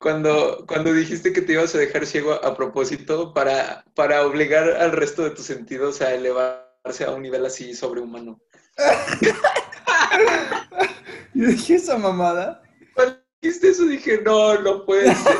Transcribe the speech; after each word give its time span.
cuando, 0.00 0.64
cuando 0.66 0.92
dijiste 0.94 1.32
que 1.32 1.42
te 1.42 1.52
ibas 1.52 1.74
a 1.74 1.78
dejar 1.78 2.06
ciego 2.06 2.32
a 2.32 2.56
propósito 2.56 3.34
para, 3.34 3.84
para 3.94 4.26
obligar 4.26 4.64
al 4.70 4.92
resto 4.92 5.22
de 5.22 5.30
tus 5.30 5.44
sentidos 5.44 6.00
a 6.00 6.14
elevarse 6.14 7.04
a 7.06 7.10
un 7.10 7.22
nivel 7.22 7.44
así 7.44 7.74
sobrehumano. 7.74 8.40
Yo 11.34 11.46
dije 11.46 11.74
esa 11.74 11.98
mamada. 11.98 12.62
Cuando 12.94 13.18
dijiste 13.42 13.68
eso 13.68 13.84
dije, 13.86 14.22
no, 14.22 14.58
no 14.62 14.86
puede 14.86 15.14
ser, 15.14 15.34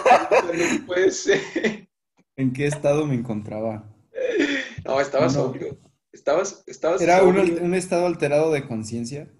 no 0.80 0.86
puede 0.86 1.10
ser. 1.10 1.88
¿En 2.36 2.52
qué 2.52 2.66
estado 2.66 3.06
me 3.06 3.14
encontraba? 3.14 3.84
No, 4.84 5.00
estabas 5.00 5.34
No. 5.34 5.44
sobrio. 5.44 5.78
Estabas, 6.12 6.64
estabas 6.66 7.00
¿Era 7.00 7.22
un, 7.22 7.38
un 7.38 7.74
estado 7.74 8.04
alterado 8.06 8.52
de 8.52 8.66
conciencia? 8.66 9.30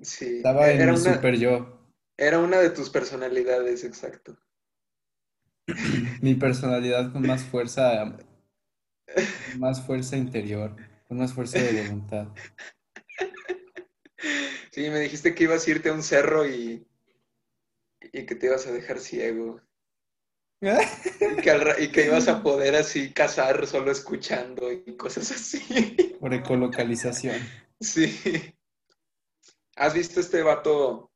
Sí, 0.00 0.36
Estaba 0.36 0.70
en 0.70 0.80
era 0.80 0.92
mi 0.92 1.00
una, 1.00 1.14
super 1.14 1.36
yo. 1.36 1.81
Era 2.16 2.38
una 2.38 2.58
de 2.58 2.70
tus 2.70 2.90
personalidades, 2.90 3.84
exacto. 3.84 4.38
Mi 6.20 6.34
personalidad 6.34 7.12
con 7.12 7.22
más 7.22 7.44
fuerza, 7.44 8.16
más 9.58 9.84
fuerza 9.84 10.16
interior, 10.16 10.76
con 11.08 11.18
más 11.18 11.32
fuerza 11.32 11.58
de 11.58 11.82
voluntad. 11.82 12.28
Sí, 14.70 14.88
me 14.88 15.00
dijiste 15.00 15.34
que 15.34 15.44
ibas 15.44 15.66
a 15.66 15.70
irte 15.70 15.88
a 15.90 15.92
un 15.92 16.02
cerro 16.02 16.46
y, 16.48 16.86
y 18.00 18.24
que 18.24 18.34
te 18.34 18.46
ibas 18.46 18.66
a 18.66 18.72
dejar 18.72 18.98
ciego. 19.00 19.60
Y 20.60 21.42
que, 21.42 21.50
al 21.50 21.60
ra- 21.60 21.80
y 21.80 21.90
que 21.90 22.06
ibas 22.06 22.28
a 22.28 22.42
poder 22.42 22.76
así 22.76 23.12
cazar 23.12 23.66
solo 23.66 23.90
escuchando 23.90 24.70
y 24.72 24.96
cosas 24.96 25.30
así. 25.32 26.16
Por 26.20 26.32
ecolocalización. 26.32 27.36
Sí. 27.80 28.54
¿Has 29.76 29.92
visto 29.92 30.20
este 30.20 30.42
vato 30.42 31.11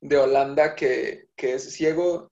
de 0.00 0.16
Holanda 0.16 0.74
que, 0.74 1.28
que 1.36 1.54
es 1.54 1.72
ciego 1.72 2.30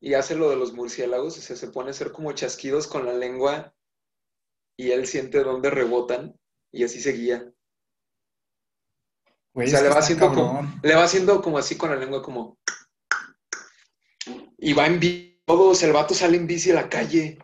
y 0.00 0.14
hace 0.14 0.34
lo 0.34 0.50
de 0.50 0.56
los 0.56 0.72
murciélagos? 0.72 1.38
O 1.38 1.40
sea, 1.40 1.56
se 1.56 1.68
pone 1.68 1.88
a 1.88 1.90
hacer 1.90 2.12
como 2.12 2.32
chasquidos 2.32 2.86
con 2.86 3.06
la 3.06 3.12
lengua 3.12 3.74
y 4.76 4.90
él 4.92 5.06
siente 5.06 5.42
dónde 5.42 5.70
rebotan 5.70 6.38
y 6.72 6.84
así 6.84 7.00
se 7.00 7.12
guía. 7.12 7.52
Güey, 9.54 9.68
O 9.68 9.70
sea, 9.70 9.82
le 9.82 9.88
va 9.88 9.98
haciendo 9.98 10.28
como, 10.28 10.80
le 10.82 10.94
va 10.94 11.04
haciendo 11.04 11.42
como 11.42 11.58
así 11.58 11.76
con 11.76 11.90
la 11.90 11.96
lengua, 11.96 12.22
como. 12.22 12.58
Y 14.58 14.72
va 14.72 14.86
en 14.86 15.00
bici. 15.00 15.28
Todos, 15.48 15.82
el 15.82 15.94
vato 15.94 16.12
sale 16.12 16.36
en 16.36 16.46
bici 16.46 16.72
a 16.72 16.74
la 16.74 16.90
calle. 16.90 17.38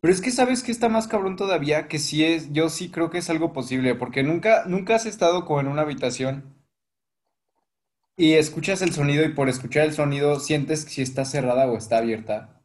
Pero 0.00 0.14
es 0.14 0.20
que 0.20 0.30
sabes 0.30 0.62
que 0.62 0.70
está 0.70 0.88
más 0.88 1.08
cabrón 1.08 1.34
todavía, 1.34 1.88
que 1.88 1.98
sí 1.98 2.24
es, 2.24 2.52
yo 2.52 2.68
sí 2.68 2.92
creo 2.92 3.10
que 3.10 3.18
es 3.18 3.28
algo 3.28 3.52
posible, 3.52 3.96
porque 3.96 4.22
nunca, 4.22 4.64
nunca 4.66 4.94
has 4.94 5.04
estado 5.04 5.44
como 5.44 5.58
en 5.58 5.66
una 5.66 5.82
habitación 5.82 6.57
y 8.18 8.34
escuchas 8.34 8.82
el 8.82 8.92
sonido 8.92 9.24
y 9.24 9.32
por 9.32 9.48
escuchar 9.48 9.86
el 9.86 9.94
sonido 9.94 10.40
sientes 10.40 10.82
si 10.82 11.00
está 11.00 11.24
cerrada 11.24 11.66
o 11.70 11.78
está 11.78 11.96
abierta. 11.98 12.60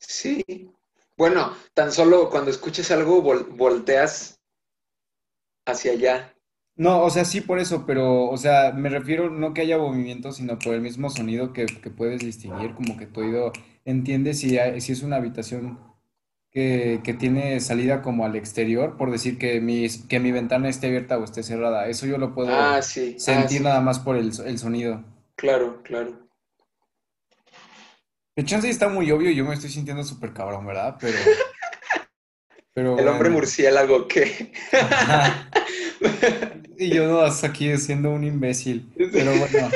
Sí. 0.00 0.42
Bueno, 1.18 1.54
tan 1.74 1.92
solo 1.92 2.30
cuando 2.30 2.50
escuches 2.50 2.90
algo, 2.90 3.22
vol- 3.22 3.54
volteas 3.56 4.40
hacia 5.66 5.92
allá. 5.92 6.34
No, 6.76 7.02
o 7.02 7.10
sea, 7.10 7.24
sí 7.24 7.40
por 7.40 7.58
eso, 7.58 7.86
pero, 7.86 8.26
o 8.30 8.36
sea, 8.36 8.72
me 8.72 8.90
refiero 8.90 9.30
no 9.30 9.54
que 9.54 9.62
haya 9.62 9.78
movimiento, 9.78 10.32
sino 10.32 10.58
por 10.58 10.74
el 10.74 10.82
mismo 10.82 11.08
sonido 11.10 11.52
que, 11.54 11.64
que 11.66 11.90
puedes 11.90 12.20
distinguir, 12.20 12.74
como 12.74 12.96
que 12.98 13.06
tu 13.06 13.20
oído 13.20 13.52
entiende 13.86 14.34
si, 14.34 14.58
hay- 14.58 14.80
si 14.82 14.92
es 14.92 15.02
una 15.02 15.16
habitación 15.16 15.78
que, 16.56 17.02
que 17.04 17.12
tiene 17.12 17.60
salida 17.60 18.00
como 18.00 18.24
al 18.24 18.34
exterior, 18.34 18.96
por 18.96 19.10
decir 19.10 19.36
que 19.36 19.60
mi, 19.60 19.86
que 20.08 20.20
mi 20.20 20.32
ventana 20.32 20.70
esté 20.70 20.86
abierta 20.86 21.18
o 21.18 21.24
esté 21.24 21.42
cerrada. 21.42 21.86
Eso 21.86 22.06
yo 22.06 22.16
lo 22.16 22.34
puedo 22.34 22.48
Ah, 22.50 22.80
sí. 22.80 23.12
Ah, 23.18 23.20
sentir 23.20 23.58
sí. 23.58 23.64
nada 23.64 23.82
más 23.82 23.98
por 23.98 24.16
el, 24.16 24.32
el 24.46 24.58
sonido. 24.58 25.04
Claro, 25.36 25.82
claro. 25.82 26.18
El 28.36 28.46
chance 28.46 28.70
está 28.70 28.88
muy 28.88 29.10
obvio 29.10 29.30
y 29.30 29.34
yo 29.34 29.44
me 29.44 29.52
estoy 29.52 29.68
sintiendo 29.68 30.02
súper 30.02 30.32
cabrón, 30.32 30.64
¿verdad? 30.64 30.96
Pero, 30.98 31.18
pero 32.72 32.98
El 32.98 33.06
hombre 33.08 33.28
murciélago, 33.28 34.08
¿qué? 34.08 34.50
Ajá. 34.72 35.50
Y 36.78 36.90
yo 36.90 37.06
no, 37.06 37.20
hasta 37.20 37.46
aquí 37.48 37.74
siendo 37.78 38.10
un 38.10 38.22
imbécil. 38.24 38.90
Pero 38.96 39.30
bueno, 39.36 39.70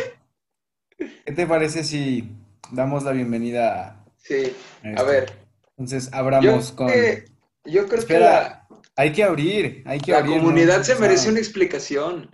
¿qué 0.98 1.32
te 1.32 1.46
parece 1.46 1.82
si 1.82 2.30
damos 2.72 3.04
la 3.04 3.12
bienvenida 3.12 3.86
a 3.86 4.04
Sí. 4.19 4.52
a 4.96 5.02
ver, 5.02 5.32
Entonces, 5.80 6.10
yo 6.10 6.18
abramos 6.18 6.72
con... 6.72 6.88
que, 6.88 7.24
yo 7.64 7.86
creo 7.86 7.88
que 7.88 7.96
Espera, 7.96 8.20
la, 8.20 8.68
hay 8.96 9.12
que 9.12 9.24
abrir, 9.24 9.82
hay 9.86 9.98
que 9.98 10.12
la 10.12 10.18
abrir, 10.18 10.36
no 10.36 10.42
comunidad 10.42 10.82
se 10.82 10.94
merece 10.96 11.30
una 11.30 11.38
explicación. 11.38 12.30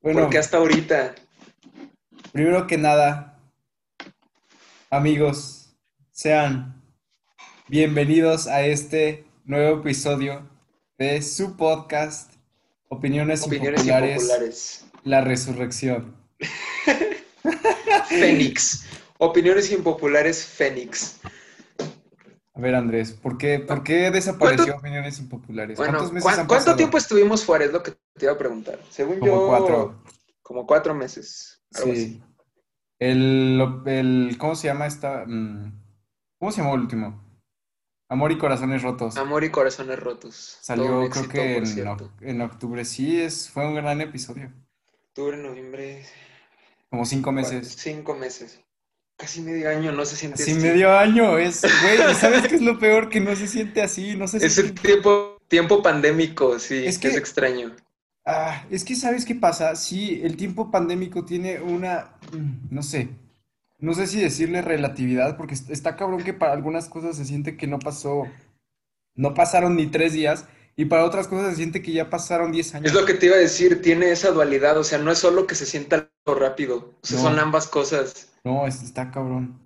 Bueno, 0.00 0.22
Porque 0.22 0.38
hasta 0.38 0.56
ahorita. 0.56 1.14
primero 2.32 2.66
que 2.66 2.76
nada, 2.76 3.38
amigos, 4.90 5.76
sean 6.10 6.82
bienvenidos 7.68 8.48
a 8.48 8.66
este 8.66 9.24
nuevo 9.44 9.78
episodio 9.78 10.50
de 10.98 11.22
su 11.22 11.56
podcast, 11.56 12.32
Opiniones 12.88 13.44
Opiniones 13.44 13.84
Impopulares, 13.84 14.22
impopulares. 14.22 14.86
La 15.04 15.20
Resurrección. 15.20 16.16
Fénix. 18.08 18.86
Opiniones 19.24 19.70
impopulares 19.70 20.44
Fénix. 20.44 21.20
A 22.54 22.60
ver, 22.60 22.74
Andrés, 22.74 23.12
¿por 23.12 23.38
qué, 23.38 23.60
por 23.60 23.84
qué 23.84 24.10
desapareció 24.10 24.76
Opiniones 24.76 25.18
Impopulares? 25.20 25.78
Bueno, 25.78 25.92
¿Cuántos 25.92 26.12
meses 26.12 26.24
¿cuán- 26.24 26.40
han 26.40 26.46
¿cuánto 26.48 26.74
tiempo 26.76 26.98
estuvimos 26.98 27.44
fuera? 27.44 27.64
Es 27.64 27.72
lo 27.72 27.82
que 27.84 27.92
te 27.92 28.24
iba 28.24 28.32
a 28.32 28.38
preguntar. 28.38 28.80
Según 28.90 29.20
Como 29.20 29.32
yo, 29.32 29.46
cuatro. 29.46 30.02
como 30.42 30.66
cuatro 30.66 30.92
meses. 30.94 31.62
Algo 31.74 31.94
Sí. 31.94 32.20
El, 32.98 33.62
el, 33.86 34.36
¿cómo 34.38 34.54
se 34.56 34.66
llama 34.66 34.86
esta? 34.86 35.24
Mm, 35.26 35.72
¿Cómo 36.38 36.50
se 36.52 36.60
llamó 36.60 36.74
el 36.74 36.80
último? 36.80 37.22
Amor 38.10 38.32
y 38.32 38.38
Corazones 38.38 38.82
Rotos. 38.82 39.16
Amor 39.16 39.44
y 39.44 39.50
corazones 39.50 39.98
rotos. 39.98 40.58
Salió 40.60 41.08
creo 41.08 41.28
que 41.28 41.56
en, 42.20 42.40
octubre. 42.42 42.84
Sí, 42.84 43.20
es, 43.20 43.48
fue 43.48 43.66
un 43.66 43.76
gran 43.76 44.00
episodio. 44.02 44.52
Octubre, 45.08 45.36
noviembre. 45.38 46.04
Como 46.90 47.06
cinco 47.06 47.32
cuatro- 47.32 47.54
meses. 47.54 47.74
Cinco 47.78 48.14
meses. 48.14 48.61
Casi 49.22 49.40
medio 49.40 49.68
año, 49.70 49.92
no 49.92 50.04
se 50.04 50.16
siente 50.16 50.42
Así 50.42 50.50
así. 50.50 50.60
medio 50.60 50.92
año, 50.98 51.38
es, 51.38 51.60
güey, 51.62 52.10
¿y 52.10 52.14
¿sabes 52.16 52.48
qué 52.48 52.56
es 52.56 52.60
lo 52.60 52.76
peor? 52.80 53.08
Que 53.08 53.20
no 53.20 53.36
se 53.36 53.46
siente 53.46 53.80
así, 53.80 54.16
no 54.16 54.26
se 54.26 54.38
Es 54.44 54.58
el 54.58 54.74
tiempo, 54.74 55.38
tiempo 55.46 55.80
pandémico, 55.80 56.58
sí, 56.58 56.84
Es 56.84 56.98
que 56.98 57.06
es 57.06 57.16
extraño. 57.16 57.76
Ah, 58.26 58.64
es 58.68 58.82
que 58.82 58.96
¿sabes 58.96 59.24
qué 59.24 59.36
pasa? 59.36 59.76
Sí, 59.76 60.20
el 60.24 60.36
tiempo 60.36 60.72
pandémico 60.72 61.24
tiene 61.24 61.60
una, 61.60 62.16
no 62.68 62.82
sé, 62.82 63.10
no 63.78 63.94
sé 63.94 64.08
si 64.08 64.18
decirle 64.20 64.60
relatividad, 64.60 65.36
porque 65.36 65.54
est- 65.54 65.70
está 65.70 65.94
cabrón 65.94 66.24
que 66.24 66.34
para 66.34 66.52
algunas 66.52 66.88
cosas 66.88 67.16
se 67.16 67.24
siente 67.24 67.56
que 67.56 67.68
no 67.68 67.78
pasó, 67.78 68.24
no 69.14 69.34
pasaron 69.34 69.76
ni 69.76 69.86
tres 69.86 70.14
días, 70.14 70.46
y 70.74 70.86
para 70.86 71.04
otras 71.04 71.28
cosas 71.28 71.50
se 71.50 71.56
siente 71.58 71.80
que 71.80 71.92
ya 71.92 72.10
pasaron 72.10 72.50
diez 72.50 72.74
años. 72.74 72.86
Es 72.88 72.94
lo 72.94 73.06
que 73.06 73.14
te 73.14 73.26
iba 73.26 73.36
a 73.36 73.38
decir, 73.38 73.82
tiene 73.82 74.10
esa 74.10 74.32
dualidad, 74.32 74.76
o 74.78 74.82
sea, 74.84 74.98
no 74.98 75.12
es 75.12 75.18
solo 75.18 75.46
que 75.46 75.54
se 75.54 75.66
sienta 75.66 76.10
algo 76.26 76.40
rápido, 76.40 76.96
o 77.00 77.06
sea, 77.06 77.18
No. 77.18 77.22
son 77.22 77.38
ambas 77.38 77.68
cosas. 77.68 78.31
No, 78.44 78.66
es- 78.66 78.82
está 78.82 79.10
cabrón. 79.10 79.60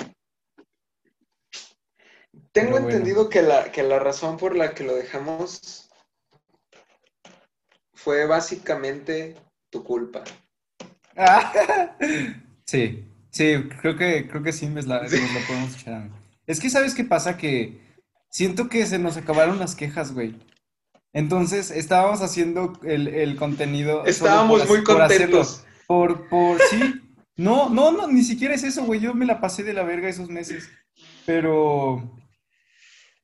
Tengo 2.52 2.72
bueno. 2.72 2.88
entendido 2.88 3.28
que 3.28 3.42
la, 3.42 3.70
que 3.72 3.82
la 3.82 3.98
razón 3.98 4.36
por 4.36 4.56
la 4.56 4.74
que 4.74 4.84
lo 4.84 4.94
dejamos 4.94 5.90
fue 7.94 8.26
básicamente 8.26 9.36
tu 9.70 9.82
culpa. 9.84 10.24
Sí, 12.68 13.04
sí, 13.30 13.68
creo 13.80 13.96
que, 13.96 14.26
creo 14.28 14.42
que 14.42 14.52
sí 14.52 14.66
me 14.66 14.82
la, 14.82 15.08
Sí. 15.08 15.20
nos 15.20 15.32
la 15.34 15.46
podemos 15.46 15.74
echar. 15.80 16.08
Es 16.48 16.58
que, 16.58 16.68
¿sabes 16.68 16.96
qué 16.96 17.04
pasa? 17.04 17.36
Que 17.36 17.80
siento 18.28 18.68
que 18.68 18.84
se 18.86 18.98
nos 18.98 19.16
acabaron 19.16 19.60
las 19.60 19.76
quejas, 19.76 20.12
güey. 20.12 20.34
Entonces, 21.12 21.70
estábamos 21.70 22.22
haciendo 22.22 22.72
el, 22.82 23.06
el 23.06 23.36
contenido 23.36 24.04
Estábamos 24.04 24.62
por, 24.62 24.68
muy 24.68 24.78
hacerlo. 24.78 24.98
contentos. 25.38 25.64
Por, 25.86 26.28
por, 26.28 26.60
sí. 26.60 27.05
No, 27.36 27.68
no, 27.68 27.92
no, 27.92 28.06
ni 28.08 28.22
siquiera 28.22 28.54
es 28.54 28.62
eso, 28.64 28.84
güey. 28.84 29.00
Yo 29.00 29.14
me 29.14 29.26
la 29.26 29.40
pasé 29.40 29.62
de 29.62 29.74
la 29.74 29.82
verga 29.82 30.08
esos 30.08 30.28
meses. 30.30 30.70
Pero, 31.26 32.18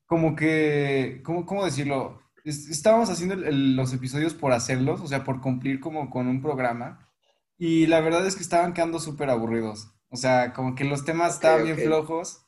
como 0.06 0.36
que, 0.36 1.20
¿cómo, 1.24 1.46
cómo 1.46 1.64
decirlo? 1.64 2.20
Es- 2.44 2.68
estábamos 2.68 3.08
haciendo 3.08 3.34
el- 3.34 3.44
el- 3.44 3.76
los 3.76 3.92
episodios 3.92 4.34
por 4.34 4.52
hacerlos, 4.52 5.00
o 5.00 5.06
sea, 5.06 5.24
por 5.24 5.40
cumplir 5.40 5.80
como 5.80 6.10
con 6.10 6.26
un 6.28 6.42
programa. 6.42 7.08
Y 7.56 7.86
la 7.86 8.00
verdad 8.00 8.26
es 8.26 8.34
que 8.36 8.42
estaban 8.42 8.74
quedando 8.74 8.98
súper 8.98 9.30
aburridos. 9.30 9.88
O 10.08 10.16
sea, 10.16 10.52
como 10.52 10.74
que 10.74 10.84
los 10.84 11.04
temas 11.04 11.34
estaban 11.34 11.64
bien 11.64 11.78
flojos. 11.78 12.44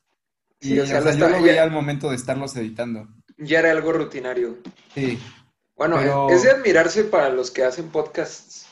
Sí, 0.60 0.74
Y, 0.74 0.80
o 0.80 0.86
sea, 0.86 0.98
o 0.98 1.02
sea, 1.02 1.12
lo 1.12 1.18
yo 1.18 1.28
lo 1.28 1.42
veía 1.42 1.54
ya- 1.56 1.62
al 1.62 1.70
momento 1.70 2.10
de 2.10 2.16
estarlos 2.16 2.56
editando. 2.56 3.08
Ya 3.38 3.60
era 3.60 3.70
algo 3.70 3.92
rutinario. 3.92 4.58
Sí, 4.94 5.18
Bueno, 5.76 5.96
Pero- 5.98 6.30
es 6.30 6.44
de 6.44 6.52
admirarse 6.52 7.02
para 7.02 7.30
los 7.30 7.50
que 7.50 7.64
hacen 7.64 7.88
podcasts 7.88 8.66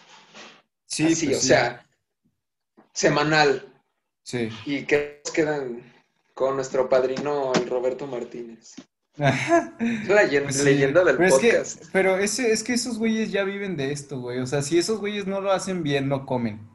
sí, 0.86 1.06
así, 1.06 1.26
pues 1.26 1.38
o 1.38 1.40
sí, 1.40 1.48
sea, 1.48 1.84
semanal 2.92 3.72
sí. 4.22 4.48
y 4.66 4.84
que 4.84 5.20
nos 5.24 5.32
quedan 5.32 5.92
con 6.34 6.56
nuestro 6.56 6.88
padrino, 6.88 7.52
el 7.54 7.68
Roberto 7.68 8.06
Martínez. 8.06 8.74
Es 9.78 10.08
la 10.08 10.22
leyenda, 10.22 10.52
sí, 10.52 10.64
leyenda 10.64 11.04
del 11.04 11.16
pero 11.18 11.28
es 11.28 11.38
que, 11.38 11.48
podcast. 11.52 11.84
pero 11.92 12.16
ese, 12.16 12.50
es 12.50 12.62
que 12.62 12.72
esos 12.72 12.98
güeyes 12.98 13.30
ya 13.30 13.44
viven 13.44 13.76
de 13.76 13.92
esto, 13.92 14.18
güey. 14.20 14.38
O 14.38 14.46
sea, 14.46 14.62
si 14.62 14.78
esos 14.78 15.00
güeyes 15.00 15.26
no 15.26 15.40
lo 15.42 15.52
hacen 15.52 15.82
bien, 15.82 16.08
no 16.08 16.24
comen. 16.24 16.66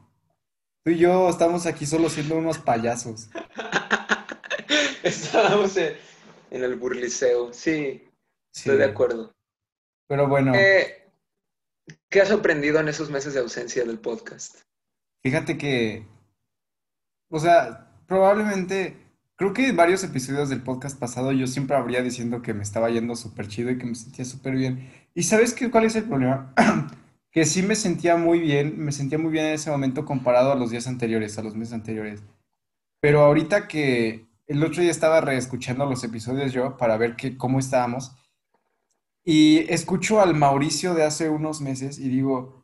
Tú 0.84 0.92
y 0.92 0.98
yo 0.98 1.28
estamos 1.28 1.66
aquí 1.66 1.84
solo 1.84 2.08
siendo 2.08 2.36
unos 2.36 2.58
payasos. 2.58 3.28
Estábamos 5.02 5.76
en, 5.76 5.96
en 6.50 6.64
el 6.64 6.76
burliceo. 6.76 7.52
Sí, 7.52 8.04
Sí. 8.50 8.60
estoy 8.70 8.78
de 8.78 8.84
acuerdo. 8.84 9.34
Pero 10.08 10.26
bueno, 10.26 10.52
Eh, 10.54 11.06
¿qué 12.08 12.20
has 12.22 12.30
aprendido 12.30 12.78
en 12.80 12.88
esos 12.88 13.10
meses 13.10 13.34
de 13.34 13.40
ausencia 13.40 13.84
del 13.84 13.98
podcast? 13.98 14.60
Fíjate 15.22 15.58
que, 15.58 16.06
o 17.30 17.38
sea, 17.38 17.90
probablemente, 18.06 18.96
creo 19.36 19.52
que 19.52 19.68
en 19.68 19.76
varios 19.76 20.02
episodios 20.04 20.48
del 20.48 20.62
podcast 20.62 20.98
pasado 20.98 21.32
yo 21.32 21.46
siempre 21.46 21.76
habría 21.76 22.02
diciendo 22.02 22.42
que 22.42 22.54
me 22.54 22.62
estaba 22.62 22.90
yendo 22.90 23.16
súper 23.16 23.48
chido 23.48 23.70
y 23.70 23.78
que 23.78 23.86
me 23.86 23.94
sentía 23.94 24.24
súper 24.24 24.54
bien. 24.54 24.90
¿Y 25.14 25.24
sabes 25.24 25.54
qué, 25.54 25.70
cuál 25.70 25.84
es 25.84 25.96
el 25.96 26.04
problema? 26.04 26.54
Que 27.30 27.44
sí 27.44 27.62
me 27.62 27.74
sentía 27.74 28.16
muy 28.16 28.40
bien, 28.40 28.78
me 28.78 28.90
sentía 28.90 29.18
muy 29.18 29.30
bien 29.30 29.44
en 29.44 29.52
ese 29.52 29.70
momento 29.70 30.06
comparado 30.06 30.50
a 30.50 30.56
los 30.56 30.70
días 30.70 30.88
anteriores, 30.88 31.38
a 31.38 31.42
los 31.42 31.54
meses 31.54 31.74
anteriores. 31.74 32.22
Pero 33.00 33.20
ahorita 33.20 33.68
que 33.68 34.26
el 34.46 34.64
otro 34.64 34.80
día 34.82 34.90
estaba 34.90 35.20
reescuchando 35.20 35.84
los 35.84 36.02
episodios 36.02 36.52
yo 36.52 36.78
para 36.78 36.96
ver 36.96 37.16
que, 37.16 37.36
cómo 37.36 37.58
estábamos 37.58 38.12
y 39.30 39.70
escucho 39.70 40.22
al 40.22 40.34
Mauricio 40.34 40.94
de 40.94 41.04
hace 41.04 41.28
unos 41.28 41.60
meses 41.60 41.98
y 41.98 42.08
digo, 42.08 42.57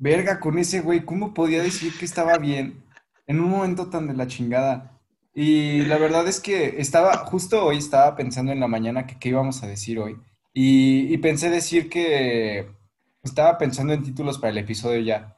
verga, 0.00 0.40
con 0.40 0.58
ese 0.58 0.80
güey, 0.80 1.04
¿cómo 1.04 1.32
podía 1.32 1.62
decir 1.62 1.96
que 1.96 2.04
estaba 2.04 2.38
bien 2.38 2.82
en 3.28 3.38
un 3.40 3.50
momento 3.50 3.88
tan 3.88 4.08
de 4.08 4.14
la 4.14 4.26
chingada? 4.26 4.98
Y 5.32 5.82
la 5.82 5.98
verdad 5.98 6.26
es 6.26 6.40
que 6.40 6.80
estaba, 6.80 7.16
justo 7.18 7.64
hoy 7.64 7.78
estaba 7.78 8.16
pensando 8.16 8.50
en 8.50 8.58
la 8.58 8.66
mañana 8.66 9.06
que 9.06 9.18
qué 9.18 9.28
íbamos 9.28 9.62
a 9.62 9.68
decir 9.68 10.00
hoy 10.00 10.18
y, 10.52 11.12
y 11.12 11.18
pensé 11.18 11.50
decir 11.50 11.88
que 11.88 12.68
estaba 13.22 13.58
pensando 13.58 13.92
en 13.92 14.02
títulos 14.02 14.38
para 14.38 14.50
el 14.50 14.58
episodio 14.58 15.00
ya. 15.00 15.36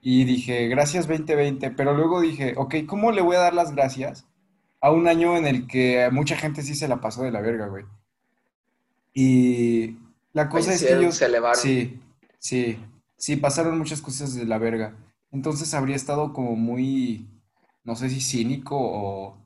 Y 0.00 0.24
dije, 0.24 0.68
gracias 0.68 1.08
2020, 1.08 1.70
pero 1.70 1.94
luego 1.94 2.20
dije, 2.20 2.54
ok, 2.56 2.74
¿cómo 2.86 3.12
le 3.12 3.22
voy 3.22 3.36
a 3.36 3.40
dar 3.40 3.54
las 3.54 3.72
gracias 3.74 4.26
a 4.80 4.90
un 4.90 5.08
año 5.08 5.36
en 5.36 5.46
el 5.46 5.66
que 5.66 6.08
mucha 6.12 6.36
gente 6.36 6.62
sí 6.62 6.74
se 6.74 6.88
la 6.88 7.00
pasó 7.00 7.22
de 7.22 7.30
la 7.30 7.40
verga, 7.40 7.68
güey? 7.68 7.84
Y 9.14 9.96
la 10.32 10.48
cosa 10.48 10.74
es 10.74 10.84
que 10.84 11.00
yo, 11.00 11.12
se 11.12 11.26
elevaron. 11.26 11.60
sí, 11.60 12.00
sí, 12.38 12.78
sí, 13.22 13.36
pasaron 13.36 13.78
muchas 13.78 14.02
cosas 14.02 14.34
de 14.34 14.44
la 14.46 14.58
verga. 14.58 14.96
Entonces 15.30 15.72
habría 15.74 15.96
estado 15.96 16.32
como 16.32 16.56
muy, 16.56 17.28
no 17.84 17.94
sé 17.96 18.10
si 18.10 18.20
cínico 18.20 18.76
o, 18.78 19.38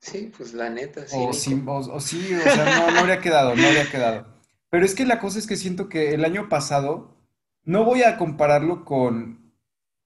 Sí, 0.00 0.30
pues 0.36 0.52
la 0.52 0.68
neta, 0.68 1.06
o, 1.10 1.32
cínico. 1.32 1.32
sí, 1.32 1.62
o, 1.66 1.76
o 1.76 2.00
sí, 2.00 2.34
o 2.34 2.50
sea, 2.50 2.66
no, 2.66 2.90
no 2.90 3.00
habría 3.00 3.20
quedado, 3.20 3.54
no 3.56 3.66
habría 3.66 3.90
quedado. 3.90 4.26
Pero 4.70 4.84
es 4.84 4.94
que 4.94 5.06
la 5.06 5.18
cosa 5.20 5.38
es 5.38 5.46
que 5.46 5.56
siento 5.56 5.88
que 5.88 6.12
el 6.14 6.24
año 6.24 6.48
pasado, 6.48 7.16
no 7.64 7.84
voy 7.84 8.02
a 8.02 8.16
compararlo 8.18 8.84
con, 8.84 9.52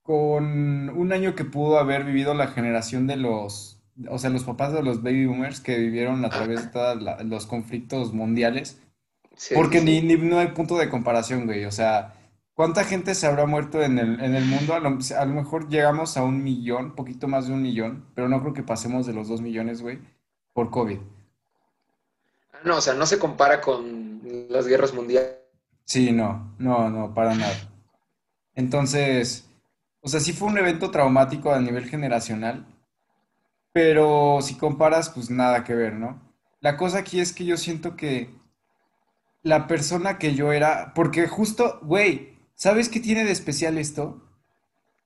con 0.03 0.91
un 0.91 1.13
año 1.13 1.35
que 1.35 1.45
pudo 1.45 1.79
haber 1.79 2.05
vivido 2.05 2.35
la 2.35 2.49
generación 2.49 3.07
de 3.07 3.17
los, 3.17 3.81
o 4.09 4.19
sea, 4.19 4.31
los 4.31 4.45
papás 4.45 4.73
de 4.73 4.83
los 4.83 5.03
baby 5.03 5.27
boomers 5.27 5.61
que 5.61 5.79
vivieron 5.79 6.25
a 6.25 6.31
través 6.31 6.65
de 6.67 6.71
todos 6.71 7.25
los 7.25 7.47
conflictos 7.47 8.13
mundiales. 8.13 8.81
Sí, 9.37 9.55
Porque 9.55 9.81
sí, 9.81 9.85
ni, 9.87 10.01
sí. 10.01 10.07
ni- 10.07 10.17
no 10.17 10.39
hay 10.39 10.49
punto 10.49 10.77
de 10.79 10.89
comparación, 10.91 11.47
güey. 11.47 11.65
O 11.65 11.73
sea, 11.73 12.15
¿cuánta 12.57 12.85
gente 12.85 13.15
se 13.15 13.29
habrá 13.29 13.47
muerto 13.47 13.83
en 13.83 14.01
el, 14.01 14.21
en 14.21 14.35
el 14.35 14.47
mundo? 14.47 14.75
A 14.75 14.81
lo, 14.81 14.89
a 14.89 15.27
lo 15.27 15.35
mejor 15.35 15.69
llegamos 15.69 16.17
a 16.17 16.25
un 16.25 16.43
millón, 16.43 16.97
poquito 16.97 17.29
más 17.29 17.47
de 17.47 17.55
un 17.55 17.63
millón, 17.63 18.07
pero 18.17 18.29
no 18.29 18.41
creo 18.43 18.55
que 18.55 18.65
pasemos 18.65 19.07
de 19.07 19.13
los 19.15 19.29
dos 19.29 19.43
millones, 19.43 19.83
güey, 19.83 20.01
por 20.55 20.71
COVID. 20.71 20.99
Ah, 22.53 22.59
No, 22.65 22.79
o 22.79 22.81
sea, 22.81 22.95
no 22.95 23.07
se 23.07 23.19
compara 23.21 23.61
con 23.61 24.21
las 24.51 24.67
guerras 24.67 24.93
mundiales. 24.95 25.37
Sí, 25.85 26.13
no, 26.13 26.55
no, 26.59 26.91
no, 26.91 27.15
para 27.15 27.35
nada. 27.35 27.55
Entonces, 28.55 29.49
o 30.01 30.09
sea, 30.09 30.21
sí 30.21 30.33
fue 30.33 30.49
un 30.49 30.59
evento 30.59 30.91
traumático 30.91 31.53
a 31.53 31.61
nivel 31.61 31.87
generacional, 31.89 32.67
pero 33.73 34.39
si 34.43 34.57
comparas, 34.57 35.11
pues 35.11 35.31
nada 35.31 35.63
que 35.65 35.75
ver, 35.75 35.95
¿no? 35.95 36.21
La 36.61 36.77
cosa 36.77 36.99
aquí 36.99 37.21
es 37.21 37.33
que 37.33 37.45
yo 37.45 37.57
siento 37.57 37.97
que 37.97 38.31
la 39.43 39.67
persona 39.67 40.19
que 40.19 40.35
yo 40.35 40.53
era, 40.53 40.93
porque 40.95 41.29
justo, 41.29 41.79
güey, 41.83 42.36
¿sabes 42.57 42.91
qué 42.91 43.01
tiene 43.01 43.25
de 43.25 43.33
especial 43.33 43.79
esto? 43.79 44.25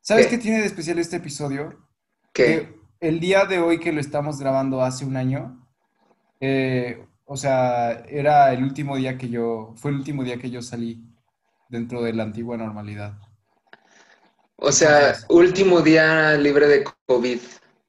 ¿Sabes 0.03 0.27
qué 0.29 0.39
¿Qué? 0.39 0.39
tiene 0.39 0.61
de 0.61 0.67
especial 0.67 0.99
este 0.99 1.17
episodio? 1.17 1.89
¿Qué? 2.33 2.47
Que 2.47 2.81
el 3.01 3.21
día 3.21 3.47
de 3.47 3.61
hoy 3.61 3.81
que 3.81 3.93
lo 3.93 4.01
estamos 4.01 4.41
grabando 4.41 4.83
hace 4.83 5.05
un 5.07 5.17
año, 5.17 5.67
eh, 6.41 7.07
o 7.27 7.37
sea, 7.37 7.93
era 8.09 8.53
el 8.55 8.65
último 8.65 8.97
día 8.97 9.19
que 9.19 9.31
yo, 9.31 9.75
fue 9.77 9.93
el 9.93 9.99
último 9.99 10.25
día 10.25 10.39
que 10.39 10.51
yo 10.51 10.63
salí 10.63 11.05
dentro 11.71 12.03
de 12.03 12.15
la 12.15 12.25
antigua 12.25 12.57
normalidad. 12.59 13.19
O 14.59 14.71
sea, 14.71 15.17
último 15.29 15.81
día 15.83 16.35
libre 16.37 16.69
de 16.69 16.85
COVID. 17.07 17.41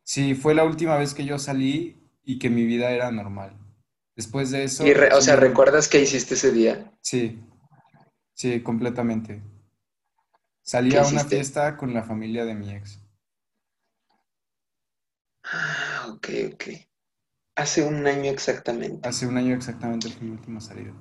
sí, 0.03 0.35
fue 0.35 0.55
la 0.55 0.63
última 0.63 0.97
vez 0.97 1.13
que 1.13 1.25
yo 1.25 1.37
salí 1.39 2.09
y 2.23 2.39
que 2.39 2.49
mi 2.49 2.65
vida 2.65 2.91
era 2.91 3.11
normal. 3.11 3.57
Después 4.15 4.51
de 4.51 4.63
Y, 4.81 4.91
eso, 4.91 4.93
re- 4.93 5.13
o 5.13 5.21
sea, 5.21 5.37
¿recuerdas 5.37 5.87
qué 5.87 6.01
hiciste 6.01 6.33
ese 6.33 6.51
día? 6.51 6.91
sí, 7.01 7.39
sí, 8.33 8.61
completamente. 8.63 9.43
Salí 10.63 10.89
¿Qué 10.91 10.97
a 10.97 11.01
una 11.01 11.07
hiciste? 11.07 11.35
fiesta 11.35 11.77
con 11.77 11.93
la 11.93 12.01
familia 12.03 12.45
de 12.45 12.55
mi 12.55 12.71
ex. 12.73 12.99
Ah, 15.43 16.07
ok, 16.13 16.29
ok. 16.53 16.63
Hace 17.55 17.83
un 17.83 18.07
año 18.07 18.31
exactamente. 18.31 19.07
Hace 19.07 19.27
un 19.27 19.37
año 19.37 19.53
exactamente 19.55 20.09
fue 20.09 20.23
mi 20.27 20.31
última 20.31 20.59
salida. 20.61 20.93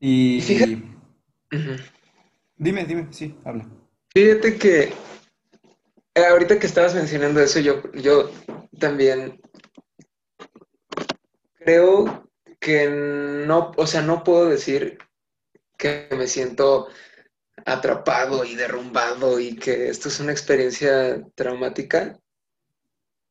Y 0.00 0.40
fíjate, 0.40 0.72
Y 0.72 0.86
dime, 2.56 2.84
dime, 2.84 3.08
sí, 3.12 3.34
habla. 3.44 3.66
Fíjate 4.14 4.58
que 4.58 4.92
eh, 6.14 6.26
ahorita 6.30 6.58
que 6.58 6.66
estabas 6.66 6.94
mencionando 6.94 7.40
eso, 7.40 7.60
yo, 7.60 7.82
yo 7.92 8.30
también 8.78 9.40
creo 11.58 12.28
que 12.60 12.88
no, 12.88 13.72
o 13.76 13.86
sea, 13.86 14.02
no 14.02 14.24
puedo 14.24 14.48
decir 14.48 14.98
que 15.78 16.08
me 16.16 16.26
siento 16.26 16.88
atrapado 17.64 18.44
y 18.44 18.54
derrumbado 18.54 19.40
y 19.40 19.56
que 19.56 19.88
esto 19.88 20.08
es 20.08 20.20
una 20.20 20.32
experiencia 20.32 21.24
traumática. 21.34 22.18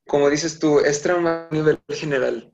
Como 0.08 0.30
dices 0.30 0.60
tú, 0.60 0.80
es 0.80 1.02
trauma 1.02 1.48
a 1.50 1.54
nivel 1.54 1.80
general. 1.90 2.54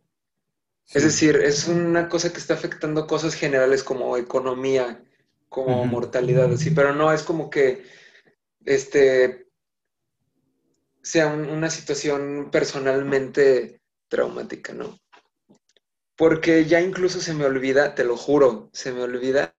Es 0.94 1.04
decir, 1.04 1.38
es 1.38 1.68
una 1.68 2.10
cosa 2.10 2.32
que 2.32 2.40
está 2.40 2.54
afectando 2.56 3.08
cosas 3.08 3.36
generales 3.36 3.84
como 3.84 4.18
economía, 4.18 5.04
como 5.50 5.86
mortalidad, 5.86 6.52
así, 6.52 6.72
pero 6.72 6.94
no 6.94 7.14
es 7.14 7.24
como 7.24 7.50
que 7.50 7.86
este 8.66 9.48
sea 11.04 11.28
un- 11.28 11.50
una 11.50 11.70
situación 11.70 12.50
personalmente 12.52 13.82
traumática, 14.10 14.74
¿no? 14.74 14.98
Porque 16.16 16.66
ya 16.66 16.80
incluso 16.82 17.20
se 17.20 17.34
me 17.34 17.46
olvida, 17.46 17.96
te 17.96 18.04
lo 18.04 18.16
juro, 18.16 18.70
se 18.74 18.92
me 18.94 19.02
olvida 19.02 19.56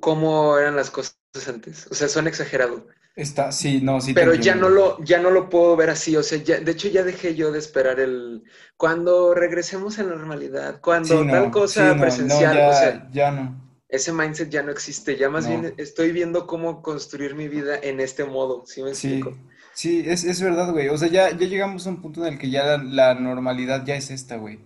cómo 0.00 0.58
eran 0.58 0.76
las 0.76 0.90
cosas 0.90 1.18
antes. 1.48 1.86
O 1.90 1.94
sea, 1.94 2.08
son 2.08 2.26
exagerado. 2.26 2.86
Está, 3.16 3.52
sí, 3.52 3.80
no, 3.80 4.00
sí 4.00 4.12
Pero 4.12 4.34
ya 4.34 4.56
no 4.56 4.68
lo, 4.68 5.02
ya 5.04 5.20
no 5.20 5.30
lo 5.30 5.48
puedo 5.48 5.76
ver 5.76 5.90
así. 5.90 6.16
O 6.16 6.22
sea, 6.22 6.38
ya, 6.38 6.58
de 6.58 6.72
hecho 6.72 6.88
ya 6.88 7.04
dejé 7.04 7.34
yo 7.34 7.52
de 7.52 7.58
esperar 7.58 8.00
el 8.00 8.42
cuando 8.76 9.34
regresemos 9.34 9.98
a 9.98 10.02
la 10.02 10.16
normalidad, 10.16 10.74
Sí, 10.74 10.80
cuando 10.82 11.24
tal 11.26 11.44
sí, 11.44 11.50
cosa 11.50 11.94
no, 11.94 12.00
presencial. 12.00 12.68
O 12.68 12.72
sea, 12.72 12.92
ya, 12.92 13.10
ya 13.12 13.30
no, 13.30 13.64
ese 13.88 14.12
mindset 14.12 14.50
ya 14.50 14.62
no 14.62 14.72
existe. 14.72 15.16
Ya 15.16 15.30
más 15.30 15.46
bien 15.46 15.74
estoy 15.76 16.10
viendo 16.10 16.46
cómo 16.46 16.82
construir 16.82 17.34
mi 17.34 17.48
vida 17.48 17.78
en 17.80 18.00
este 18.00 18.24
modo. 18.24 18.64
¿Sí 18.66 18.82
me 18.82 18.90
explico? 18.90 19.32
Sí, 19.72 20.02
sí, 20.02 20.10
es, 20.10 20.24
es 20.24 20.42
verdad, 20.42 20.72
güey. 20.72 20.88
O 20.88 20.98
sea, 20.98 21.08
ya, 21.08 21.30
ya 21.30 21.46
llegamos 21.46 21.86
a 21.86 21.90
un 21.90 22.02
punto 22.02 22.26
en 22.26 22.34
el 22.34 22.38
que 22.38 22.50
ya 22.50 22.64
la, 22.64 22.78
la 22.78 23.14
normalidad 23.14 23.84
ya 23.84 23.94
es 23.94 24.10
esta, 24.10 24.36
güey. 24.36 24.58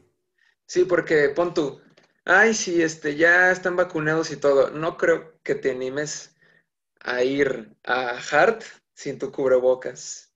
Sí, 0.67 0.85
porque 0.85 1.29
pon 1.31 1.55
tú, 1.55 1.81
ay, 2.25 2.55
sí, 2.55 2.83
este, 2.83 3.17
ya 3.17 3.51
están 3.51 3.77
vacunados 3.77 4.31
y 4.31 4.37
todo. 4.37 4.71
No 4.71 4.97
creo 4.97 5.39
que 5.43 5.55
te 5.55 5.71
animes 5.73 6.35
a 7.15 7.23
ir 7.25 7.77
a 7.85 8.19
Hart 8.31 8.63
sin 8.95 9.19
tu 9.19 9.31
cubrebocas, 9.33 10.33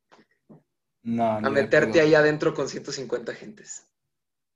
No, 1.04 1.28
a 1.42 1.50
meterte 1.50 2.00
ahí 2.00 2.14
adentro 2.14 2.54
con 2.54 2.68
150 2.70 3.34
gentes. 3.34 3.86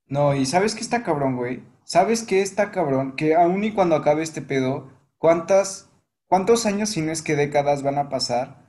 No, 0.09 0.35
y 0.35 0.47
¿sabes 0.47 0.75
qué 0.75 0.81
está 0.81 1.03
cabrón, 1.03 1.37
güey? 1.37 1.63
¿Sabes 1.85 2.23
qué 2.25 2.43
está 2.43 2.71
cabrón? 2.71 3.17
Que 3.17 3.35
aún 3.35 3.65
y 3.65 3.73
cuando 3.75 3.97
acabe 3.97 4.23
este 4.23 4.43
pedo, 4.43 4.91
¿cuántas, 5.19 5.91
cuántos 6.27 6.67
años, 6.67 6.91
si 6.91 7.03
no 7.03 7.13
es 7.13 7.23
que 7.23 7.37
décadas, 7.37 7.83
van 7.83 7.99
a 7.99 8.09
pasar 8.09 8.65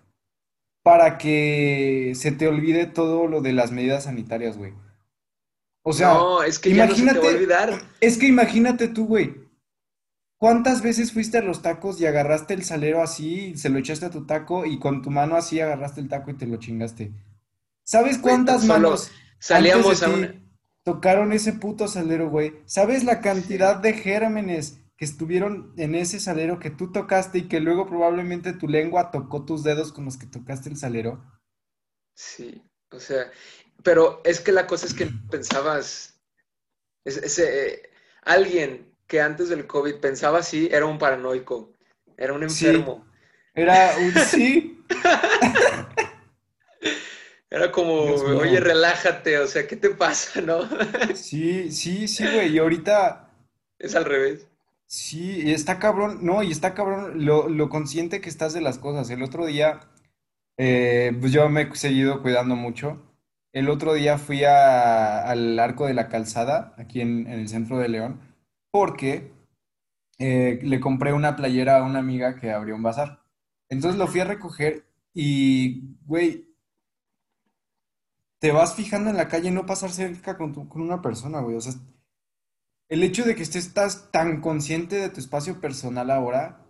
para 0.83 1.17
que 1.17 2.13
se 2.15 2.31
te 2.31 2.47
olvide 2.47 2.87
todo 2.87 3.27
lo 3.27 3.41
de 3.41 3.53
las 3.53 3.71
medidas 3.71 4.05
sanitarias, 4.05 4.57
güey? 4.57 4.73
O 5.83 5.93
sea, 5.93 6.13
No, 6.13 6.43
es 6.43 6.59
que 6.59 6.73
ya 6.73 6.85
no 6.85 6.95
se 6.95 7.07
te 7.07 7.19
va 7.19 7.27
a 7.27 7.29
imagínate, 7.29 7.35
olvidar. 7.35 7.81
es 8.01 8.17
que 8.17 8.27
imagínate 8.27 8.87
tú, 8.89 9.07
güey. 9.07 9.46
¿Cuántas 10.37 10.83
veces 10.83 11.11
fuiste 11.11 11.39
a 11.39 11.41
los 11.41 11.63
tacos 11.63 11.99
y 11.99 12.05
agarraste 12.05 12.53
el 12.53 12.63
salero 12.63 13.01
así, 13.01 13.57
se 13.57 13.69
lo 13.69 13.79
echaste 13.79 14.05
a 14.05 14.11
tu 14.11 14.25
taco 14.27 14.65
y 14.65 14.77
con 14.77 15.01
tu 15.01 15.09
mano 15.09 15.35
así 15.35 15.59
agarraste 15.59 15.99
el 15.99 16.09
taco 16.09 16.29
y 16.29 16.35
te 16.35 16.45
lo 16.45 16.57
chingaste? 16.57 17.11
¿Sabes 17.83 18.19
cuántas 18.19 18.65
manos 18.65 19.09
salíamos 19.39 20.03
a 20.03 20.09
una... 20.09 20.35
tocaron 20.83 21.33
ese 21.33 21.53
puto 21.53 21.87
salero, 21.87 22.29
güey? 22.29 22.53
¿Sabes 22.65 23.03
la 23.03 23.19
cantidad 23.19 23.77
de 23.77 23.93
gérmenes 23.93 24.79
que 24.95 25.05
estuvieron 25.05 25.73
en 25.77 25.95
ese 25.95 26.19
salero 26.19 26.59
que 26.59 26.69
tú 26.69 26.91
tocaste 26.91 27.39
y 27.39 27.47
que 27.47 27.59
luego 27.59 27.87
probablemente 27.87 28.53
tu 28.53 28.67
lengua 28.67 29.09
tocó 29.09 29.43
tus 29.45 29.63
dedos 29.63 29.91
con 29.91 30.05
los 30.05 30.17
que 30.17 30.27
tocaste 30.27 30.69
el 30.69 30.77
salero? 30.77 31.23
Sí, 32.13 32.63
o 32.91 32.99
sea, 32.99 33.31
pero 33.83 34.21
es 34.23 34.39
que 34.39 34.51
la 34.51 34.67
cosa 34.67 34.85
es 34.85 34.93
que 34.93 35.07
pensabas, 35.29 36.19
ese, 37.05 37.73
eh, 37.73 37.89
alguien 38.23 38.86
que 39.07 39.21
antes 39.21 39.49
del 39.49 39.65
COVID 39.65 39.95
pensaba 39.95 40.39
así 40.39 40.69
era 40.71 40.85
un 40.85 40.99
paranoico, 40.99 41.73
era 42.17 42.33
un 42.33 42.43
enfermo. 42.43 43.05
Era 43.53 43.95
un 43.97 44.13
sí. 44.29 44.83
Era 47.49 47.71
como, 47.71 47.93
oye, 48.03 48.59
relájate, 48.59 49.39
o 49.39 49.47
sea, 49.47 49.65
¿qué 49.67 49.77
te 49.77 49.89
pasa, 49.91 50.41
no? 50.41 50.67
Sí, 51.15 51.71
sí, 51.71 52.07
sí, 52.07 52.25
güey, 52.25 52.53
y 52.53 52.59
ahorita... 52.59 53.31
Es 53.79 53.95
al 53.95 54.05
revés. 54.05 54.47
Sí, 54.85 55.41
y 55.43 55.53
está 55.53 55.79
cabrón, 55.79 56.19
no, 56.21 56.43
y 56.43 56.51
está 56.51 56.73
cabrón 56.73 57.25
lo, 57.25 57.47
lo 57.49 57.69
consciente 57.69 58.21
que 58.21 58.29
estás 58.29 58.53
de 58.53 58.61
las 58.61 58.77
cosas. 58.77 59.09
El 59.09 59.23
otro 59.23 59.45
día, 59.45 59.79
eh, 60.57 61.15
pues 61.19 61.31
yo 61.31 61.47
me 61.49 61.63
he 61.63 61.75
seguido 61.75 62.21
cuidando 62.21 62.55
mucho. 62.55 63.01
El 63.53 63.69
otro 63.69 63.93
día 63.93 64.17
fui 64.17 64.43
al 64.43 65.57
Arco 65.59 65.87
de 65.87 65.93
la 65.93 66.09
Calzada, 66.09 66.73
aquí 66.77 67.01
en, 67.01 67.27
en 67.27 67.39
el 67.39 67.49
centro 67.49 67.79
de 67.79 67.89
León, 67.89 68.21
porque 68.71 69.31
eh, 70.19 70.59
le 70.63 70.79
compré 70.79 71.13
una 71.13 71.35
playera 71.35 71.77
a 71.77 71.83
una 71.83 71.99
amiga 71.99 72.35
que 72.35 72.51
abrió 72.51 72.75
un 72.75 72.83
bazar. 72.83 73.21
Entonces 73.69 73.99
lo 73.99 74.07
fui 74.07 74.19
a 74.19 74.25
recoger 74.25 74.85
y, 75.13 75.95
güey, 76.05 76.47
te 78.39 78.51
vas 78.51 78.75
fijando 78.75 79.09
en 79.09 79.17
la 79.17 79.27
calle 79.27 79.51
no 79.51 79.65
pasar 79.65 79.91
cerca 79.91 80.37
con, 80.37 80.53
con 80.53 80.81
una 80.81 81.01
persona, 81.01 81.41
güey. 81.41 81.55
O 81.55 81.61
sea, 81.61 81.73
el 82.89 83.03
hecho 83.03 83.23
de 83.23 83.35
que 83.35 83.43
estés 83.43 83.67
estás 83.67 84.11
tan 84.11 84.41
consciente 84.41 84.95
de 84.95 85.09
tu 85.09 85.19
espacio 85.19 85.59
personal 85.59 86.09
ahora, 86.09 86.65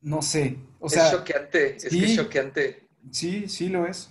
no 0.00 0.22
sé. 0.22 0.58
O 0.80 0.88
sea, 0.88 1.06
es 1.06 1.12
choqueante, 1.12 1.76
es 1.76 1.88
que 1.88 2.04
es 2.04 2.16
choqueante. 2.16 2.88
Sí, 3.10 3.48
sí 3.48 3.68
lo 3.68 3.86
es. 3.86 4.10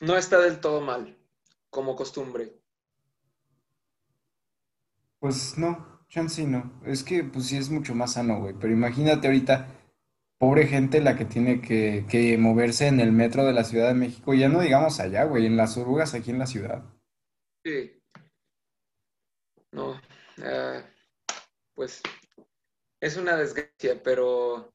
No 0.00 0.16
está 0.16 0.38
del 0.40 0.60
todo 0.60 0.80
mal, 0.80 1.16
como 1.70 1.94
costumbre. 1.94 2.61
Pues 5.22 5.56
no, 5.56 6.04
chance 6.08 6.44
no. 6.44 6.82
Es 6.84 7.04
que 7.04 7.22
pues 7.22 7.46
sí 7.46 7.56
es 7.56 7.70
mucho 7.70 7.94
más 7.94 8.14
sano, 8.14 8.40
güey. 8.40 8.56
Pero 8.58 8.72
imagínate 8.72 9.28
ahorita, 9.28 9.68
pobre 10.36 10.66
gente 10.66 11.00
la 11.00 11.16
que 11.16 11.24
tiene 11.24 11.60
que, 11.60 12.04
que 12.10 12.36
moverse 12.38 12.88
en 12.88 12.98
el 12.98 13.12
metro 13.12 13.44
de 13.44 13.52
la 13.52 13.62
Ciudad 13.62 13.86
de 13.86 13.94
México. 13.94 14.34
Ya 14.34 14.48
no 14.48 14.60
digamos 14.60 14.98
allá, 14.98 15.22
güey, 15.22 15.46
en 15.46 15.56
las 15.56 15.76
orugas 15.78 16.14
aquí 16.14 16.32
en 16.32 16.40
la 16.40 16.46
ciudad. 16.46 16.82
Sí. 17.64 18.02
No. 19.70 20.00
Ah, 20.42 20.82
pues 21.76 22.02
es 23.00 23.16
una 23.16 23.36
desgracia, 23.36 24.02
pero 24.02 24.74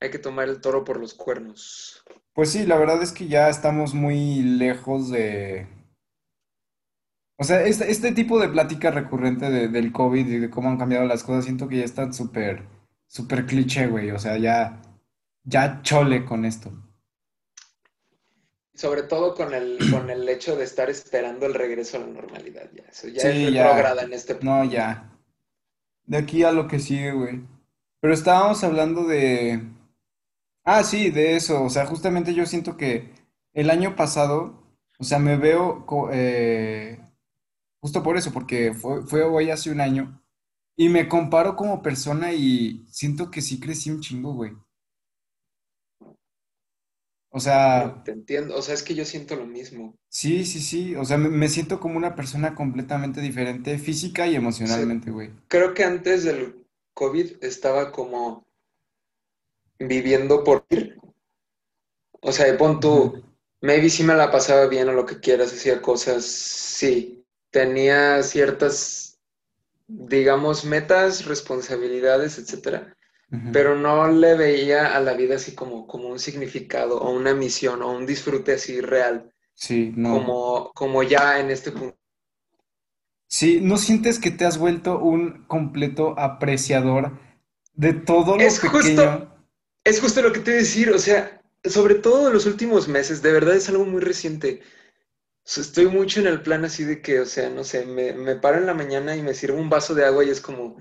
hay 0.00 0.12
que 0.12 0.20
tomar 0.20 0.48
el 0.48 0.60
toro 0.60 0.84
por 0.84 1.00
los 1.00 1.12
cuernos. 1.12 2.04
Pues 2.34 2.52
sí, 2.52 2.64
la 2.64 2.78
verdad 2.78 3.02
es 3.02 3.10
que 3.10 3.26
ya 3.26 3.48
estamos 3.48 3.94
muy 3.94 4.42
lejos 4.42 5.10
de, 5.10 5.66
o 7.38 7.44
sea, 7.44 7.62
este, 7.62 7.90
este 7.90 8.12
tipo 8.12 8.38
de 8.40 8.48
plática 8.48 8.90
recurrente 8.90 9.50
de- 9.50 9.68
del 9.68 9.92
COVID 9.92 10.26
y 10.26 10.38
de 10.38 10.50
cómo 10.50 10.68
han 10.70 10.78
cambiado 10.78 11.04
las 11.06 11.22
cosas, 11.24 11.44
siento 11.44 11.68
que 11.68 11.78
ya 11.78 11.84
están 11.84 12.12
súper, 12.14 12.62
súper 13.08 13.46
cliché, 13.46 13.86
güey. 13.88 14.10
O 14.10 14.18
sea, 14.18 14.38
ya, 14.38 14.80
ya 15.44 15.80
chole 15.82 16.24
con 16.24 16.44
esto. 16.44 16.72
Sobre 18.74 19.02
todo 19.04 19.34
con 19.34 19.54
el, 19.54 19.78
con 19.90 20.10
el 20.10 20.28
hecho 20.28 20.56
de 20.56 20.64
estar 20.64 20.90
esperando 20.90 21.46
el 21.46 21.54
regreso 21.54 21.96
a 21.96 22.00
la 22.00 22.06
normalidad, 22.08 22.70
ya. 22.74 22.84
Eso 22.90 23.08
ya 23.08 23.22
es 23.22 23.34
Sí, 23.34 23.52
ya. 23.52 23.64
retrógrada 23.64 24.02
en 24.02 24.12
este 24.12 24.34
No, 24.42 24.60
punto. 24.60 24.64
ya. 24.74 25.10
De 26.04 26.18
aquí 26.18 26.42
a 26.44 26.52
lo 26.52 26.68
que 26.68 26.78
sigue, 26.78 27.12
güey. 27.12 27.40
Pero 28.00 28.14
estábamos 28.14 28.62
hablando 28.62 29.04
de... 29.04 29.62
Ah, 30.64 30.82
sí, 30.84 31.10
de 31.10 31.36
eso. 31.36 31.62
O 31.64 31.70
sea, 31.70 31.86
justamente 31.86 32.34
yo 32.34 32.44
siento 32.46 32.76
que 32.76 33.10
el 33.54 33.70
año 33.70 33.96
pasado, 33.96 34.62
o 34.98 35.04
sea, 35.04 35.18
me 35.18 35.36
veo 35.36 35.86
co- 35.86 36.10
eh, 36.12 37.00
justo 37.86 38.02
por 38.02 38.16
eso, 38.16 38.32
porque 38.32 38.74
fue, 38.74 39.06
fue 39.06 39.22
hoy 39.22 39.50
hace 39.50 39.70
un 39.70 39.80
año. 39.80 40.20
Y 40.76 40.88
me 40.88 41.08
comparo 41.08 41.54
como 41.54 41.82
persona 41.82 42.32
y 42.32 42.84
siento 42.90 43.30
que 43.30 43.40
sí 43.40 43.60
crecí 43.60 43.90
un 43.92 44.00
chingo, 44.00 44.34
güey. 44.34 44.52
O 47.30 47.38
sea, 47.38 48.02
te 48.04 48.10
entiendo. 48.10 48.56
O 48.56 48.62
sea, 48.62 48.74
es 48.74 48.82
que 48.82 48.94
yo 48.96 49.04
siento 49.04 49.36
lo 49.36 49.46
mismo. 49.46 49.96
sí, 50.08 50.44
sí, 50.44 50.60
sí. 50.60 50.96
O 50.96 51.04
sea, 51.04 51.16
me, 51.18 51.28
me 51.28 51.48
siento 51.48 51.78
como 51.80 51.96
una 51.96 52.14
persona 52.16 52.54
completamente 52.56 53.20
diferente, 53.20 53.78
física 53.78 54.26
y 54.26 54.34
emocionalmente, 54.34 55.10
güey. 55.12 55.30
creo 55.48 55.74
que 55.74 55.84
antes 55.84 56.24
del 56.24 56.66
COVID 56.94 57.42
estaba 57.42 57.90
como 57.92 58.46
viviendo 59.78 60.44
por 60.44 60.66
ir. 60.70 60.98
O 62.20 62.32
sea, 62.32 62.56
pon 62.58 62.80
tú, 62.80 63.22
maybe 63.62 63.88
sí 63.88 64.02
me 64.02 64.14
la 64.14 64.30
pasaba 64.30 64.66
bien 64.66 64.88
o 64.88 64.92
lo 64.92 65.06
que 65.06 65.20
quieras, 65.20 65.52
hacía 65.52 65.80
cosas, 65.80 66.24
sí. 66.24 67.15
Tenía 67.50 68.22
ciertas, 68.22 69.18
digamos, 69.88 70.64
metas, 70.64 71.26
responsabilidades, 71.26 72.38
etcétera. 72.38 72.96
Pero 73.50 73.76
no 73.76 74.08
le 74.08 74.36
veía 74.36 74.96
a 74.96 75.00
la 75.00 75.14
vida 75.14 75.36
así 75.36 75.54
como, 75.54 75.86
como 75.86 76.08
un 76.08 76.18
significado 76.20 76.98
o 77.00 77.10
una 77.12 77.34
misión 77.34 77.82
o 77.82 77.92
un 77.92 78.06
disfrute 78.06 78.54
así 78.54 78.80
real, 78.80 79.32
Sí, 79.54 79.92
no. 79.96 80.12
como, 80.12 80.72
como 80.74 81.02
ya 81.04 81.40
en 81.40 81.50
este 81.50 81.72
punto. 81.72 81.96
Sí, 83.28 83.60
¿no 83.62 83.76
sientes 83.78 84.18
que 84.18 84.32
te 84.32 84.44
has 84.44 84.58
vuelto 84.58 84.98
un 84.98 85.44
completo 85.46 86.18
apreciador 86.18 87.18
de 87.74 87.92
todo 87.92 88.36
lo 88.36 88.42
Es 88.44 88.60
justo, 88.60 89.02
pequeño? 89.02 89.28
es 89.84 90.00
justo 90.00 90.22
lo 90.22 90.32
que 90.32 90.40
te 90.40 90.50
iba 90.52 90.58
a 90.58 90.62
decir, 90.62 90.90
o 90.90 90.98
sea, 90.98 91.42
sobre 91.64 91.96
todo 91.96 92.28
en 92.28 92.34
los 92.34 92.46
últimos 92.46 92.88
meses, 92.88 93.22
de 93.22 93.32
verdad 93.32 93.56
es 93.56 93.68
algo 93.68 93.84
muy 93.84 94.00
reciente. 94.00 94.62
Estoy 95.46 95.86
mucho 95.88 96.20
en 96.20 96.26
el 96.26 96.42
plan 96.42 96.64
así 96.64 96.84
de 96.84 97.00
que, 97.00 97.20
o 97.20 97.26
sea, 97.26 97.48
no 97.50 97.64
sé, 97.64 97.86
me, 97.86 98.12
me 98.12 98.36
paro 98.36 98.58
en 98.58 98.66
la 98.66 98.74
mañana 98.74 99.16
y 99.16 99.22
me 99.22 99.34
sirvo 99.34 99.58
un 99.58 99.70
vaso 99.70 99.94
de 99.94 100.04
agua 100.04 100.24
y 100.24 100.30
es 100.30 100.40
como, 100.40 100.76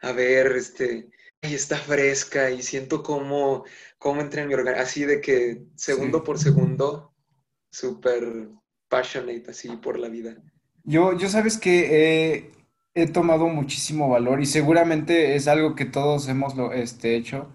a 0.00 0.12
ver, 0.12 0.52
este, 0.56 1.10
ay, 1.42 1.54
está 1.54 1.76
fresca 1.78 2.50
y 2.50 2.62
siento 2.62 3.02
cómo, 3.02 3.64
cómo 3.98 4.20
entra 4.22 4.42
en 4.42 4.48
mi 4.48 4.54
organismo, 4.54 4.82
así 4.84 5.04
de 5.04 5.20
que 5.20 5.66
Sí. 5.76 5.76
segundo 5.76 6.24
por 6.24 6.38
segundo, 6.38 7.14
súper 7.72 8.48
passionate 8.88 9.50
así 9.50 9.76
por 9.76 9.98
la 9.98 10.08
vida. 10.08 10.36
Yo, 10.84 11.16
yo 11.16 11.28
sabes 11.28 11.58
que 11.58 12.34
he, 12.34 12.52
he 12.94 13.06
tomado 13.06 13.48
muchísimo 13.48 14.08
valor 14.08 14.40
y 14.40 14.46
seguramente 14.46 15.34
es 15.36 15.48
algo 15.48 15.74
que 15.74 15.84
todos 15.86 16.28
hemos 16.28 16.56
lo, 16.56 16.72
este, 16.72 17.16
hecho, 17.16 17.48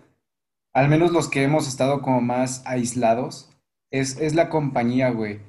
al 0.73 0.89
menos 0.89 1.11
los 1.11 1.29
que 1.29 1.43
hemos 1.43 1.67
estado 1.67 2.01
como 2.01 2.21
más 2.21 2.63
aislados, 2.65 3.49
es, 3.91 4.17
es 4.19 4.35
la 4.35 4.49
compañía, 4.49 5.09
güey. 5.11 5.41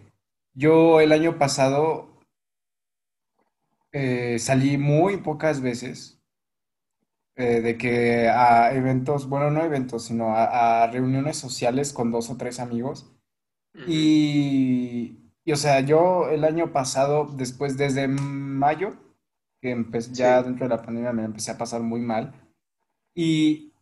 Yo 0.55 1.01
el 1.01 1.11
año 1.11 1.39
pasado 1.39 2.21
eh, 3.93 4.39
salí 4.41 4.79
muy 4.79 5.19
pocas 5.19 5.61
veces 5.61 6.21
eh, 7.37 7.61
de 7.61 7.79
que 7.79 8.29
a 8.29 8.73
eventos, 8.75 9.29
bueno, 9.29 9.51
no 9.51 9.65
eventos, 9.65 10.05
sino 10.05 10.35
a, 10.37 10.85
a 10.85 10.87
reuniones 10.89 11.37
sociales 11.39 11.93
con 11.93 12.11
dos 12.11 12.31
o 12.31 12.37
tres 12.37 12.61
amigos. 12.61 13.13
Y, 13.85 15.19
y, 15.45 15.53
o 15.53 15.57
sea, 15.57 15.81
yo 15.81 16.31
el 16.31 16.45
año 16.45 16.73
pasado, 16.73 17.27
después, 17.37 17.79
desde 17.79 18.09
mayo, 18.09 18.95
que 19.63 19.73
empecé, 19.73 20.15
ya 20.15 20.43
Sí, 20.43 20.45
dentro 20.45 20.67
de 20.69 20.77
la 20.77 20.83
pandemia 20.83 21.13
me 21.13 21.25
empecé 21.25 21.53
a 21.53 21.59
pasar 21.59 21.83
muy 21.83 22.01
mal. 22.01 22.35
Y, 23.15 23.75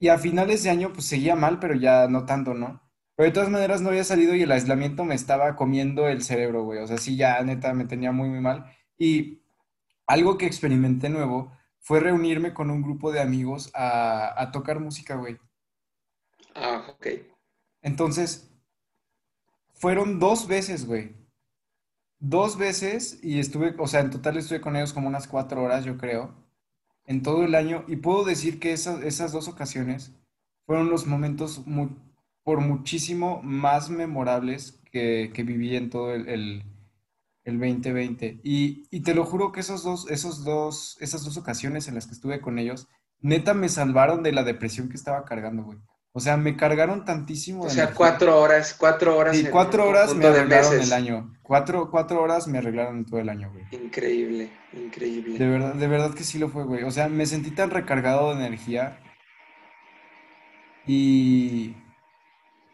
y 0.00 0.08
a 0.08 0.18
finales 0.18 0.64
de 0.64 0.70
año, 0.70 0.92
pues 0.92 1.06
seguía 1.06 1.36
mal, 1.36 1.60
pero 1.60 1.74
ya 1.74 2.08
no 2.08 2.26
tanto, 2.26 2.54
¿no? 2.54 2.82
Pero 3.20 3.28
de 3.28 3.34
todas 3.34 3.50
maneras 3.50 3.82
no 3.82 3.90
había 3.90 4.02
salido 4.02 4.34
y 4.34 4.40
el 4.44 4.50
aislamiento 4.50 5.04
me 5.04 5.14
estaba 5.14 5.54
comiendo 5.54 6.08
el 6.08 6.22
cerebro, 6.22 6.64
güey. 6.64 6.78
O 6.78 6.86
sea, 6.86 6.96
sí, 6.96 7.16
ya 7.18 7.42
neta 7.42 7.74
me 7.74 7.84
tenía 7.84 8.12
muy, 8.12 8.30
muy 8.30 8.40
mal. 8.40 8.74
Y 8.96 9.42
algo 10.06 10.38
que 10.38 10.46
experimenté 10.46 11.10
nuevo 11.10 11.52
fue 11.80 12.00
reunirme 12.00 12.54
con 12.54 12.70
un 12.70 12.80
grupo 12.80 13.12
de 13.12 13.20
amigos 13.20 13.70
a, 13.74 14.40
a 14.40 14.52
tocar 14.52 14.80
música, 14.80 15.16
güey. 15.16 15.38
ah, 16.54 16.86
ok. 16.88 17.06
Entonces, 17.82 18.50
fueron 19.74 20.18
dos 20.18 20.46
veces, 20.46 20.86
güey. 20.86 21.14
Dos 22.20 22.56
veces 22.56 23.18
y 23.22 23.40
estuve, 23.40 23.74
o 23.78 23.86
sea, 23.86 24.00
en 24.00 24.10
total 24.10 24.38
estuve 24.38 24.60
con 24.62 24.76
ellos 24.76 24.94
como 24.94 25.08
unas 25.08 25.28
cuatro 25.28 25.62
horas, 25.62 25.84
yo 25.84 25.98
creo, 25.98 26.34
en 27.06 27.22
todo 27.22 27.44
el 27.44 27.54
año. 27.54 27.84
Y 27.88 27.96
puedo 27.96 28.24
decir 28.24 28.60
que 28.60 28.72
esas, 28.72 29.02
esas 29.02 29.32
dos 29.32 29.48
ocasiones 29.48 30.12
fueron 30.66 30.90
los 30.90 31.06
momentos 31.06 31.66
mu- 31.66 31.96
por 32.44 32.60
muchísimo 32.60 33.40
más 33.42 33.90
memorables 33.90 34.80
que, 34.92 35.30
que 35.34 35.42
viví 35.44 35.76
en 35.76 35.90
todo 35.90 36.14
el, 36.14 36.28
el, 36.28 36.64
el 37.44 37.58
2020. 37.58 38.40
Y, 38.44 38.84
y 38.90 39.02
te 39.02 39.14
lo 39.14 39.24
juro 39.24 39.52
que 39.52 39.60
esos 39.60 39.82
dos, 39.84 40.10
esos 40.10 40.44
dos, 40.44 40.96
esas 41.00 41.24
dos 41.24 41.36
ocasiones 41.36 41.88
en 41.88 41.94
las 41.94 42.06
que 42.06 42.14
estuve 42.14 42.40
con 42.40 42.58
ellos, 42.58 42.88
neta 43.20 43.54
me 43.54 43.68
salvaron 43.68 44.22
de 44.22 44.32
la 44.32 44.44
depresión 44.44 44.88
que 44.88 44.96
estaba 44.96 45.24
cargando, 45.24 45.64
güey. 45.64 45.78
O 46.12 46.20
sea, 46.20 46.36
me 46.36 46.56
cargaron 46.56 47.04
tantísimo 47.04 47.64
O 47.64 47.68
de 47.68 47.70
sea, 47.70 47.84
energía. 47.84 47.94
cuatro 47.94 48.40
horas, 48.40 48.74
cuatro 48.78 49.16
horas 49.16 49.36
Sí, 49.36 49.46
un 49.46 49.48
cuatro 49.48 49.88
horas 49.88 50.14
me 50.14 50.26
de 50.26 50.28
arreglaron 50.28 50.78
el 50.78 50.90
meses. 50.90 50.92
año. 50.92 51.32
Cuatro, 51.42 51.90
cuatro 51.90 52.22
horas 52.22 52.46
me 52.48 52.58
arreglaron 52.58 53.06
todo 53.06 53.20
el 53.20 53.28
año, 53.30 53.50
güey. 53.52 53.66
Increíble, 53.72 54.50
De 55.36 55.46
increíble. 55.46 55.48
verdad, 55.48 55.74
de 55.74 55.88
verdad 55.88 56.14
que 56.14 56.24
sí 56.24 56.38
lo 56.38 56.48
fue, 56.48 56.64
güey. 56.64 56.82
O 56.84 56.90
sea, 56.90 57.08
me 57.08 57.26
sentí 57.26 57.50
tan 57.52 57.70
recargado 57.70 58.30
de 58.34 58.46
energía 58.46 59.00
Y, 60.86 61.74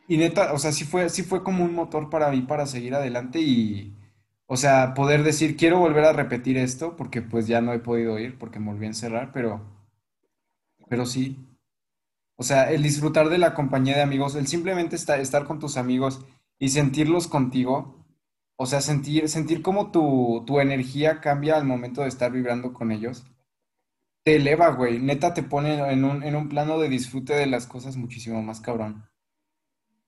y 0.09 0.17
neta, 0.19 0.53
o 0.53 0.59
sea, 0.59 0.73
sí 0.73 0.85
fue, 0.85 1.09
sí 1.11 1.23
fue 1.23 1.43
como 1.43 1.65
un 1.65 1.75
motor 1.75 2.11
para 2.11 2.31
mí 2.31 2.43
para 2.43 2.67
seguir 2.67 2.95
adelante 2.95 3.41
y, 3.41 3.95
o 4.47 4.57
sea, 4.57 4.95
poder 4.95 5.23
decir, 5.23 5.57
quiero 5.57 5.79
volver 5.79 6.05
a 6.05 6.13
repetir 6.13 6.57
esto, 6.59 6.97
porque 6.97 7.23
pues 7.23 7.47
ya 7.47 7.61
no 7.61 7.73
he 7.73 7.79
podido 7.81 8.19
ir, 8.19 8.39
porque 8.39 8.59
me 8.61 8.67
volví 8.73 8.85
a 8.87 8.89
encerrar, 8.89 9.33
pero, 9.33 9.63
pero 10.89 11.07
sí. 11.07 11.37
O 12.37 12.43
sea, 12.45 12.71
el 12.73 12.83
disfrutar 12.83 13.29
de 13.29 13.39
la 13.39 13.55
compañía 13.55 13.97
de 13.97 14.03
amigos, 14.03 14.35
el 14.37 14.47
simplemente 14.47 14.97
esta- 14.97 15.19
estar 15.19 15.45
con 15.47 15.59
tus 15.61 15.77
amigos 15.77 16.25
y 16.59 16.71
sentirlos 16.71 17.29
contigo, 17.29 18.05
o 18.57 18.67
sea, 18.67 18.81
sentir, 18.81 19.29
sentir 19.29 19.63
cómo 19.63 19.91
tu, 19.93 20.45
tu 20.47 20.61
energía 20.61 21.21
cambia 21.21 21.57
al 21.57 21.65
momento 21.67 22.03
de 22.03 22.09
estar 22.09 22.33
vibrando 22.33 22.73
con 22.75 22.93
ellos, 22.93 23.25
te 24.25 24.37
eleva, 24.37 24.69
güey. 24.71 24.99
Neta 25.01 25.35
te 25.35 25.43
pone 25.43 25.79
en 25.93 26.05
un, 26.05 26.23
en 26.23 26.37
un 26.37 26.49
plano 26.51 26.79
de 26.79 26.91
disfrute 26.91 27.35
de 27.35 27.47
las 27.47 27.67
cosas 27.67 27.97
muchísimo 27.97 28.43
más 28.43 28.61
cabrón. 28.61 29.07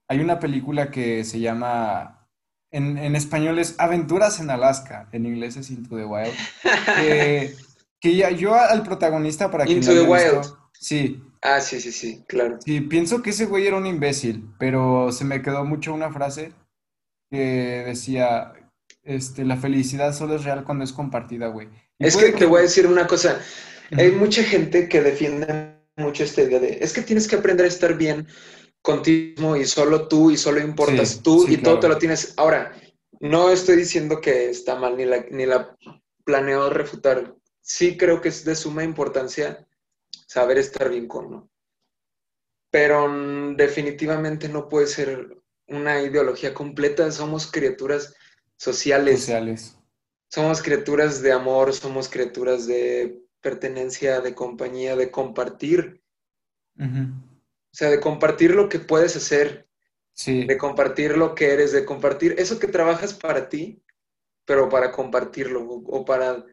Hay 0.08 0.20
una 0.20 0.38
película 0.38 0.90
que 0.90 1.24
se 1.24 1.40
llama, 1.40 2.26
en, 2.72 2.96
en 2.98 3.14
español 3.16 3.58
es 3.58 3.74
Aventuras 3.78 4.40
en 4.40 4.50
Alaska, 4.50 5.08
en 5.12 5.26
inglés 5.26 5.56
es 5.56 5.70
Into 5.70 5.96
the 5.96 6.04
Wild, 6.04 6.32
que, 6.96 7.54
que 8.00 8.16
ya- 8.16 8.30
yo 8.30 8.54
al 8.54 8.82
protagonista, 8.82 9.50
para 9.50 9.64
quien 9.64 9.78
Into 9.78 9.92
the 9.92 10.02
Wild. 10.02 10.38
visto, 10.40 10.70
sí. 10.72 11.22
Ah, 11.42 11.60
sí, 11.60 11.80
sí, 11.80 11.92
sí, 11.92 12.24
claro. 12.26 12.58
Sí, 12.64 12.80
pienso 12.80 13.22
que 13.22 13.30
ese 13.30 13.46
güey 13.46 13.66
era 13.66 13.76
un 13.76 13.86
imbécil, 13.86 14.48
pero 14.58 15.12
se 15.12 15.24
me 15.24 15.40
quedó 15.42 15.64
mucho 15.64 15.94
una 15.94 16.10
frase 16.12 16.52
que 17.30 17.84
decía, 17.86 18.52
este, 19.04 19.44
la 19.44 19.56
felicidad 19.56 20.14
solo 20.14 20.34
es 20.36 20.44
real 20.44 20.64
cuando 20.64 20.84
es 20.84 20.92
compartida, 20.92 21.48
güey. 21.48 21.68
Y 21.98 22.06
Es 22.06 22.14
que 22.16 22.20
puede 22.22 22.32
te 22.32 22.38
que... 22.40 22.46
voy 22.46 22.58
a 22.60 22.62
decir 22.62 22.86
una 22.86 23.06
cosa. 23.06 23.40
Hay 23.96 24.10
mucha 24.12 24.42
gente 24.42 24.88
que 24.88 25.00
defiende 25.00 25.76
mucho 25.96 26.24
esta 26.24 26.42
idea 26.42 26.58
de, 26.60 26.78
es 26.80 26.92
que 26.92 27.02
tienes 27.02 27.26
que 27.28 27.36
aprender 27.36 27.66
a 27.66 27.68
estar 27.68 27.96
bien 27.96 28.26
contigo 28.88 29.54
y 29.54 29.66
solo 29.66 30.08
tú 30.08 30.30
y 30.30 30.38
solo 30.38 30.60
importas 30.60 31.10
Sí, 31.10 31.20
tú 31.22 31.44
sí, 31.46 31.54
y 31.54 31.56
todo 31.58 31.78
te 31.78 31.88
lo 31.88 31.98
tienes. 31.98 32.32
Ahora, 32.38 32.72
no 33.20 33.50
estoy 33.50 33.76
diciendo 33.76 34.18
que 34.18 34.48
está 34.48 34.76
mal 34.76 34.96
ni 34.96 35.04
la, 35.04 35.26
ni 35.30 35.44
la 35.44 35.76
planeo 36.24 36.70
refutar. 36.70 37.36
Sí 37.60 37.98
creo 37.98 38.22
que 38.22 38.30
es 38.30 38.46
de 38.46 38.56
suma 38.56 38.84
importancia 38.84 39.68
saber 40.26 40.56
estar 40.56 40.88
bien 40.88 41.06
con 41.06 41.26
uno. 41.26 41.50
Pero 42.70 43.08
mm, 43.08 43.56
definitivamente 43.56 44.48
no 44.48 44.70
puede 44.70 44.86
ser 44.86 45.36
una 45.66 46.00
ideología 46.00 46.54
completa. 46.54 47.12
Somos 47.12 47.46
criaturas 47.50 48.14
sociales. 48.56 49.20
Sociales. 49.20 49.76
Somos 50.30 50.62
criaturas 50.62 51.20
de 51.20 51.32
amor, 51.32 51.74
somos 51.74 52.08
criaturas 52.08 52.66
de 52.66 53.22
pertenencia, 53.42 54.22
de 54.22 54.34
compañía, 54.34 54.96
de 54.96 55.10
compartir. 55.10 56.02
Ujú. 56.78 57.27
O 57.72 57.76
sea, 57.76 57.90
de 57.90 58.00
compartir 58.00 58.52
lo 58.54 58.68
que 58.68 58.78
puedes 58.80 59.16
hacer, 59.16 59.68
Sí, 60.14 60.34
de 60.48 60.58
compartir 60.58 61.16
lo 61.18 61.34
que 61.34 61.52
eres, 61.52 61.72
de 61.72 61.84
compartir 61.86 62.36
eso 62.38 62.58
que 62.58 62.68
trabajas 62.68 63.14
para 63.14 63.48
ti, 63.48 63.82
pero 64.46 64.68
para 64.68 64.92
compartirlo 64.92 65.62
o, 65.64 65.98
o 66.00 66.04
para, 66.04 66.44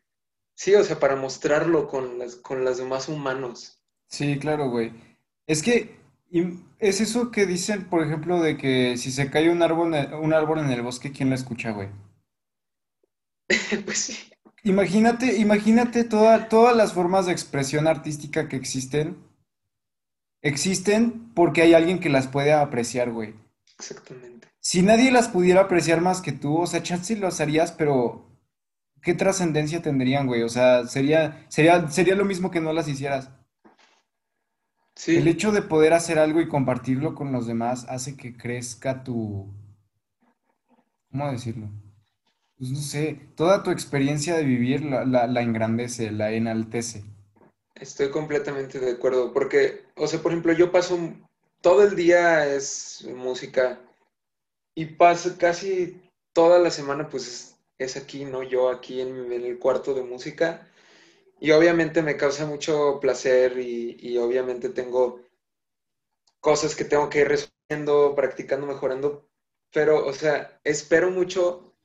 sí, 0.55 0.75
o 0.75 0.83
sea, 0.83 0.99
para 0.99 1.15
mostrarlo 1.17 1.87
con 1.87 2.19
las, 2.19 2.37
con 2.37 2.65
los 2.65 2.77
demás 2.77 3.09
humanos. 3.09 3.81
sí, 4.09 4.37
claro, 4.39 4.69
güey. 4.69 4.93
Es 5.47 5.61
que 5.63 5.97
es 6.79 7.01
eso 7.01 7.31
que 7.31 7.45
dicen, 7.45 7.89
por 7.89 8.03
ejemplo, 8.03 8.41
de 8.41 8.57
que 8.57 8.97
si 8.97 9.11
se 9.11 9.29
cae 9.29 9.49
un 9.49 9.61
árbol, 9.61 9.93
en- 9.95 10.13
un 10.13 10.33
árbol 10.33 10.59
en 10.59 10.71
el 10.71 10.81
bosque, 10.81 11.11
¿quién 11.11 11.29
lo 11.29 11.35
escucha, 11.35 11.71
güey? 11.71 11.89
Pues 13.85 13.97
sí, 13.99 14.15
Imagínate, 14.63 15.37
imagínate 15.37 16.03
toda- 16.03 16.49
todas 16.49 16.75
las 16.75 16.91
formas 16.93 17.25
de 17.25 17.31
expresión 17.31 17.87
artística 17.87 18.49
que 18.49 18.57
existen, 18.57 19.15
existen 20.45 21.31
porque 21.35 21.61
hay 21.61 21.73
alguien 21.73 21.99
que 21.99 22.09
las 22.09 22.27
puede 22.29 22.53
apreciar, 22.53 23.11
güey. 23.11 23.35
exactamente. 23.79 24.49
Si 24.59 24.81
nadie 24.81 25.11
las 25.13 25.29
pudiera 25.29 25.61
apreciar 25.61 26.01
más 26.01 26.21
que 26.21 26.33
tú, 26.33 26.57
o 26.57 26.67
sea, 26.67 26.83
chance 26.83 27.15
lo 27.15 27.29
harías, 27.39 27.71
pero 27.71 28.25
¿qué 29.01 29.13
trascendencia 29.13 29.81
tendrían, 29.81 30.27
güey? 30.27 30.43
O 30.43 30.49
sea, 30.49 30.87
sería, 30.87 31.45
sería, 31.49 31.89
sería 31.89 32.15
lo 32.15 32.25
mismo 32.25 32.51
que 32.51 32.61
no 32.61 32.73
las 32.73 32.87
hicieras. 32.89 33.31
El 35.13 35.27
Sí, 35.27 35.27
hecho 35.27 35.51
de 35.51 35.63
poder 35.63 35.93
hacer 35.93 36.19
algo 36.19 36.41
y 36.41 36.47
compartirlo 36.47 37.15
con 37.15 37.31
los 37.31 37.47
demás 37.47 37.87
hace 37.89 38.15
que 38.15 38.37
crezca 38.37 39.03
tu, 39.03 39.51
¿cómo 41.09 41.31
decirlo? 41.31 41.69
Pues 42.57 42.71
no 42.71 42.79
sé, 42.79 43.29
toda 43.35 43.63
tu 43.63 43.71
experiencia 43.71 44.35
de 44.35 44.43
vivir 44.43 44.83
la, 44.85 45.05
la, 45.05 45.27
la 45.27 45.41
engrandece, 45.41 46.11
la 46.11 46.31
enaltece. 46.33 47.05
Estoy 47.75 48.09
completamente 48.09 48.79
de 48.79 48.91
acuerdo, 48.91 49.33
porque, 49.33 49.85
o 49.95 50.07
sea, 50.07 50.21
por 50.21 50.31
ejemplo, 50.31 50.53
yo 50.53 50.71
paso 50.71 50.97
todo 51.61 51.83
el 51.83 51.95
día 51.95 52.47
es 52.53 53.05
música 53.15 53.81
y 54.75 54.85
paso 54.85 55.35
casi 55.37 56.01
toda 56.33 56.59
la 56.59 56.71
semana, 56.71 57.09
pues 57.09 57.57
es, 57.77 57.97
aquí, 57.97 58.25
¿no? 58.25 58.43
Yo 58.43 58.69
aquí 58.69 59.01
en 59.01 59.31
el 59.31 59.59
cuarto 59.59 59.93
de 59.93 60.03
música. 60.03 60.69
Y 61.39 61.51
obviamente 61.51 62.01
me 62.01 62.17
causa 62.17 62.45
mucho 62.45 62.99
placer 63.01 63.59
y, 63.59 63.97
y 63.99 64.17
obviamente 64.17 64.69
tengo 64.69 65.21
cosas 66.39 66.75
que 66.75 66.85
tengo 66.85 67.09
que 67.09 67.21
ir 67.21 67.27
resolviendo, 67.27 68.15
practicando, 68.15 68.67
mejorando. 68.67 69.27
Pero, 69.71 70.05
o 70.05 70.13
sea, 70.13 70.59
espero 70.63 71.11
mucho 71.11 71.75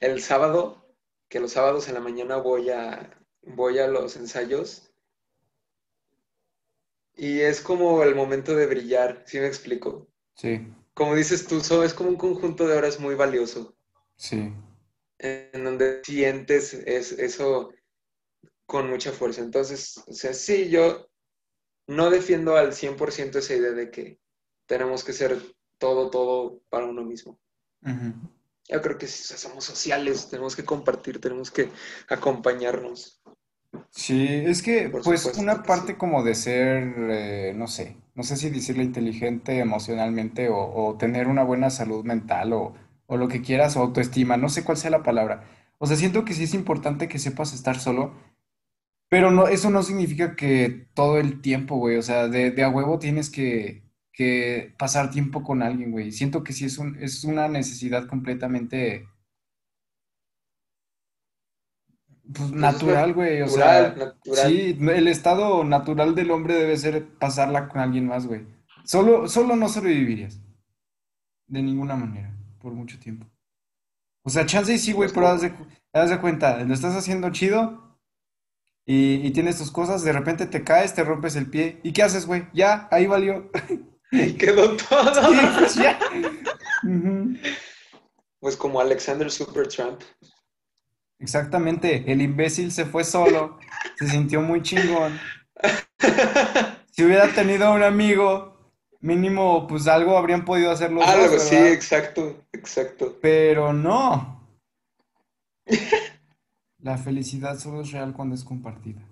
el 0.00 0.22
sábado, 0.22 0.84
que 1.28 1.40
los 1.40 1.52
sábados 1.52 1.88
en 1.88 1.94
la 1.94 2.00
mañana 2.00 2.36
voy 2.36 2.70
a, 2.70 3.17
voy 3.54 3.78
a 3.78 3.88
los 3.88 4.16
ensayos 4.16 4.90
y 7.16 7.40
es 7.40 7.60
como 7.60 8.02
el 8.02 8.14
momento 8.14 8.54
de 8.56 8.66
brillar, 8.66 9.22
¿sí 9.26 9.38
me 9.40 9.46
explico? 9.46 10.08
Sí, 10.34 10.72
Como 10.94 11.14
dices 11.14 11.46
tú, 11.46 11.60
so- 11.60 11.84
es 11.84 11.94
como 11.94 12.10
un 12.10 12.16
conjunto 12.16 12.66
de 12.68 12.76
horas 12.76 13.00
muy 13.00 13.14
valioso, 13.14 13.76
sí. 14.16 14.52
en 15.18 15.64
donde 15.64 16.00
sientes 16.04 16.74
es, 16.74 17.12
eso 17.12 17.72
con 18.66 18.88
mucha 18.90 19.12
fuerza. 19.12 19.42
Entonces, 19.42 19.98
o 20.06 20.12
sea, 20.12 20.34
sí, 20.34 20.70
yo 20.70 21.08
no 21.88 22.10
defiendo 22.10 22.56
al 22.56 22.74
100% 22.74 23.38
esa 23.40 23.54
idea 23.54 23.72
de 23.72 23.90
que 23.90 24.20
tenemos 24.66 25.04
que 25.04 25.12
ser 25.12 25.40
todo, 25.78 26.10
todo 26.10 26.60
para 26.70 26.86
uno 26.86 27.04
mismo. 27.04 27.40
Yo 28.68 28.82
creo 28.82 28.98
que 28.98 29.06
sea, 29.06 29.36
somos 29.38 29.64
sociales, 29.64 30.28
tenemos 30.28 30.54
que 30.54 30.64
compartir, 30.64 31.20
tenemos 31.20 31.50
que 31.50 31.70
acompañarnos. 32.08 33.20
Sí, 33.90 34.26
es 34.26 34.62
que 34.62 34.90
Por 34.90 35.02
pues 35.02 35.30
supuesto 35.30 35.32
una 35.34 35.62
que 35.62 35.72
sí. 35.72 35.86
parte 35.86 35.96
como 35.96 36.22
de 36.22 36.34
ser, 36.34 36.94
eh, 37.10 37.52
no 37.56 37.66
sé, 37.66 37.96
no 38.14 38.22
sé 38.22 38.36
si 38.36 38.50
decirlo 38.50 38.82
inteligente 38.82 39.58
emocionalmente 39.58 40.48
o, 40.48 40.56
o 40.58 40.96
tener 40.96 41.26
una 41.28 41.42
buena 41.44 41.70
salud 41.70 42.04
mental 42.04 42.52
o, 42.52 42.74
o 43.06 43.16
lo 43.16 43.28
que 43.28 43.42
quieras 43.42 43.76
o 43.76 43.80
autoestima, 43.80 44.36
no 44.36 44.48
sé 44.48 44.64
cuál 44.64 44.76
sea 44.78 44.90
la 44.90 45.02
palabra. 45.02 45.44
O 45.78 45.86
sea, 45.86 45.96
siento 45.96 46.24
que 46.24 46.34
sí 46.34 46.44
es 46.44 46.54
importante 46.54 47.08
que 47.08 47.18
sepas 47.18 47.52
estar 47.54 47.78
solo, 47.80 48.14
pero 49.08 49.30
no, 49.30 49.48
eso 49.48 49.70
no 49.70 49.82
significa 49.82 50.36
que 50.36 50.88
todo 50.94 51.18
el 51.18 51.40
tiempo, 51.42 51.76
güey, 51.76 51.96
o 51.98 52.02
sea, 52.02 52.28
de, 52.28 52.50
de 52.52 52.64
a 52.64 52.70
huevo 52.70 52.98
tienes 52.98 53.30
que, 53.30 53.84
que 54.12 54.74
pasar 54.78 55.10
tiempo 55.10 55.42
con 55.42 55.62
alguien, 55.62 55.92
güey. 55.92 56.12
Siento 56.12 56.44
que 56.44 56.52
sí 56.52 56.66
es 56.66 56.78
un, 56.78 56.96
es 57.02 57.24
una 57.24 57.48
necesidad 57.48 58.06
completamente, 58.08 59.08
pues, 62.34 62.50
Pues 62.50 62.50
es 62.50 62.56
natural, 62.56 63.14
güey, 63.14 63.42
o 63.42 63.48
sea, 63.48 63.90
natural. 63.90 64.14
sí, 64.24 64.76
el 64.80 65.08
estado 65.08 65.64
natural 65.64 66.14
del 66.14 66.30
hombre 66.30 66.54
debe 66.54 66.76
ser 66.76 67.06
pasarla 67.18 67.68
con 67.68 67.80
alguien 67.80 68.06
más, 68.06 68.26
güey. 68.26 68.46
Solo, 68.84 69.28
solo 69.28 69.56
no 69.56 69.68
sobrevivirías, 69.68 70.40
de 71.46 71.62
ninguna 71.62 71.96
manera, 71.96 72.34
por 72.60 72.72
mucho 72.72 72.98
tiempo. 72.98 73.26
O 74.24 74.30
sea, 74.30 74.46
chance 74.46 74.72
y 74.72 74.78
sí, 74.78 74.92
güey, 74.92 75.10
pero 75.12 75.28
haz 75.28 75.40
de, 75.42 75.52
haz 75.92 76.10
de 76.10 76.20
cuenta, 76.20 76.62
lo 76.64 76.74
estás 76.74 76.94
haciendo 76.94 77.30
chido 77.30 77.98
y, 78.86 79.26
y 79.26 79.30
tienes 79.32 79.58
tus 79.58 79.70
cosas, 79.70 80.02
de 80.04 80.12
repente 80.12 80.46
te 80.46 80.64
caes, 80.64 80.94
te 80.94 81.04
rompes 81.04 81.36
el 81.36 81.50
pie, 81.50 81.80
¿y 81.82 81.92
qué 81.92 82.02
haces, 82.02 82.26
güey? 82.26 82.46
Ya, 82.52 82.88
ahí 82.90 83.06
valió. 83.06 83.50
Ahí 84.10 84.32
quedó 84.38 84.74
todo. 84.74 85.22
Sí, 85.22 85.46
pues 85.58 85.74
ya. 85.74 85.98
Pues 88.40 88.56
como 88.56 88.80
Alexander 88.80 89.30
Supertramp. 89.30 90.00
Exactamente, 91.20 92.04
el 92.10 92.22
imbécil 92.22 92.70
se 92.70 92.84
fue 92.84 93.04
solo, 93.04 93.58
se 93.98 94.08
sintió 94.08 94.40
muy 94.40 94.62
chingón. 94.62 95.18
Si 96.92 97.04
hubiera 97.04 97.28
tenido 97.34 97.72
un 97.72 97.82
amigo, 97.82 98.72
mínimo, 99.00 99.66
pues 99.66 99.86
algo 99.88 100.16
habrían 100.16 100.44
podido 100.44 100.70
hacer 100.70 100.90
los 100.92 101.04
dos, 101.04 101.14
Algo, 101.14 101.38
sí, 101.38 101.56
exacto, 101.56 102.44
exacto. 102.52 103.16
Pero 103.20 103.72
no, 103.72 104.40
la 106.82 106.96
felicidad 106.98 107.58
solo 107.58 107.82
es 107.82 107.92
real 107.92 108.12
cuando 108.12 108.34
es 108.34 108.44
compartida. 108.44 109.02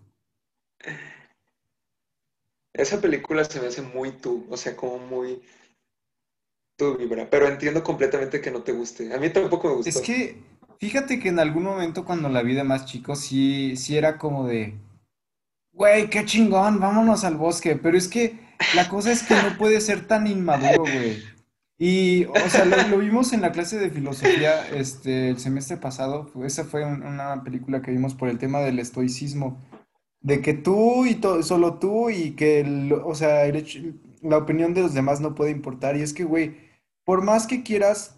Esa 2.72 3.00
película 3.00 3.44
se 3.44 3.60
me 3.60 3.68
hace 3.68 3.82
muy 3.82 4.12
tú, 4.12 4.46
o 4.50 4.56
sea, 4.56 4.76
como 4.76 4.98
muy 4.98 5.42
tu 6.76 6.96
vibra, 6.96 7.28
pero 7.30 7.48
entiendo 7.48 7.82
completamente 7.82 8.40
que 8.40 8.50
no 8.50 8.62
te 8.62 8.72
guste. 8.72 9.12
A 9.14 9.18
mí 9.18 9.30
tampoco 9.30 9.68
me 9.68 9.74
Es 9.80 9.96
gustó. 9.96 10.02
que, 10.02 10.42
fíjate 10.78 11.18
que 11.18 11.28
en 11.28 11.38
algún 11.38 11.64
momento 11.64 12.04
cuando 12.04 12.28
la 12.28 12.42
vi 12.42 12.54
de 12.54 12.64
más 12.64 12.86
chico, 12.86 13.16
sí, 13.16 13.76
sí 13.76 13.96
era 13.96 14.18
como 14.18 14.46
de, 14.46 14.74
güey, 15.72 16.08
qué 16.10 16.24
chingón, 16.24 16.80
vámonos 16.80 17.24
al 17.24 17.36
bosque. 17.36 17.76
Pero 17.76 17.96
es 17.98 18.08
que 18.08 18.38
la 18.74 18.88
cosa 18.88 19.12
es 19.12 19.22
que 19.22 19.34
no 19.34 19.56
puede 19.58 19.80
ser 19.80 20.06
tan 20.06 20.26
inmaduro, 20.26 20.82
güey. 20.82 21.22
Y, 21.78 22.24
o 22.24 22.48
sea, 22.48 22.64
lo, 22.64 22.76
lo 22.88 22.98
vimos 22.98 23.34
en 23.34 23.42
la 23.42 23.52
clase 23.52 23.78
de 23.78 23.90
filosofía 23.90 24.66
este, 24.68 25.28
el 25.28 25.38
semestre 25.38 25.76
pasado. 25.76 26.30
Esa 26.44 26.64
fue 26.64 26.84
un- 26.86 27.02
una 27.02 27.44
película 27.44 27.82
que 27.82 27.90
vimos 27.90 28.14
por 28.14 28.30
el 28.30 28.38
tema 28.38 28.60
del 28.60 28.78
estoicismo. 28.78 29.58
De 30.22 30.40
que 30.40 30.54
tú 30.54 31.04
y 31.04 31.16
to- 31.16 31.42
solo 31.42 31.74
tú 31.74 32.08
y 32.08 32.30
que, 32.30 32.60
el- 32.60 32.92
o 32.94 33.14
sea, 33.14 33.44
el 33.44 33.56
hecho- 33.56 33.78
la 34.22 34.38
opinión 34.38 34.72
de 34.72 34.80
los 34.80 34.94
demás 34.94 35.20
no 35.20 35.34
puede 35.34 35.50
importar. 35.50 35.96
Y 35.96 36.02
es 36.02 36.14
que, 36.14 36.24
güey, 36.24 36.56
por 37.04 37.22
más 37.22 37.46
que 37.46 37.62
quieras 37.62 38.15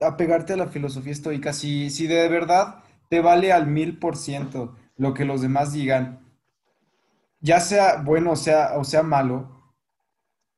apegarte 0.00 0.52
a 0.54 0.56
la 0.56 0.66
filosofía 0.68 1.12
estoica, 1.12 1.52
si, 1.52 1.90
si 1.90 2.06
de 2.06 2.28
verdad 2.28 2.82
te 3.08 3.20
vale 3.20 3.52
al 3.52 3.66
mil 3.66 3.98
por 3.98 4.16
ciento 4.16 4.76
lo 4.96 5.14
que 5.14 5.24
los 5.24 5.42
demás 5.42 5.72
digan, 5.72 6.20
ya 7.40 7.60
sea 7.60 8.02
bueno 8.02 8.32
o 8.32 8.36
sea, 8.36 8.72
o 8.76 8.84
sea 8.84 9.02
malo, 9.02 9.72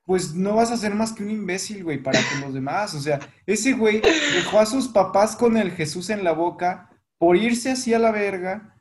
pues 0.05 0.35
no 0.35 0.55
vas 0.57 0.71
a 0.71 0.77
ser 0.77 0.95
más 0.95 1.13
que 1.13 1.23
un 1.23 1.31
imbécil, 1.31 1.85
güey, 1.85 2.03
para 2.03 2.19
con 2.33 2.41
los 2.41 2.55
demás. 2.55 2.95
O 2.95 3.01
sea, 3.01 3.21
ese 3.47 3.75
güey 3.75 4.01
dejó 4.35 4.59
a 4.59 4.67
sus 4.67 4.89
papás 4.89 5.37
con 5.37 5.57
el 5.57 5.71
Jesús 5.73 6.09
en 6.11 6.25
la 6.25 6.33
boca 6.33 6.91
por 7.19 7.37
irse 7.37 7.71
así 7.73 7.93
a 7.93 7.99
la 7.99 8.11
verga. 8.11 8.75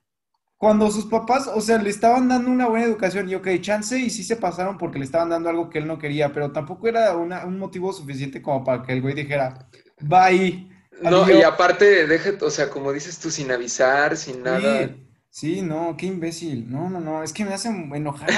Cuando 0.58 0.92
sus 0.92 1.06
papás, 1.08 1.48
o 1.48 1.62
sea, 1.62 1.80
le 1.80 1.90
estaban 1.90 2.30
dando 2.30 2.52
una 2.52 2.68
buena 2.68 2.86
educación 2.86 3.30
y 3.30 3.36
ok, 3.36 3.48
chance 3.62 4.00
y 4.00 4.10
sí 4.10 4.24
se 4.24 4.38
pasaron 4.38 4.78
porque 4.78 5.00
le 5.00 5.06
estaban 5.06 5.30
dando 5.30 5.50
algo 5.50 5.70
que 5.70 5.80
él 5.80 5.88
no 5.88 6.00
quería, 6.00 6.34
pero 6.34 6.52
tampoco 6.54 6.88
era 6.88 7.16
una- 7.18 7.46
un 7.46 7.60
motivo 7.60 7.94
suficiente 7.94 8.42
como 8.42 8.64
para 8.64 8.84
que 8.84 8.94
el 8.94 9.02
güey 9.02 9.16
dijera, 9.16 9.70
bye, 10.02 10.68
No, 11.02 11.30
y 11.30 11.44
aparte, 11.44 12.08
deja, 12.08 12.32
o 12.42 12.50
sea, 12.50 12.70
como 12.70 12.92
dices 12.92 13.20
tú, 13.20 13.30
sin 13.30 13.52
avisar, 13.52 14.18
sin 14.18 14.44
nada. 14.44 14.88
Sí, 14.88 15.08
sí, 15.30 15.62
no, 15.62 15.96
qué 15.98 16.08
imbécil. 16.08 16.70
No, 16.72 16.90
no, 16.90 17.00
no, 17.00 17.24
es 17.24 17.34
que 17.34 17.46
me 17.46 17.54
hace 17.54 17.70
enojar. 17.70 18.30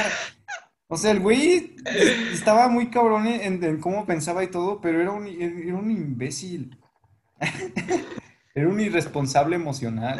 O 0.87 0.97
sea, 0.97 1.11
el 1.11 1.19
güey 1.19 1.75
es- 1.85 2.33
estaba 2.33 2.67
muy 2.67 2.89
cabrón 2.89 3.27
en, 3.27 3.63
en 3.63 3.79
cómo 3.79 4.05
pensaba 4.05 4.43
y 4.43 4.47
todo, 4.47 4.81
pero 4.81 5.01
era 5.01 5.11
un, 5.11 5.27
era 5.27 5.75
un 5.75 5.91
imbécil. 5.91 6.77
Era 8.55 8.67
un 8.67 8.79
irresponsable 8.81 9.55
emocional. 9.55 10.19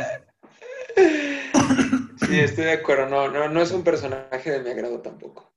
Sí, 0.96 2.40
estoy 2.40 2.66
de 2.66 2.74
acuerdo. 2.74 3.08
No, 3.10 3.28
no, 3.30 3.50
no 3.50 3.62
es 3.62 3.72
un 3.72 3.84
personaje 3.84 4.52
de 4.52 4.60
mi 4.62 4.70
agrado 4.70 5.02
tampoco. 5.02 5.52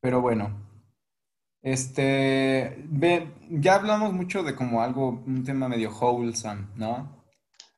Pero 0.00 0.20
bueno, 0.20 0.71
este, 1.62 2.84
ve, 2.88 3.32
ya 3.50 3.76
hablamos 3.76 4.12
mucho 4.12 4.42
de 4.42 4.54
como 4.54 4.82
algo, 4.82 5.22
un 5.26 5.44
tema 5.44 5.68
medio 5.68 5.90
wholesome, 5.90 6.68
¿no? 6.76 7.24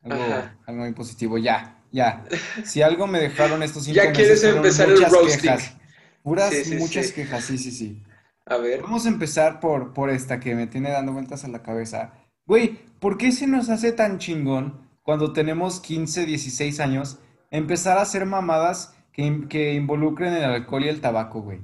Algo, 0.02 0.22
Ajá. 0.22 0.56
algo 0.66 0.82
muy 0.82 0.92
positivo. 0.92 1.38
Ya, 1.38 1.82
ya. 1.92 2.24
Si 2.64 2.82
algo 2.82 3.06
me 3.06 3.20
dejaron 3.20 3.62
estos 3.62 3.84
cinco 3.84 3.96
Ya 3.96 4.10
meses 4.10 4.16
quieres 4.16 4.44
empezar 4.44 4.88
el 4.90 5.04
roasting. 5.04 5.40
quejas. 5.42 5.76
Puras, 6.22 6.50
Sí, 6.50 6.64
sí, 6.64 6.76
muchas 6.76 7.06
sí. 7.06 7.12
quejas, 7.12 7.44
sí, 7.44 7.58
sí, 7.58 7.70
sí. 7.70 8.02
A 8.46 8.56
ver. 8.58 8.82
Vamos 8.82 9.06
a 9.06 9.08
empezar 9.08 9.60
por, 9.60 9.92
por 9.92 10.10
esta 10.10 10.40
que 10.40 10.54
me 10.54 10.66
tiene 10.66 10.90
dando 10.90 11.12
vueltas 11.12 11.44
a 11.44 11.48
la 11.48 11.62
cabeza. 11.62 12.12
Güey, 12.46 12.78
¿por 13.00 13.16
qué 13.18 13.32
se 13.32 13.46
nos 13.46 13.68
hace 13.70 13.92
tan 13.92 14.18
chingón 14.18 14.88
cuando 15.02 15.32
tenemos 15.32 15.80
15, 15.80 16.26
16 16.26 16.80
años 16.80 17.18
empezar 17.50 17.98
a 17.98 18.02
hacer 18.02 18.26
mamadas 18.26 18.94
que, 19.12 19.46
que 19.48 19.74
involucren 19.74 20.34
el 20.34 20.44
alcohol 20.44 20.84
y 20.84 20.88
el 20.88 21.00
tabaco, 21.00 21.42
güey? 21.42 21.60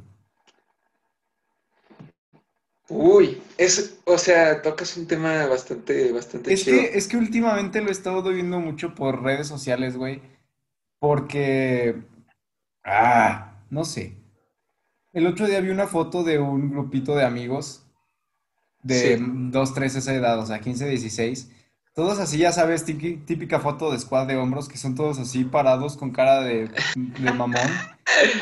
Uy, 2.91 3.41
es, 3.57 3.99
o 4.05 4.19
sea, 4.19 4.61
tocas 4.63 4.97
un 4.97 5.07
tema 5.07 5.47
bastante, 5.47 6.11
bastante 6.13 6.53
Es 6.53 6.65
chido. 6.65 6.77
que, 6.77 6.99
es 6.99 7.07
que 7.09 7.17
últimamente 7.17 7.81
lo 7.81 7.89
he 7.89 7.93
estado 7.93 8.23
viendo 8.25 8.59
mucho 8.61 8.95
por 8.95 9.23
redes 9.23 9.47
sociales, 9.47 9.97
güey, 9.97 10.21
porque, 10.99 11.97
ah, 12.85 13.53
no 13.71 13.85
sé. 13.85 14.17
El 15.13 15.27
otro 15.27 15.47
día 15.47 15.61
vi 15.61 15.71
una 15.71 15.87
foto 15.87 16.23
de 16.25 16.39
un 16.39 16.71
grupito 16.71 17.15
de 17.15 17.25
amigos 17.25 17.85
de 18.83 19.19
Sí. 19.19 19.25
2, 19.27 19.75
3, 19.75 19.97
esa 19.97 20.15
edad, 20.15 20.39
o 20.39 20.47
sea, 20.47 20.61
15, 20.61 20.89
16. 20.89 21.51
Todos 21.95 22.19
así, 22.21 22.39
ya 22.39 22.53
sabes, 22.53 22.85
típica 22.85 23.59
foto 23.61 23.91
de 23.91 23.99
squad 23.99 24.27
de 24.27 24.37
hombros, 24.37 24.69
que 24.69 24.79
son 24.79 24.95
todos 24.95 25.19
así 25.19 25.45
parados 25.45 25.97
con 25.97 26.13
cara 26.13 26.41
de, 26.43 26.69
de 26.97 27.33
mamón. 27.33 27.61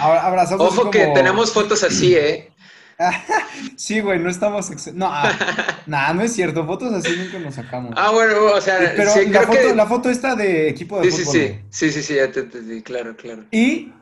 Abra- 0.01 0.27
Abrazados 0.27 0.73
Ojo 0.79 0.91
que 0.91 1.07
tenemos 1.15 1.53
fotos 1.53 1.83
así, 1.83 2.15
¿eh? 2.15 2.51
Sí, 3.77 4.01
güey, 4.01 4.19
no 4.19 4.29
estamos... 4.29 4.71
ex- 4.71 4.93
No, 4.95 5.07
ah, 5.09 5.33
nah, 5.87 6.13
no 6.13 6.23
es 6.23 6.33
cierto, 6.33 6.67
fotos 6.67 6.93
así 6.93 7.17
nunca 7.17 7.39
nos 7.39 7.55
sacamos. 7.55 7.93
Ah, 7.97 8.11
bueno, 8.11 8.35
o 8.55 8.61
sea, 8.61 8.79
Pero 8.97 9.11
sí, 9.13 9.27
la 9.27 9.41
creo 9.43 9.47
foto, 9.47 9.69
que... 9.69 9.75
la 9.75 9.87
foto 9.87 10.11
esta 10.11 10.35
de 10.35 10.69
equipo 10.69 11.01
de 11.01 11.11
Sí, 11.11 11.17
sí, 11.19 11.23
fútbol, 11.25 11.33
sí, 11.35 11.39
güey. 11.49 11.65
sí, 11.71 11.93
sí, 11.93 12.03
sí, 12.03 12.15
ya 12.17 12.31
te 12.33 12.41
entendí, 12.41 12.83
claro, 12.83 13.17
claro. 13.17 13.45
Y, 13.51 13.93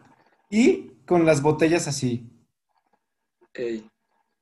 y 0.51 0.93
con 1.07 1.27
las 1.27 1.43
botellas 1.43 1.87
así, 1.89 2.31
Ey. 3.55 3.87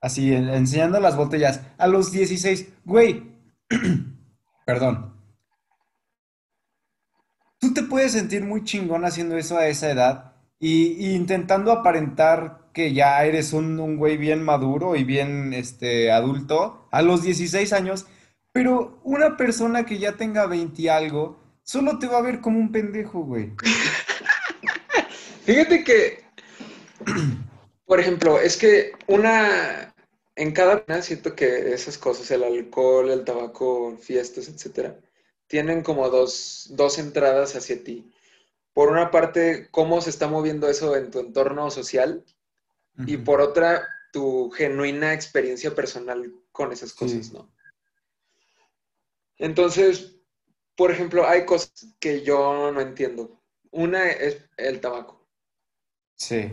así, 0.01 0.33
en- 0.33 0.49
enseñando 0.49 1.01
las 1.01 1.17
botellas. 1.17 1.61
A 1.79 1.87
los 1.89 2.13
16, 2.13 2.69
güey, 2.85 3.23
perdón. 4.67 5.13
Tú 7.59 7.73
te 7.73 7.83
puedes 7.83 8.13
sentir 8.13 8.45
muy 8.45 8.63
chingón 8.65 9.05
haciendo 9.05 9.37
eso 9.37 9.57
a 9.57 9.67
esa 9.69 9.91
edad 9.91 10.33
y, 10.59 10.93
y 10.93 11.15
intentando 11.15 11.73
aparentar 11.73 12.64
que 12.75 12.93
ya 12.93 13.25
eres 13.25 13.53
un, 13.55 13.97
güey 13.97 14.19
bien 14.19 14.43
maduro 14.43 14.97
y 14.97 15.05
bien 15.05 15.55
este, 15.55 16.11
adulto 16.11 16.89
a 16.91 17.01
los 17.03 17.23
16 17.23 17.73
años, 17.73 18.07
pero 18.53 18.99
una 19.05 19.37
persona 19.37 19.87
que 19.87 19.99
ya 19.99 20.17
tenga 20.17 20.47
20 20.47 20.83
y 20.83 20.89
algo 20.89 21.39
solo 21.63 21.99
te 21.99 22.09
va 22.09 22.19
a 22.19 22.23
ver 22.23 22.41
como 22.41 22.59
un 22.59 22.73
pendejo, 22.73 23.21
güey. 23.21 23.53
Fíjate 25.45 25.85
que, 25.85 26.25
por 27.87 28.01
ejemplo, 28.01 28.41
es 28.41 28.57
que 28.57 28.93
una, 29.07 29.95
en 30.35 30.53
cada 30.53 30.85
una 30.87 31.01
siento 31.01 31.37
que 31.37 31.73
esas 31.73 31.97
cosas, 31.97 32.31
el 32.33 32.43
alcohol, 32.43 33.11
el 33.11 33.25
tabaco, 33.25 33.97
fiestas, 34.01 34.49
etcétera, 34.49 34.99
tienen 35.47 35.83
como 35.83 36.09
dos, 36.11 36.71
dos 36.71 36.99
entradas 36.99 37.55
hacia 37.55 37.85
ti. 37.85 38.11
Por 38.73 38.91
una 38.91 39.13
parte, 39.13 39.69
cómo 39.71 40.01
se 40.01 40.11
está 40.11 40.27
moviendo 40.27 40.69
eso 40.69 40.97
en 40.97 41.13
tu 41.13 41.21
entorno 41.21 41.71
social 41.71 42.25
y 43.07 43.17
por 43.17 43.41
otra, 43.41 43.87
tu 44.13 44.51
genuina 44.51 45.13
experiencia 45.13 45.75
personal 45.75 46.33
con 46.53 46.73
esas 46.73 46.93
cosas, 46.93 47.27
Sí. 47.27 47.33
¿no? 47.33 47.51
Entonces, 49.39 50.17
por 50.77 50.91
ejemplo, 50.91 51.27
hay 51.29 51.45
cosas 51.45 51.73
que 51.99 52.23
yo 52.23 52.71
no 52.73 52.81
entiendo. 52.81 53.41
Una 53.71 54.09
es 54.11 54.39
el 54.57 54.81
tabaco. 54.81 55.27
Sí. 56.17 56.53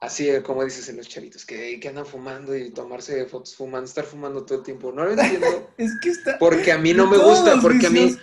Así 0.00 0.28
como 0.42 0.64
dices 0.64 0.88
en 0.88 0.96
los 0.98 1.08
chavitos, 1.08 1.44
que, 1.44 1.78
que 1.80 1.88
andan 1.88 2.06
fumando 2.06 2.56
y 2.56 2.70
tomarse 2.70 3.24
fotos 3.26 3.54
fumando, 3.56 3.86
estar 3.86 4.04
fumando 4.04 4.44
todo 4.44 4.58
el 4.58 4.64
tiempo. 4.64 4.92
No 4.92 5.04
lo 5.04 5.12
entiendo 5.12 5.72
Es 5.78 5.92
que 6.00 6.10
está. 6.10 6.38
porque 6.38 6.72
a 6.72 6.78
mí 6.78 6.92
no 6.94 7.06
me 7.06 7.18
gusta, 7.18 7.60
porque 7.60 7.86
a 7.86 7.90
mí, 7.90 8.16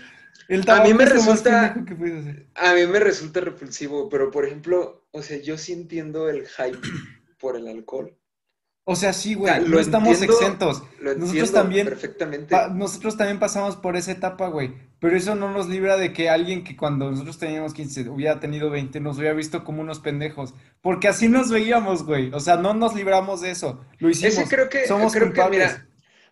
el 0.47 0.69
a 0.69 0.83
mí 0.83 0.93
me 0.93 1.05
resulta, 1.05 1.73
que 1.85 1.93
a 2.55 2.73
mí 2.73 2.87
me 2.87 2.99
resulta 2.99 3.41
repulsivo, 3.41 4.09
pero 4.09 4.29
por 4.31 4.45
ejemplo, 4.45 5.05
o 5.11 5.21
sea, 5.23 5.37
yo 5.37 5.57
sí 5.57 5.73
entiendo 5.73 6.29
el 6.29 6.47
hype 6.47 6.79
por 7.43 7.57
el 7.57 7.67
alcohol. 7.67 8.17
O 8.85 8.95
sea, 8.95 9.13
sí, 9.13 9.35
O 9.35 9.43
sea, 9.45 9.59
güey, 9.59 9.69
no 9.69 9.79
estamos 9.79 10.21
entiendo, 10.21 10.33
exentos. 10.33 10.83
lo 10.99 11.13
Nosotros 11.15 11.51
también, 11.53 11.87
perfectamente. 11.87 12.55
nosotros 12.73 13.17
también 13.17 13.39
pasamos 13.39 13.77
por 13.77 13.95
esa 13.95 14.11
etapa, 14.11 14.47
güey. 14.49 14.73
Pero 14.99 15.15
eso 15.17 15.35
no 15.35 15.51
nos 15.51 15.67
libra 15.69 15.97
de 15.97 16.13
que 16.13 16.29
alguien 16.29 16.63
que 16.63 16.75
cuando 16.77 17.09
nosotros 17.11 17.37
teníamos 17.37 17.73
15 17.73 18.09
hubiera 18.09 18.39
tenido 18.39 18.69
20 18.69 18.99
nos 18.99 19.17
hubiera 19.17 19.33
visto 19.35 19.63
como 19.63 19.81
unos 19.81 19.99
pendejos. 19.99 20.53
Porque 20.81 21.07
así 21.07 21.29
nos 21.29 21.49
veíamos, 21.51 22.05
güey. 22.05 22.31
O 22.33 22.39
sea, 22.41 22.57
no 22.57 22.73
nos 22.73 22.95
libramos 22.95 23.41
de 23.41 23.51
eso. 23.51 23.85
Lo 23.99 24.09
Ese 24.09 24.27
hicimos. 24.29 24.49
creo 24.49 24.69
que, 24.69 24.87
Somos 24.87 25.13
creo 25.13 25.31
que, 25.33 25.41
culpables. 25.41 25.81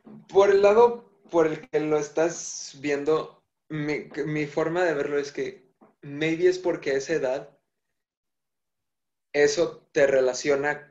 mira, 0.04 0.24
por 0.28 0.50
el 0.52 0.62
lado 0.62 1.10
por 1.30 1.48
el 1.48 1.70
que 1.70 1.80
lo 1.80 1.98
estás 1.98 2.78
viendo, 2.82 3.44
mi, 3.70 4.10
mi 4.26 4.46
forma 4.46 4.84
de 4.84 4.94
verlo 4.94 5.18
es 5.20 5.32
que 5.32 5.72
maybe 6.02 6.48
es 6.50 6.60
porque 6.60 6.92
a 6.92 6.98
esa 6.98 7.14
edad 7.14 7.58
eso 9.34 9.88
te 9.94 10.08
relaciona 10.08 10.91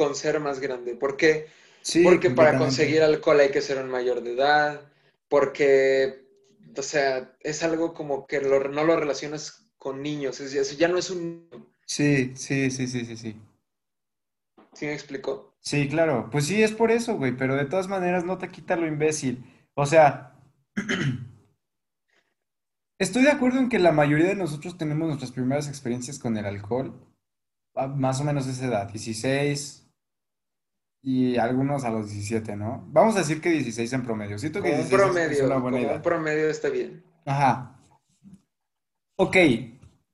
con 0.00 0.14
ser 0.14 0.40
más 0.40 0.60
grande. 0.60 0.94
¿Por 0.94 1.18
qué? 1.18 1.48
Sí, 1.82 2.02
Porque 2.02 2.30
para 2.30 2.56
conseguir 2.56 3.02
alcohol 3.02 3.38
hay 3.38 3.50
que 3.50 3.60
ser 3.60 3.76
un 3.76 3.90
mayor 3.90 4.22
de 4.22 4.32
edad, 4.32 4.80
porque, 5.28 6.24
o 6.74 6.82
sea, 6.82 7.36
es 7.40 7.62
algo 7.62 7.92
como 7.92 8.26
que 8.26 8.40
lo- 8.40 8.66
no 8.70 8.84
lo 8.84 8.96
relacionas 8.96 9.66
con 9.76 10.02
niños, 10.02 10.40
es, 10.40 10.78
ya 10.78 10.88
no 10.88 10.96
es 10.96 11.10
un... 11.10 11.50
Sí, 11.84 12.32
sí, 12.34 12.70
sí, 12.70 12.86
sí, 12.86 13.04
sí, 13.04 13.14
sí. 13.14 13.36
¿Sí 14.72 14.86
me 14.86 14.94
explico? 14.94 15.52
Sí, 15.60 15.86
claro. 15.86 16.30
Pues 16.32 16.46
sí, 16.46 16.62
es 16.62 16.72
por 16.72 16.90
eso, 16.90 17.18
güey. 17.18 17.36
Pero 17.36 17.56
de 17.56 17.66
todas 17.66 17.88
maneras 17.88 18.24
no 18.24 18.38
te 18.38 18.48
quita 18.48 18.76
lo 18.76 18.86
imbécil. 18.86 19.44
O 19.74 19.84
sea, 19.84 20.34
estoy 22.98 23.24
de 23.24 23.32
acuerdo 23.32 23.58
en 23.58 23.68
que 23.68 23.78
la 23.78 23.92
mayoría 23.92 24.28
de 24.28 24.36
nosotros 24.36 24.78
tenemos 24.78 25.08
nuestras 25.08 25.32
primeras 25.32 25.68
experiencias 25.68 26.18
con 26.18 26.38
el 26.38 26.46
alcohol, 26.46 26.94
a 27.74 27.86
más 27.88 28.20
o 28.20 28.24
menos 28.24 28.46
esa 28.46 28.66
edad, 28.66 28.90
16 28.90 29.79
y 31.02 31.36
algunos 31.38 31.84
a 31.84 31.90
los 31.90 32.10
17, 32.10 32.56
¿no? 32.56 32.84
Vamos 32.88 33.16
a 33.16 33.20
decir 33.20 33.40
que 33.40 33.50
16 33.50 33.92
en 33.92 34.02
promedio. 34.02 34.38
Siento 34.38 34.62
que 34.62 34.70
Como 34.70 34.82
un 34.82 34.88
16 34.88 35.16
es, 35.16 35.26
es 35.38 35.40
promedio, 35.40 35.46
una 35.46 35.56
buena 35.56 35.76
como 35.78 35.88
un 35.88 35.94
edad. 35.94 36.02
promedio 36.02 36.50
está 36.50 36.68
bien. 36.68 37.02
Ajá. 37.26 37.76
Ok, 39.16 39.36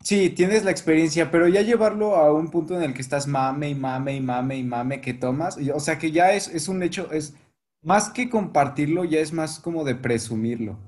Sí, 0.03 0.31
tienes 0.31 0.63
la 0.65 0.71
experiencia, 0.71 1.33
pero 1.33 1.49
ya 1.49 1.63
llevarlo 1.63 2.15
a 2.15 2.33
un 2.33 2.49
punto 2.53 2.77
en 2.77 2.83
el 2.85 2.95
que 2.95 3.01
estás 3.03 3.27
mame 3.27 3.71
y 3.71 3.75
mame 3.75 4.15
y 4.15 4.21
mame 4.21 4.57
y 4.59 4.63
mame 4.63 5.01
que 5.01 5.15
tomas, 5.15 5.59
y- 5.59 5.71
o 5.71 5.81
sea 5.81 5.99
que 5.99 6.13
ya 6.13 6.33
es, 6.33 6.47
es 6.47 6.69
un 6.69 6.85
hecho, 6.85 7.11
es 7.11 7.35
más 7.83 8.11
que 8.11 8.31
compartirlo, 8.31 9.05
ya 9.05 9.19
es 9.19 9.33
más 9.33 9.59
como 9.59 9.83
de 9.85 9.97
presumirlo. 9.97 10.79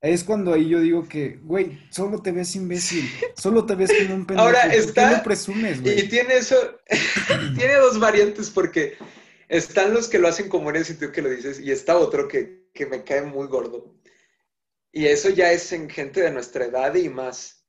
Es 0.00 0.24
cuando 0.24 0.54
ahí 0.54 0.68
yo 0.68 0.80
digo 0.80 1.06
que, 1.06 1.38
güey, 1.42 1.78
solo 1.90 2.22
te 2.22 2.32
ves 2.32 2.56
imbécil, 2.56 3.04
solo 3.36 3.66
te 3.66 3.74
ves 3.74 3.92
como 3.92 4.14
un 4.14 4.26
Ahora 4.38 4.62
pendejo, 4.62 4.84
¿por 4.86 4.94
qué 4.94 5.00
lo 5.02 5.06
está, 5.08 5.22
presumes, 5.22 5.78
y 5.78 5.82
güey? 5.82 6.08
tiene 6.08 6.34
eso, 6.36 6.56
tiene 7.58 7.74
dos 7.74 8.00
variantes 8.00 8.48
porque 8.48 8.94
están 9.48 9.94
los 9.94 10.08
que 10.08 10.18
lo 10.18 10.28
hacen 10.28 10.48
como 10.48 10.70
en 10.70 10.76
el 10.76 10.84
sitio 10.84 11.12
que 11.12 11.22
lo 11.22 11.30
dices 11.30 11.60
y 11.60 11.70
está 11.70 11.96
otro 11.96 12.28
que, 12.28 12.68
que 12.72 12.86
me 12.86 13.04
cae 13.04 13.22
muy 13.22 13.46
gordo. 13.46 13.94
Y 14.92 15.06
eso 15.06 15.28
ya 15.30 15.52
es 15.52 15.72
en 15.72 15.90
gente 15.90 16.20
de 16.20 16.30
nuestra 16.30 16.64
edad 16.64 16.94
y 16.94 17.08
más. 17.08 17.66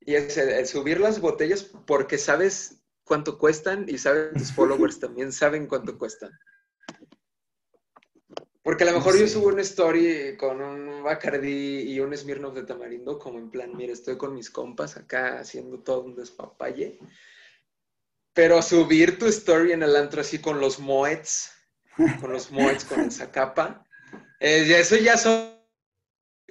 Y 0.00 0.14
es 0.14 0.36
el, 0.36 0.50
el 0.50 0.66
subir 0.66 1.00
las 1.00 1.20
botellas 1.20 1.64
porque 1.86 2.16
sabes 2.16 2.82
cuánto 3.04 3.38
cuestan 3.38 3.86
y 3.88 3.98
sabes 3.98 4.32
tus 4.34 4.52
followers 4.54 5.00
también 5.00 5.32
saben 5.32 5.66
cuánto 5.66 5.98
cuestan. 5.98 6.30
Porque 8.68 8.84
a 8.84 8.88
lo 8.88 8.98
mejor 8.98 9.14
yo 9.14 9.26
sé. 9.26 9.28
subo 9.28 9.48
una 9.48 9.62
story 9.62 10.36
con 10.36 10.60
un 10.60 11.02
Bacardi 11.02 11.90
y 11.90 12.00
un 12.00 12.14
Smirnoff 12.14 12.54
de 12.54 12.64
tamarindo, 12.64 13.18
como 13.18 13.38
en 13.38 13.50
plan, 13.50 13.74
mira, 13.74 13.94
estoy 13.94 14.18
con 14.18 14.34
mis 14.34 14.50
compas 14.50 14.98
acá 14.98 15.38
haciendo 15.38 15.78
todo 15.78 16.02
un 16.02 16.14
despapalle. 16.14 16.98
Pero 18.38 18.62
subir 18.62 19.18
tu 19.18 19.26
story 19.26 19.72
en 19.72 19.82
el 19.82 19.96
antro 19.96 20.20
así 20.20 20.38
con 20.38 20.60
los 20.60 20.78
moets, 20.78 21.50
con 22.20 22.32
los 22.32 22.52
moets, 22.52 22.84
con 22.84 23.00
el 23.00 23.10
Zacapa, 23.10 23.84
eh, 24.38 24.76
eso 24.78 24.94
ya 24.94 25.16
son 25.16 25.56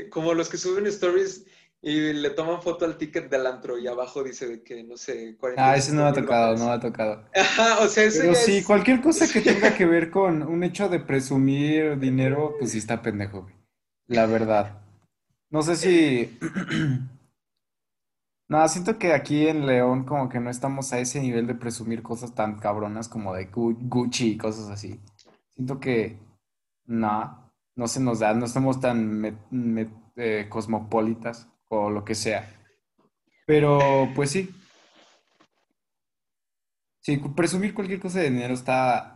como 0.10 0.34
los 0.34 0.50
que 0.50 0.58
suben 0.58 0.86
stories 0.88 1.46
y 1.82 2.12
le 2.12 2.32
toman 2.32 2.62
foto 2.62 2.84
al 2.84 2.98
ticket 2.98 3.30
del 3.30 3.48
antro 3.48 3.80
y 3.80 3.88
abajo 3.88 4.22
dice 4.22 4.48
de 4.48 4.64
que, 4.64 4.84
no 4.84 4.98
sé, 4.98 5.38
Ah, 5.56 5.78
ese 5.78 5.94
no 5.94 6.02
45 6.02 6.04
me 6.04 6.10
ha 6.10 6.14
tocado, 6.14 6.58
no 6.58 6.66
me 6.66 6.72
ha 6.72 6.80
tocado. 6.82 7.24
Ajá, 7.34 7.80
o 7.80 7.88
sea, 7.88 8.04
eso 8.04 8.20
Pero 8.20 8.34
ya 8.34 8.40
sí, 8.40 8.58
es... 8.58 8.66
cualquier 8.66 9.02
cosa 9.02 9.26
que 9.32 9.40
tenga 9.54 9.74
que 9.74 9.86
ver 9.86 10.12
con 10.12 10.44
un 10.44 10.66
hecho 10.66 10.90
de 10.90 11.00
presumir 11.00 11.98
dinero, 12.00 12.58
pues 12.60 12.72
sí 12.74 12.80
está 12.80 13.02
pendejo, 13.02 13.44
güey. 13.44 13.56
La 14.08 14.26
verdad. 14.26 14.82
No 15.50 15.62
sé 15.62 15.78
si... 15.78 16.38
Nada, 18.50 18.68
siento 18.70 18.98
que 18.98 19.14
aquí 19.14 19.48
en 19.48 19.66
León 19.66 20.06
como 20.06 20.30
que 20.30 20.40
no 20.40 20.50
estamos 20.50 20.94
a 20.94 21.00
ese 21.00 21.20
nivel 21.20 21.48
de 21.48 21.56
presumir 21.56 22.02
cosas 22.02 22.34
tan 22.34 22.60
cabronas 22.60 23.10
como 23.10 23.34
de 23.34 23.52
Gu- 23.52 23.78
Gucci 23.90 24.32
y 24.34 24.38
cosas 24.38 24.70
así. 24.70 25.02
Siento 25.54 25.80
que 25.82 26.18
no, 26.86 27.52
no 27.76 27.88
se 27.88 28.00
nos 28.00 28.20
da, 28.20 28.34
no 28.34 28.48
somos 28.48 28.80
tan 28.80 29.06
me- 29.20 29.38
me- 29.52 29.90
eh, 30.16 30.48
cosmopolitas 30.50 31.50
o 31.68 31.90
lo 31.90 32.06
que 32.06 32.16
sea. 32.16 32.50
Pero 33.46 34.10
pues 34.16 34.32
sí, 34.32 34.50
sí, 37.02 37.20
cu- 37.20 37.36
presumir 37.36 37.74
cualquier 37.74 38.00
cosa 38.00 38.20
de 38.20 38.30
dinero 38.30 38.54
está, 38.54 39.14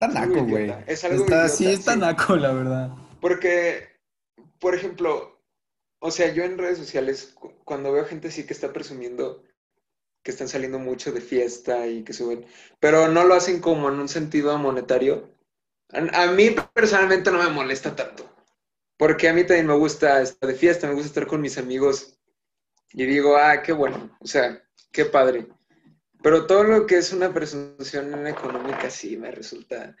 está 0.00 0.06
Es 0.08 0.16
algo 0.16 0.34
naco, 0.36 0.46
güey. 0.48 0.64
idiota, 0.64 0.84
es 0.86 1.04
algo 1.04 1.24
Está, 1.24 1.48
sí, 1.48 1.64
idiota, 1.64 1.78
está 1.78 1.92
sí. 1.94 1.98
naco, 2.00 2.36
la 2.36 2.52
verdad. 2.52 2.90
Porque, 3.20 3.88
por 4.58 4.74
ejemplo, 4.74 5.35
o 6.00 6.10
sea, 6.10 6.32
yo 6.32 6.44
en 6.44 6.58
redes 6.58 6.78
sociales, 6.78 7.32
cu- 7.34 7.54
cuando 7.64 7.92
veo 7.92 8.04
gente 8.04 8.28
así 8.28 8.46
que 8.46 8.52
está 8.52 8.72
presumiendo 8.72 9.42
que 10.22 10.32
están 10.32 10.48
saliendo 10.48 10.78
mucho 10.78 11.12
de 11.12 11.20
fiesta 11.20 11.86
y 11.86 12.04
que 12.04 12.12
suben, 12.12 12.46
pero 12.80 13.08
no 13.08 13.24
lo 13.24 13.34
hacen 13.34 13.60
como 13.60 13.88
en 13.88 14.00
un 14.00 14.08
sentido 14.08 14.58
monetario, 14.58 15.30
a, 15.92 16.24
a 16.24 16.32
mí 16.32 16.56
personalmente 16.74 17.30
no 17.32 17.38
me 17.42 17.50
molesta 17.50 17.96
tanto, 17.96 18.30
porque 18.98 19.28
a 19.28 19.34
mí 19.34 19.44
también 19.44 19.66
me 19.68 19.76
gusta 19.76 20.22
estar 20.22 20.48
de 20.50 20.56
fiesta, 20.56 20.88
me 20.88 20.94
gusta 20.94 21.08
estar 21.08 21.26
con 21.26 21.40
mis 21.42 21.58
amigos 21.58 22.18
y 22.92 23.06
digo, 23.06 23.36
ah, 23.36 23.62
qué 23.62 23.72
bueno, 23.72 24.16
o 24.20 24.26
sea, 24.26 24.62
qué 24.92 25.04
padre. 25.06 25.48
Pero 26.22 26.46
todo 26.46 26.64
lo 26.64 26.86
que 26.86 26.98
es 26.98 27.12
una 27.12 27.32
presunción 27.32 28.26
económica 28.26 28.90
sí 28.90 29.16
me 29.16 29.30
resulta 29.30 29.96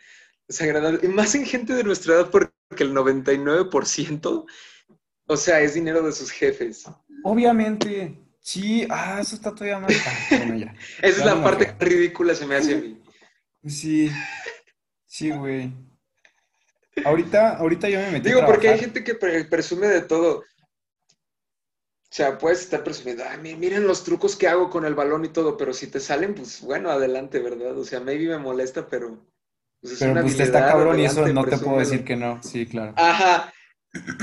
desagradable. 0.48 1.00
Y 1.02 1.08
más 1.08 1.34
en 1.34 1.46
gente 1.46 1.74
de 1.74 1.84
nuestra 1.84 2.14
edad, 2.14 2.30
porque 2.30 2.52
el 2.78 2.94
99%, 2.94 4.46
o 5.26 5.36
sea, 5.36 5.60
es 5.60 5.74
dinero 5.74 6.02
de 6.02 6.12
sus 6.12 6.30
jefes. 6.30 6.84
Obviamente, 7.24 8.18
sí, 8.40 8.86
ah, 8.90 9.18
eso 9.20 9.34
está 9.34 9.54
todavía 9.54 9.78
más... 9.78 9.92
Bueno, 10.38 10.56
ya, 10.56 10.74
Esa 11.02 11.06
es 11.08 11.18
ya 11.18 11.24
la 11.24 11.42
parte 11.42 11.64
enojé. 11.64 11.84
ridícula, 11.84 12.34
se 12.34 12.46
me 12.46 12.56
hace 12.56 12.74
a 12.74 12.78
mí. 12.78 13.02
Sí, 13.66 14.10
sí, 15.06 15.30
güey. 15.30 15.72
Ahorita, 17.04 17.56
ahorita 17.56 17.88
yo 17.88 17.98
me 18.00 18.10
metí 18.12 18.28
a 18.28 18.34
Digo, 18.34 18.46
porque 18.46 18.68
hay 18.68 18.78
gente 18.78 19.04
que 19.04 19.14
pre- 19.14 19.44
presume 19.44 19.88
de 19.88 20.02
todo. 20.02 20.38
O 20.38 22.14
sea, 22.16 22.38
puedes 22.38 22.60
estar 22.60 22.82
presumiendo, 22.82 23.24
ay, 23.28 23.38
mi- 23.38 23.56
miren 23.56 23.86
los 23.86 24.04
trucos 24.04 24.36
que 24.36 24.48
hago 24.48 24.70
con 24.70 24.84
el 24.86 24.94
balón 24.94 25.24
y 25.24 25.28
todo, 25.28 25.56
pero 25.56 25.74
si 25.74 25.88
te 25.88 26.00
salen, 26.00 26.34
pues 26.34 26.62
bueno, 26.62 26.90
adelante, 26.90 27.40
¿verdad? 27.40 27.76
O 27.76 27.84
sea, 27.84 28.00
maybe 28.00 28.28
me 28.28 28.38
molesta, 28.38 28.88
pero 28.88 29.26
pues 29.80 29.94
es 29.94 29.98
Pero 29.98 30.12
una 30.12 30.22
pues 30.22 30.36
te 30.36 30.44
está 30.44 30.66
cabrón 30.66 30.98
y 31.00 31.04
eso 31.04 31.26
no 31.28 31.44
te 31.44 31.58
puedo 31.58 31.78
decir 31.78 32.04
que 32.04 32.16
no. 32.16 32.42
Sí, 32.42 32.64
claro. 32.66 32.94
Ajá, 32.96 33.52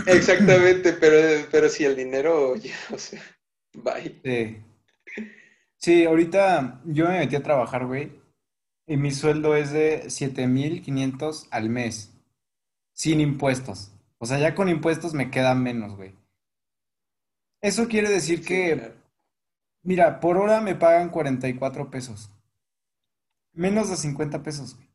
exactamente, 0.06 0.94
pero, 0.94 1.48
pero 1.52 1.70
si 1.70 1.86
el 1.86 1.96
dinero, 1.96 2.56
ya, 2.56 2.76
o 2.92 2.98
sea, 2.98 3.22
bye. 3.74 4.24
Sí. 4.24 4.64
Sí, 5.78 6.06
ahorita 6.06 6.82
yo 6.86 7.08
me 7.10 7.20
metí 7.20 7.36
a 7.36 7.44
trabajar, 7.44 7.86
güey, 7.86 8.12
y 8.88 8.98
mi 8.98 9.12
sueldo 9.12 9.56
es 9.56 9.72
de 9.72 10.10
7.500 10.10 11.48
al 11.52 11.70
mes, 11.70 12.14
sin 12.94 13.22
impuestos. 13.22 13.92
O 14.20 14.26
sea, 14.26 14.40
ya 14.40 14.56
con 14.56 14.70
impuestos 14.70 15.14
me 15.14 15.32
queda 15.32 15.56
menos, 15.56 15.96
güey. 15.98 16.16
Eso 17.62 17.88
quiere 17.88 18.10
decir 18.10 18.44
Sí, 18.44 18.46
que, 18.46 18.74
claro. 18.76 18.94
mira, 19.84 20.20
por 20.20 20.38
hora 20.38 20.62
me 20.62 20.76
pagan 20.76 21.10
44 21.10 21.90
pesos, 21.90 22.30
menos 23.54 23.90
de 23.90 23.96
50 23.98 24.44
pesos, 24.44 24.76
güey. 24.76 24.88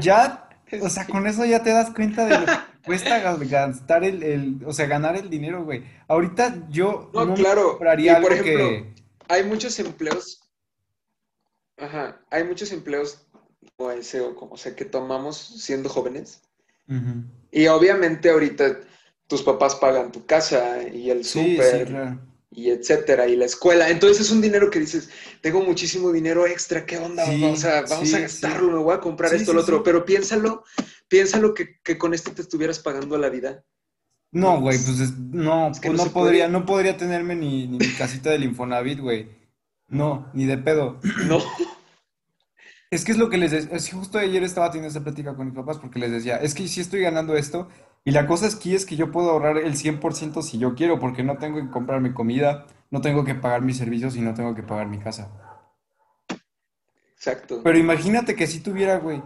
Ya, 0.00 0.48
o 0.82 0.88
sea, 0.88 1.06
con 1.06 1.26
eso 1.26 1.44
ya 1.44 1.62
te 1.62 1.70
das 1.70 1.90
cuenta 1.90 2.24
de 2.26 2.36
lo 2.36 2.46
que 2.46 2.58
cuesta 2.86 3.18
gas- 3.20 3.48
gastar 3.48 4.04
el, 4.04 4.22
el- 4.22 4.64
o 4.66 4.72
sea, 4.72 4.86
ganar 4.86 5.16
el 5.16 5.28
dinero, 5.30 5.64
güey. 5.64 5.84
Ahorita 6.08 6.66
yo 6.70 7.10
No, 7.12 7.34
claro. 7.34 7.62
Y 7.62 7.68
compraría 7.70 8.20
por 8.20 8.32
ejemplo, 8.32 8.68
que... 8.68 8.94
hay 9.28 9.44
muchos 9.44 9.78
empleos, 9.78 10.40
ajá, 11.78 12.20
hay 12.30 12.44
muchos 12.44 12.72
empleos 12.72 13.26
como 13.76 13.90
ese 13.90 14.20
o 14.20 14.34
como 14.34 14.56
sea 14.56 14.74
que 14.76 14.84
tomamos 14.84 15.36
siendo 15.38 15.88
jóvenes. 15.88 16.42
Y 17.50 17.66
obviamente 17.68 18.30
ahorita 18.30 18.80
tus 19.26 19.42
papás 19.42 19.74
pagan 19.76 20.12
tu 20.12 20.24
casa 20.26 20.82
y 20.88 21.10
el 21.10 21.24
Sí, 21.24 21.56
sí, 21.56 21.56
súper 21.56 21.86
claro. 21.86 22.20
y 22.50 22.70
etcétera, 22.70 23.26
y 23.26 23.36
la 23.36 23.46
escuela. 23.46 23.88
Entonces 23.90 24.20
es 24.26 24.30
un 24.32 24.40
dinero 24.40 24.70
que 24.70 24.78
dices, 24.80 25.10
tengo 25.40 25.62
muchísimo 25.62 26.12
dinero 26.12 26.46
extra, 26.46 26.86
¿qué 26.86 26.98
onda? 26.98 27.24
Vamos 27.40 27.60
Sí, 27.60 27.66
a, 27.66 27.82
vamos 27.82 28.14
a 28.14 28.18
sí, 28.18 28.28
sí. 28.28 28.46
gastarlo, 28.46 28.72
me 28.72 28.78
voy 28.82 28.94
a 28.94 29.00
comprar 29.00 29.32
Sí, 29.32 29.36
esto, 29.36 29.50
sí, 29.50 29.56
lo 29.56 29.62
otro. 29.62 29.76
sí. 29.78 29.82
Pero 29.84 30.04
piénsalo, 30.04 30.64
piénsalo 31.08 31.54
que, 31.54 31.80
que 31.82 31.98
con 31.98 32.14
esto 32.14 32.32
te 32.32 32.42
estuvieras 32.42 32.78
pagando 32.78 33.16
la 33.18 33.28
vida. 33.28 33.64
No, 34.32 34.60
güey, 34.60 34.76
pues 34.76 35.00
es, 35.00 35.00
es- 35.10 35.18
no, 35.18 35.68
es 35.70 35.80
que 35.80 35.88
pues 35.88 36.04
no 36.04 36.10
podría, 36.12 36.46
puede. 36.46 36.58
no 36.58 36.66
podría 36.66 36.96
tenerme 36.96 37.36
ni, 37.36 37.66
ni 37.68 37.78
mi 37.78 37.92
casita 37.92 38.30
del 38.30 38.44
Infonavit, 38.44 39.00
güey. 39.00 39.28
No, 39.88 40.30
ni 40.34 40.44
de 40.46 40.58
pedo. 40.58 41.00
No. 41.26 41.38
Es 42.88 43.04
que 43.04 43.10
es 43.12 43.18
lo 43.18 43.28
que 43.28 43.36
les 43.36 43.50
decía, 43.50 43.76
es 43.76 43.90
que 43.90 43.96
justo 43.96 44.16
ayer 44.18 44.44
estaba 44.44 44.70
teniendo 44.70 44.88
esa 44.88 45.02
plática 45.02 45.34
con 45.34 45.46
mis 45.46 45.56
papás 45.56 45.78
porque 45.78 45.98
les 45.98 46.12
decía, 46.12 46.36
es 46.36 46.54
que 46.54 46.68
sí 46.68 46.80
estoy 46.80 47.00
ganando 47.00 47.36
esto 47.36 47.68
y 48.04 48.12
la 48.12 48.28
cosa 48.28 48.46
es 48.46 48.54
que 48.54 48.76
es 48.76 48.86
que 48.86 48.94
yo 48.94 49.10
puedo 49.10 49.30
ahorrar 49.30 49.58
el 49.58 49.74
100% 49.76 50.40
si 50.42 50.58
yo 50.58 50.76
quiero 50.76 51.00
porque 51.00 51.24
no 51.24 51.36
tengo 51.36 51.60
que 51.60 51.68
comprar 51.68 52.00
mi 52.00 52.12
comida, 52.14 52.64
no 52.92 53.00
tengo 53.00 53.24
que 53.24 53.34
pagar 53.34 53.62
mis 53.62 53.76
servicios 53.76 54.14
y 54.14 54.20
no 54.20 54.34
tengo 54.34 54.54
que 54.54 54.62
pagar 54.62 54.86
mi 54.86 55.00
casa. 55.00 55.32
Exacto. 57.16 57.60
Pero 57.64 57.76
imagínate 57.78 58.36
que 58.36 58.46
si 58.46 58.60
tuviera, 58.60 58.98
güey. 58.98 59.20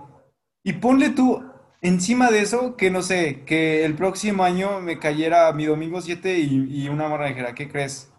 Y 0.62 0.74
ponle 0.74 1.10
tú 1.10 1.44
encima 1.82 2.30
de 2.30 2.40
eso 2.40 2.76
que 2.76 2.90
no 2.90 3.02
sé, 3.02 3.44
que 3.46 3.84
el 3.84 3.94
próximo 3.96 4.44
año 4.44 4.80
me 4.80 4.98
cayera 4.98 5.52
mi 5.52 5.66
domingo 5.66 6.00
7 6.00 6.38
y, 6.38 6.84
y 6.84 6.88
una 6.88 7.08
morra 7.08 7.26
dijera, 7.28 7.54
¿qué 7.54 7.68
crees? 7.68 8.10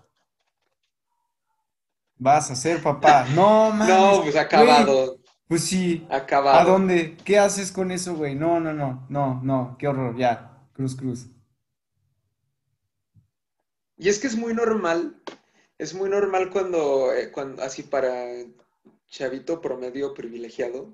Vas 2.17 2.50
a 2.52 2.56
ser 2.56 2.82
papá. 2.82 3.26
No 3.36 3.71
mames, 3.71 3.88
No, 3.89 4.21
pues 4.24 4.36
güey. 4.36 4.38
acabado, 4.38 5.17
Pues 5.47 5.63
sí. 5.65 6.08
¿A 6.10 6.17
acabado. 6.17 6.63
dónde? 6.63 7.17
¿Qué 7.24 7.38
haces 7.39 7.71
con 7.71 7.91
eso, 7.91 8.15
güey? 8.15 8.36
No, 8.36 8.60
no, 8.60 8.74
no, 8.74 9.06
no, 9.10 9.39
no, 9.43 9.76
qué 9.80 9.88
horror, 9.88 10.17
ya. 10.17 10.67
Cruz, 10.74 10.95
cruz. 10.95 11.28
Y 13.97 14.10
es 14.10 14.19
que 14.19 14.28
es 14.28 14.36
muy 14.36 14.54
normal, 14.54 15.21
es 15.78 15.93
muy 15.93 16.10
normal 16.10 16.50
cuando, 16.52 17.13
eh, 17.13 17.32
cuando 17.32 17.63
así 17.63 17.84
para 17.84 18.28
chavito 19.08 19.62
promedio 19.62 20.13
privilegiado, 20.13 20.93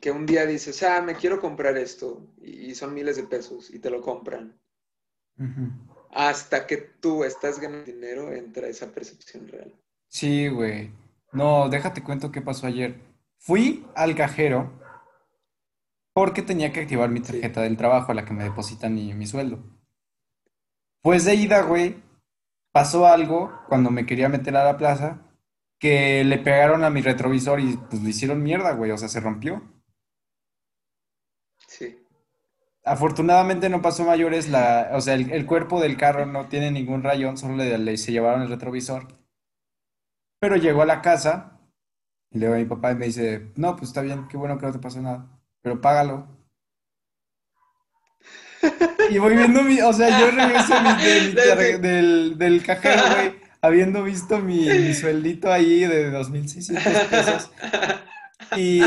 que 0.00 0.10
un 0.10 0.26
día 0.26 0.46
dices, 0.46 0.82
ah, 0.82 1.00
me 1.02 1.14
quiero 1.14 1.40
comprar 1.40 1.76
esto, 1.76 2.34
y 2.40 2.74
son 2.74 2.94
miles 2.94 3.16
de 3.16 3.24
pesos, 3.24 3.70
y 3.70 3.78
te 3.78 3.90
lo 3.90 4.00
compran. 4.00 4.58
Hasta 6.10 6.66
que 6.66 6.76
tú 6.76 7.24
estás 7.24 7.58
ganando 7.58 7.86
dinero, 7.86 8.32
entra 8.32 8.68
esa 8.68 8.92
percepción 8.92 9.48
real. 9.48 9.74
Sí, 10.08 10.48
güey. 10.48 10.90
No, 11.32 11.68
déjate 11.68 12.02
cuento 12.04 12.30
qué 12.30 12.42
pasó 12.42 12.66
ayer. 12.66 13.00
Fui 13.38 13.86
al 13.94 14.14
cajero 14.14 14.70
porque 16.14 16.42
tenía 16.42 16.72
que 16.72 16.80
activar 16.80 17.10
mi 17.10 17.22
Sí, 17.22 17.40
tarjeta 17.40 17.62
del 17.62 17.76
trabajo 17.76 18.12
a 18.12 18.14
la 18.14 18.24
que 18.24 18.34
me 18.34 18.44
depositan 18.44 18.94
mi, 18.94 19.14
mi 19.14 19.26
sueldo. 19.26 19.62
Pues 21.02 21.24
de 21.24 21.34
ida, 21.34 21.62
güey, 21.62 22.02
pasó 22.72 23.06
algo 23.06 23.52
cuando 23.68 23.90
me 23.90 24.06
quería 24.06 24.28
meter 24.28 24.56
a 24.56 24.64
la 24.64 24.76
plaza 24.76 25.22
que 25.78 26.22
le 26.24 26.38
pegaron 26.38 26.84
a 26.84 26.90
mi 26.90 27.00
retrovisor 27.02 27.60
y 27.60 27.76
pues 27.76 28.02
le 28.02 28.10
hicieron 28.10 28.42
mierda, 28.42 28.72
güey, 28.72 28.90
o 28.92 28.98
sea, 28.98 29.08
se 29.08 29.20
rompió. 29.20 29.62
Sí. 31.66 31.98
Afortunadamente 32.84 33.68
no 33.68 33.82
pasó 33.82 34.04
mayores, 34.04 34.48
la, 34.48 34.90
o 34.92 35.00
sea, 35.00 35.14
el, 35.14 35.30
el 35.32 35.46
cuerpo 35.46 35.80
del 35.80 35.96
carro 35.96 36.26
no 36.26 36.48
tiene 36.48 36.70
ningún 36.70 37.02
rayón, 37.02 37.36
solo 37.36 37.56
le, 37.56 37.76
le- 37.78 37.96
se 37.96 38.12
llevaron 38.12 38.42
el 38.42 38.48
retrovisor. 38.50 39.08
Pero 40.40 40.56
llegó 40.56 40.82
a 40.82 40.86
la 40.86 41.00
casa 41.00 41.58
y 42.30 42.38
le 42.38 42.46
digo 42.46 42.56
a 42.56 42.58
mi 42.58 42.64
papá 42.66 42.92
y 42.92 42.96
me 42.96 43.06
dice, 43.06 43.52
no, 43.56 43.76
pues 43.76 43.90
está 43.90 44.02
bien, 44.02 44.28
qué 44.28 44.36
bueno 44.36 44.58
que 44.58 44.66
no 44.66 44.72
te 44.72 44.78
pasó 44.78 45.00
nada, 45.02 45.40
pero 45.62 45.80
págalo. 45.80 46.28
Y 49.10 49.18
voy 49.18 49.36
viendo 49.36 49.62
mi, 49.62 49.80
o 49.80 49.92
sea, 49.92 50.18
yo 50.20 50.30
regreso 50.30 50.74
mi- 50.80 51.04
de 51.34 51.56
mi 51.74 51.78
del, 51.88 52.38
del 52.38 52.62
cajero, 52.64 53.02
güey, 53.14 53.34
habiendo 53.60 54.02
visto 54.02 54.38
mi, 54.38 54.66
mi 54.68 54.94
sueldito 54.94 55.50
ahí 55.52 55.80
de 55.80 56.10
2.600 56.10 57.04
pesos. 57.08 57.50
Y, 58.56 58.82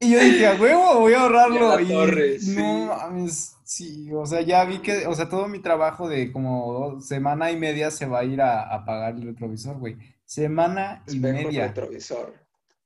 y 0.00 0.10
yo 0.12 0.18
dije, 0.20 0.46
a 0.46 0.54
huevo, 0.54 1.00
voy 1.00 1.12
a 1.14 1.20
ahorrarlo. 1.22 1.78
Y 1.80 1.88
torre, 1.88 2.38
no 2.40 2.40
sí. 2.40 2.84
mames, 2.86 3.56
sí, 3.64 4.10
o 4.12 4.26
sea, 4.26 4.40
ya 4.42 4.64
vi 4.64 4.80
que, 4.80 5.06
o 5.06 5.14
sea, 5.14 5.28
todo 5.28 5.46
mi 5.48 5.60
trabajo 5.60 6.08
de 6.08 6.32
como 6.32 7.00
semana 7.00 7.50
y 7.52 7.56
media 7.58 7.90
se 7.90 8.06
va 8.06 8.20
a 8.20 8.24
ir 8.24 8.40
a, 8.40 8.62
a 8.62 8.84
pagar 8.84 9.14
el 9.16 9.22
retrovisor, 9.22 9.78
güey. 9.78 9.96
Semana 10.24 11.04
y 11.06 11.16
Espejo 11.16 11.32
media, 11.32 11.66
retrovisor. 11.68 12.34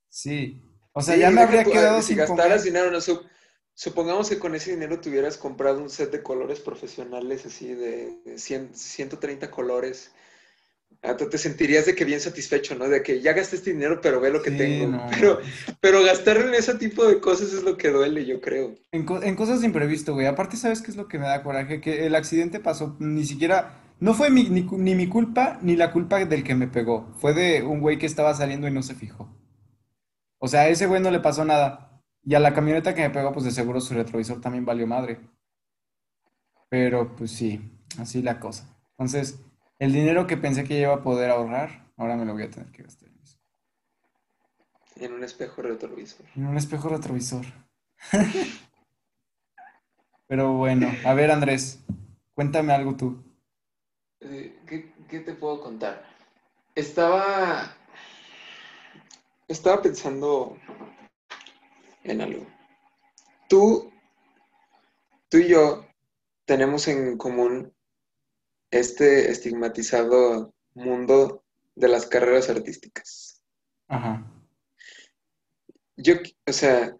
sí. 0.09 0.61
O 0.93 1.01
sea, 1.01 1.15
Sí, 1.15 1.19
ya 1.19 1.29
me 1.31 1.41
habría 1.41 1.67
quedado 1.69 2.01
si 2.01 2.09
sin 2.09 2.17
gastaras 2.17 2.61
comer. 2.61 2.63
dinero, 2.63 2.91
no, 2.91 2.99
sup- 2.99 3.27
supongamos 3.73 4.29
que 4.29 4.39
con 4.39 4.55
ese 4.55 4.71
dinero 4.71 4.99
te 4.99 5.09
hubieras 5.09 5.37
comprado 5.37 5.81
un 5.81 5.89
set 5.89 6.11
de 6.11 6.23
colores 6.23 6.59
profesionales 6.61 7.45
así 7.45 7.73
de 7.73 8.17
100, 8.37 8.75
130 8.75 9.51
colores. 9.51 10.11
Tú 11.17 11.29
te 11.29 11.37
sentirías 11.37 11.85
de 11.85 11.95
que 11.95 12.05
bien 12.05 12.19
satisfecho, 12.19 12.75
¿no? 12.75 12.87
De 12.89 13.01
que 13.03 13.21
ya 13.21 13.33
gasté 13.33 13.55
este 13.57 13.71
dinero, 13.73 13.99
pero 14.01 14.19
ve 14.19 14.31
lo 14.31 14.41
que 14.41 14.51
Sí, 14.51 14.57
tengo. 14.57 14.87
no. 14.97 15.05
Pero, 15.11 15.39
pero 15.81 16.03
gastar 16.03 16.37
en 16.37 16.53
ese 16.53 16.75
tipo 16.75 17.05
de 17.05 17.19
cosas 17.19 17.53
es 17.53 17.63
lo 17.63 17.77
que 17.77 17.89
duele, 17.89 18.25
yo 18.25 18.41
creo. 18.41 18.75
En, 18.91 19.05
co- 19.05 19.21
en 19.21 19.35
cosas 19.35 19.61
de 19.61 19.67
imprevisto, 19.67 20.13
güey. 20.13 20.25
Aparte, 20.27 20.57
¿sabes 20.57 20.81
qué 20.81 20.91
es 20.91 20.97
lo 20.97 21.07
que 21.07 21.19
me 21.19 21.27
da 21.27 21.43
coraje? 21.43 21.79
Que 21.81 22.05
el 22.05 22.15
accidente 22.15 22.59
pasó, 22.59 22.95
ni 22.99 23.23
siquiera, 23.25 23.81
no 23.99 24.13
fue 24.13 24.29
mi- 24.29 24.49
ni, 24.49 24.61
ni 24.63 24.95
mi 24.95 25.07
culpa, 25.07 25.59
ni 25.61 25.75
la 25.75 25.91
culpa 25.91 26.23
del 26.25 26.43
que 26.43 26.55
me 26.55 26.67
pegó. 26.67 27.13
Fue 27.19 27.33
de 27.33 27.61
un 27.63 27.79
güey 27.81 27.97
que 27.97 28.05
estaba 28.07 28.33
saliendo 28.33 28.67
y 28.67 28.71
no 28.71 28.81
se 28.83 28.95
fijó. 28.95 29.29
O 30.39 30.47
sea, 30.47 30.61
a 30.61 30.67
ese 30.69 30.87
güey 30.87 31.01
no 31.01 31.11
le 31.11 31.19
pasó 31.19 31.45
nada. 31.45 32.01
Y 32.23 32.33
a 32.35 32.39
la 32.39 32.53
camioneta 32.53 32.93
que 32.95 33.01
me 33.03 33.09
pegó, 33.11 33.31
pues 33.31 33.45
de 33.45 33.51
seguro 33.51 33.79
su 33.81 33.93
retrovisor 33.93 34.41
también 34.41 34.65
valió 34.65 34.87
madre. 34.87 35.19
Pero, 36.69 37.15
pues 37.15 37.31
sí, 37.31 37.61
así 37.99 38.21
la 38.21 38.39
cosa. 38.39 38.75
Entonces, 38.91 39.39
el 39.79 39.93
dinero 39.93 40.27
que 40.27 40.37
pensé 40.37 40.63
que 40.63 40.79
iba 40.79 40.93
a 40.93 41.03
poder 41.03 41.29
ahorrar, 41.29 41.91
ahora 41.97 42.15
me 42.15 42.25
lo 42.25 42.33
voy 42.33 42.43
a 42.43 42.49
tener 42.49 42.71
que 42.71 42.83
gastar 42.83 43.09
en 43.09 43.19
eso. 43.21 43.39
En 44.95 45.13
un 45.13 45.23
espejo 45.23 45.61
retrovisor. 45.61 46.25
En 46.35 46.47
un 46.47 46.57
espejo 46.57 46.89
retrovisor. 46.89 47.45
Pero 50.27 50.53
bueno, 50.53 50.91
a 51.05 51.13
ver, 51.13 51.29
Andrés, 51.31 51.83
cuéntame 52.33 52.73
algo 52.73 52.95
tú. 52.95 53.23
Eh, 54.21 54.59
¿Qué, 54.65 54.91
qué 55.07 55.19
te 55.19 55.33
puedo 55.33 55.61
contar? 55.61 56.03
Estaba, 56.73 57.75
estaba 59.47 59.81
pensando 59.81 60.57
en 62.03 62.21
algo. 62.21 62.47
Tú, 63.47 63.91
tú 65.29 65.37
y 65.37 65.49
yo 65.49 65.85
tenemos 66.45 66.87
en 66.87 67.17
común 67.17 67.74
este 68.71 69.29
estigmatizado 69.31 70.53
mundo 70.73 71.43
de 71.75 71.87
las 71.87 72.05
carreras 72.07 72.49
artísticas. 72.49 73.41
Ajá. 73.87 74.31
Yo, 75.97 76.15
o 76.47 76.53
sea, 76.53 76.95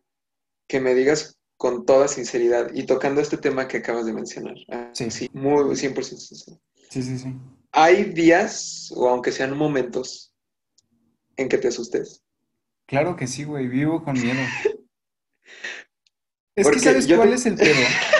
que 0.67 0.79
me 0.79 0.93
digas 0.95 1.37
con 1.57 1.85
toda 1.85 2.07
sinceridad 2.07 2.71
y 2.73 2.85
tocando 2.85 3.21
este 3.21 3.37
tema 3.37 3.67
que 3.67 3.77
acabas 3.77 4.05
de 4.05 4.13
mencionar, 4.13 4.55
Sí, 4.93 5.05
así, 5.05 5.29
muy 5.33 5.63
100% 5.75 6.03
sincero. 6.03 6.59
sí, 6.89 7.01
sí, 7.01 7.17
sí. 7.17 7.33
Hay 7.71 8.05
días, 8.05 8.91
o 8.95 9.09
aunque 9.09 9.31
sean 9.33 9.57
momentos, 9.57 10.33
en 11.35 11.49
que 11.49 11.57
te 11.57 11.67
asustes. 11.67 12.23
Claro 12.85 13.15
que 13.17 13.27
sí, 13.27 13.43
güey, 13.43 13.67
vivo 13.67 14.03
con 14.03 14.13
miedo. 14.19 14.39
Es 16.57 16.69
que 16.69 16.79
¿sabes 16.79 17.05
cuál 17.05 17.29
te... 17.29 17.35
es 17.35 17.45
el 17.47 17.55
pedo? 17.55 17.73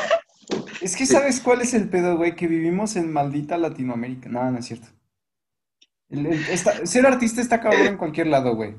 Es 0.85 0.95
que. 0.95 1.05
¿sabes 1.05 1.39
cuál 1.41 1.61
es 1.61 1.73
el 1.73 1.89
pedo, 1.89 2.17
güey? 2.17 2.35
Que 2.35 2.47
vivimos 2.47 2.95
en 2.95 3.11
maldita 3.11 3.57
Latinoamérica. 3.57 4.29
No, 4.29 4.49
no 4.51 4.59
es 4.59 4.65
cierto. 4.65 4.87
El- 6.09 6.25
el- 6.27 6.45
esta- 6.49 6.85
ser 6.85 7.05
artista 7.05 7.41
está 7.41 7.59
cabrón 7.59 7.87
en 7.87 7.97
cualquier 7.97 8.27
lado, 8.27 8.55
güey. 8.55 8.75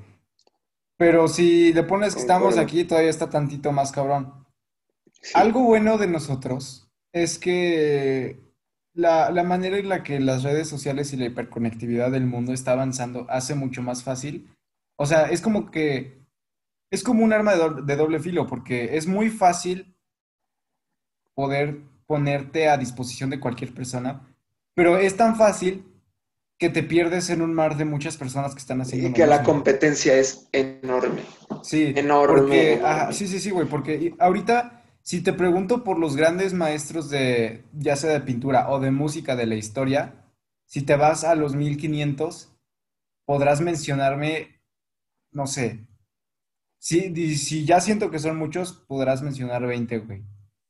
Pero 0.97 1.29
si 1.29 1.73
le 1.73 1.83
pones 1.83 2.15
que 2.15 2.21
estamos 2.21 2.57
aquí, 2.59 2.85
todavía 2.85 3.11
está 3.11 3.29
tantito 3.29 3.73
más 3.73 3.93
cabrón. 3.93 4.47
Sí. 5.21 5.33
Algo 5.35 5.63
bueno 5.63 5.99
de 5.99 6.07
nosotros 6.07 6.89
es 7.13 7.39
que 7.39 8.41
la, 8.95 9.31
la 9.31 9.43
manera 9.43 9.77
en 9.77 9.89
la 9.89 10.03
que 10.03 10.21
las 10.21 10.43
redes 10.43 10.69
sociales 10.69 11.13
y 11.13 11.17
la 11.17 11.27
hiperconectividad 11.27 12.11
del 12.11 12.27
mundo 12.27 12.53
está 12.53 12.73
avanzando 12.73 13.27
hace 13.29 13.55
mucho 13.55 13.83
más 13.83 14.03
fácil. 14.05 14.49
O 14.97 15.05
sea, 15.07 15.25
es 15.25 15.41
como 15.43 15.71
que 15.71 16.25
es 16.91 17.03
como 17.03 17.25
un 17.25 17.33
arma 17.33 17.53
de 17.53 17.59
doble, 17.59 17.83
de 17.83 17.97
doble 17.97 18.21
filo, 18.21 18.47
porque 18.47 18.97
es 18.97 19.07
muy 19.07 19.29
fácil 19.29 19.97
poder 21.35 21.83
ponerte 22.07 22.69
a 22.69 22.77
disposición 22.79 23.31
de 23.31 23.41
cualquier 23.41 23.75
persona, 23.75 24.29
pero 24.75 24.99
es 24.99 25.17
tan 25.17 25.37
fácil 25.37 25.87
que 26.59 26.71
te 26.71 26.83
pierdes 26.83 27.31
en 27.31 27.43
un 27.43 27.55
mar 27.55 27.77
de 27.77 27.85
muchas 27.87 28.17
personas 28.19 28.55
que 28.55 28.61
están 28.61 28.81
haciendo 28.83 29.09
Y 29.09 29.13
que 29.13 29.27
la 29.27 29.37
mismo. 29.39 29.45
competencia 29.45 30.17
es 30.19 30.49
enorme. 30.53 31.23
Sí, 31.61 31.95
Enorme, 31.95 32.31
porque, 32.31 32.81
ajá, 32.85 33.13
sí, 33.13 33.27
sí, 33.27 33.41
sí, 33.41 33.51
güey, 33.51 33.69
porque 33.69 34.15
ahorita, 34.19 34.85
si 35.03 35.21
te 35.23 35.33
pregunto 35.33 35.83
por 35.85 35.99
los 35.99 36.17
grandes 36.17 36.55
maestros 36.55 37.11
de, 37.11 37.65
ya 37.73 37.97
sea 37.97 38.13
de 38.13 38.21
pintura 38.21 38.71
o 38.71 38.79
de 38.81 38.91
música 38.91 39.35
de 39.37 39.47
la 39.47 39.57
historia, 39.57 40.15
si 40.67 40.83
te 40.83 40.97
vas 40.97 41.25
a 41.25 41.35
los 41.35 41.55
1500, 41.57 42.53
podrás 43.27 43.61
mencionarme, 43.61 44.61
no 45.33 45.47
sé, 45.47 45.87
si, 46.79 47.37
si 47.37 47.65
ya 47.65 47.81
siento 47.81 48.11
que 48.11 48.19
son 48.19 48.37
muchos, 48.39 48.73
podrás 48.89 49.23
mencionar 49.23 49.67
20, 49.67 49.99
güey, 49.99 50.25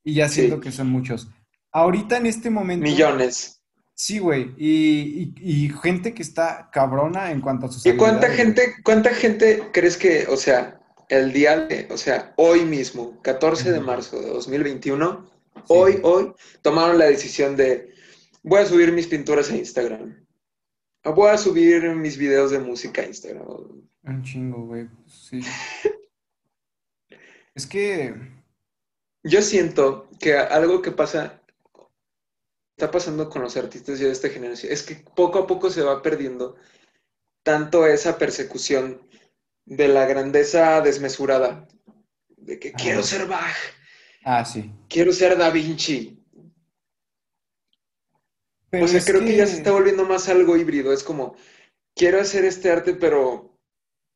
y 0.07 0.13
ya 0.13 0.29
siento 0.29 0.55
Sí. 0.55 0.61
que 0.61 0.71
son 0.71 0.87
muchos. 0.89 1.27
Ahorita 1.73 2.15
en 2.17 2.27
este 2.27 2.49
momento, 2.49 2.83
Millones. 2.85 3.61
sí, 3.93 4.19
güey, 4.19 4.53
y, 4.57 5.33
y, 5.41 5.65
y 5.65 5.69
gente 5.83 6.13
que 6.13 6.21
está 6.23 6.69
cabrona 6.71 7.31
en 7.31 7.41
cuanto 7.41 7.65
a 7.65 7.71
sus 7.71 7.85
¿Y 7.85 7.97
cuánta 7.97 8.29
gente, 8.29 8.75
cuánta 8.83 9.13
gente 9.13 9.63
crees 9.73 9.97
que, 9.97 10.25
o 10.29 10.37
sea, 10.37 10.79
el 11.09 11.33
día 11.33 11.59
de, 11.67 11.87
o 11.91 11.97
sea, 11.97 12.33
hoy 12.37 12.63
mismo, 12.63 13.21
14 13.21 13.71
de 13.71 13.79
marzo 13.81 14.21
de 14.21 14.29
2021, 14.29 15.29
Sí, 15.55 15.61
hoy, 15.67 15.99
hoy, 16.03 16.31
tomaron 16.61 16.97
la 16.99 17.05
decisión 17.05 17.55
de, 17.57 17.89
voy 18.43 18.61
a 18.61 18.65
subir 18.65 18.93
mis 18.93 19.07
pinturas 19.07 19.51
a 19.51 19.57
Instagram, 19.57 20.25
o 21.03 21.13
voy 21.13 21.31
a 21.31 21.37
subir 21.37 21.83
mis 21.95 22.17
videos 22.17 22.51
de 22.51 22.59
música 22.59 23.01
a 23.01 23.05
Instagram. 23.07 23.45
un 24.03 24.23
chingo, 24.23 24.65
güey, 24.67 24.87
sí. 25.05 25.41
Es 27.55 27.65
que, 27.65 28.13
Yo 29.23 29.41
siento 29.41 30.09
que 30.19 30.37
algo 30.37 30.81
que 30.81 30.91
pasa, 30.91 31.41
está 32.75 32.91
pasando 32.91 33.29
con 33.29 33.41
los 33.41 33.57
artistas 33.57 33.99
de 33.99 34.11
esta 34.11 34.29
generación, 34.29 34.71
es 34.71 34.83
que 34.83 34.95
poco 35.15 35.39
a 35.39 35.47
poco 35.47 35.69
se 35.69 35.81
va 35.81 36.01
perdiendo 36.01 36.55
tanto 37.43 37.85
esa 37.85 38.17
persecución 38.17 39.01
de 39.65 39.87
la 39.87 40.05
grandeza 40.05 40.81
desmesurada, 40.81 41.67
de 42.29 42.59
que 42.59 42.71
quiero 42.71 43.03
ser 43.03 43.25
Bach, 43.25 43.55
ah, 44.23 44.45
sí. 44.45 44.71
quiero 44.87 45.11
ser 45.11 45.37
Da 45.37 45.49
Vinci. 45.49 46.17
O 48.71 48.87
sea, 48.87 49.01
creo 49.01 49.21
que 49.21 49.35
ya 49.35 49.47
se 49.47 49.57
está 49.57 49.71
que, 49.71 49.75
volviendo 49.75 50.05
más 50.05 50.27
algo 50.27 50.57
híbrido, 50.57 50.91
es 50.91 51.03
como, 51.03 51.35
quiero 51.95 52.19
hacer 52.19 52.45
este 52.45 52.69
arte, 52.69 52.93
pero, 52.93 53.57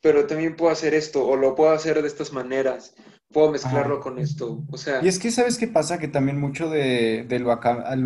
pero 0.02 0.28
también 0.28 0.56
puedo 0.56 0.72
hacer 0.72 0.94
esto, 0.94 1.26
o 1.26 1.36
lo 1.36 1.56
puedo 1.56 1.72
hacer 1.72 2.02
de 2.02 2.08
estas 2.08 2.32
maneras, 2.32 2.94
puedo 3.32 3.52
mezclarlo 3.52 4.00
ajá. 4.00 4.02
con 4.02 4.20
esto, 4.20 4.64
o 4.70 4.78
Y 5.00 5.08
sea, 5.08 5.08
es 5.08 5.20
que, 5.20 5.32
¿sabes 5.32 5.58
qué 5.58 5.68
pasa? 5.68 5.98
Que 6.00 6.08
también 6.08 6.40
mucho 6.40 6.70
de, 6.70 7.26
de 7.28 7.40
lo, 7.40 7.56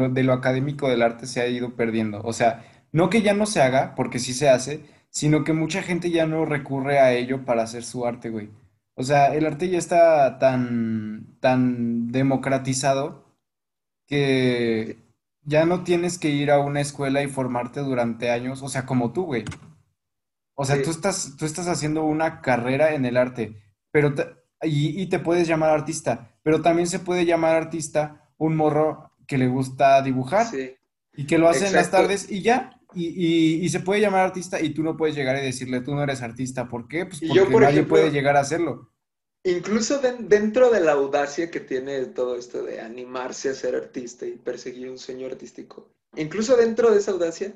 de 0.10 0.24
lo 0.24 0.34
académico 0.34 0.88
del 0.90 1.02
arte 1.02 1.28
se 1.28 1.42
ha 1.42 1.48
ido 1.48 1.76
perdiendo. 1.76 2.22
O 2.24 2.32
sea, 2.34 2.66
no 2.92 3.10
que 3.10 3.22
ya 3.22 3.34
no 3.34 3.46
se 3.46 3.62
haga, 3.62 3.96
porque 3.96 4.20
sí 4.20 4.34
se 4.34 4.50
hace, 4.50 4.86
sino 5.10 5.44
que 5.44 5.54
mucha 5.54 5.84
gente 5.84 6.10
ya 6.12 6.26
no 6.26 6.46
recurre 6.46 7.00
a 7.00 7.14
ello 7.14 7.44
para 7.46 7.64
hacer 7.64 7.84
su 7.84 8.06
arte, 8.06 8.30
güey. 8.30 8.50
O 8.96 9.04
sea, 9.04 9.34
el 9.36 9.46
arte 9.46 9.70
ya 9.70 9.78
está 9.78 10.40
tan, 10.40 11.38
tan 11.42 12.12
democratizado 12.12 13.26
que 14.08 15.00
ya 15.44 15.66
no 15.66 15.84
tienes 15.84 16.20
que 16.20 16.30
ir 16.30 16.52
a 16.52 16.60
una 16.60 16.82
escuela 16.82 17.24
y 17.24 17.28
formarte 17.28 17.82
durante 17.82 18.32
años, 18.32 18.62
o 18.64 18.70
sea, 18.70 18.86
como 18.86 19.14
tú, 19.14 19.26
güey. 19.26 19.46
O 20.56 20.66
sea, 20.66 20.82
tú 20.82 20.92
estás, 20.92 21.36
tú 21.38 21.46
estás 21.46 21.68
haciendo 21.68 22.04
una 22.04 22.42
carrera 22.42 22.94
en 22.94 23.06
el 23.06 23.18
arte, 23.18 23.62
pero 23.92 24.14
te- 24.16 24.26
y, 24.66 25.02
y 25.02 25.08
te 25.08 25.20
puedes 25.20 25.48
llamar 25.48 25.70
artista, 25.72 26.36
pero 26.44 26.62
también 26.62 26.88
se 26.88 27.00
puede 27.00 27.26
llamar 27.26 27.56
artista 27.56 28.30
un 28.38 28.56
morro 28.56 29.12
que 29.28 29.38
le 29.38 29.48
gusta 29.48 30.02
dibujar. 30.02 30.46
sí. 30.48 30.76
Y 31.18 31.26
que 31.26 31.38
lo 31.38 31.48
hacen 31.48 31.68
en 31.68 31.74
las 31.74 31.90
tardes 31.92 32.30
y 32.30 32.42
ya. 32.42 32.72
Y, 32.94 33.06
y- 33.08 33.66
y 33.66 33.70
se 33.70 33.80
puede 33.80 34.02
llamar 34.02 34.22
artista 34.26 34.60
y 34.62 34.72
tú 34.74 34.84
no 34.84 34.98
puedes 34.98 35.16
llegar 35.16 35.38
y 35.38 35.46
decirle, 35.46 35.80
tú 35.82 35.96
no 35.96 36.04
eres 36.04 36.22
artista. 36.22 36.68
¿Por 36.68 36.88
qué? 36.90 37.06
Pues 37.06 37.20
porque 37.22 37.34
yo, 37.34 37.50
por 37.50 37.62
nadie 37.62 37.76
ejemplo, 37.76 37.96
puede 37.96 38.12
llegar 38.12 38.36
a 38.36 38.42
hacerlo. 38.42 38.92
Incluso 39.44 40.00
den- 40.00 40.28
dentro 40.28 40.70
de 40.72 40.80
la 40.82 40.94
audacia 40.94 41.52
que 41.52 41.60
tiene 41.60 42.06
todo 42.08 42.36
esto 42.36 42.64
de 42.64 42.82
animarse 42.82 43.50
a 43.50 43.54
ser 43.54 43.76
artista 43.76 44.26
y 44.26 44.32
perseguir 44.38 44.90
un 44.90 44.98
sueño 44.98 45.28
artístico, 45.28 45.88
incluso 46.18 46.58
dentro 46.58 46.92
de 46.92 47.00
esa 47.00 47.12
audacia, 47.12 47.54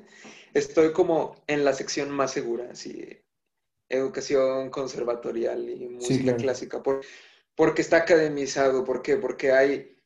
estoy 0.54 0.92
como 0.92 1.36
en 1.48 1.64
la 1.64 1.72
sección 1.72 2.10
más 2.10 2.30
segura, 2.32 2.68
así, 2.72 3.18
educación 3.90 4.70
conservatorial 4.70 5.68
y 5.68 5.88
música 5.88 6.22
claro. 6.22 6.38
clásica, 6.38 6.82
por- 6.82 7.04
porque 7.54 7.82
está 7.82 7.98
academizado, 7.98 8.84
¿por 8.84 9.02
qué? 9.02 9.16
Porque 9.16 9.52
hay, 9.52 9.96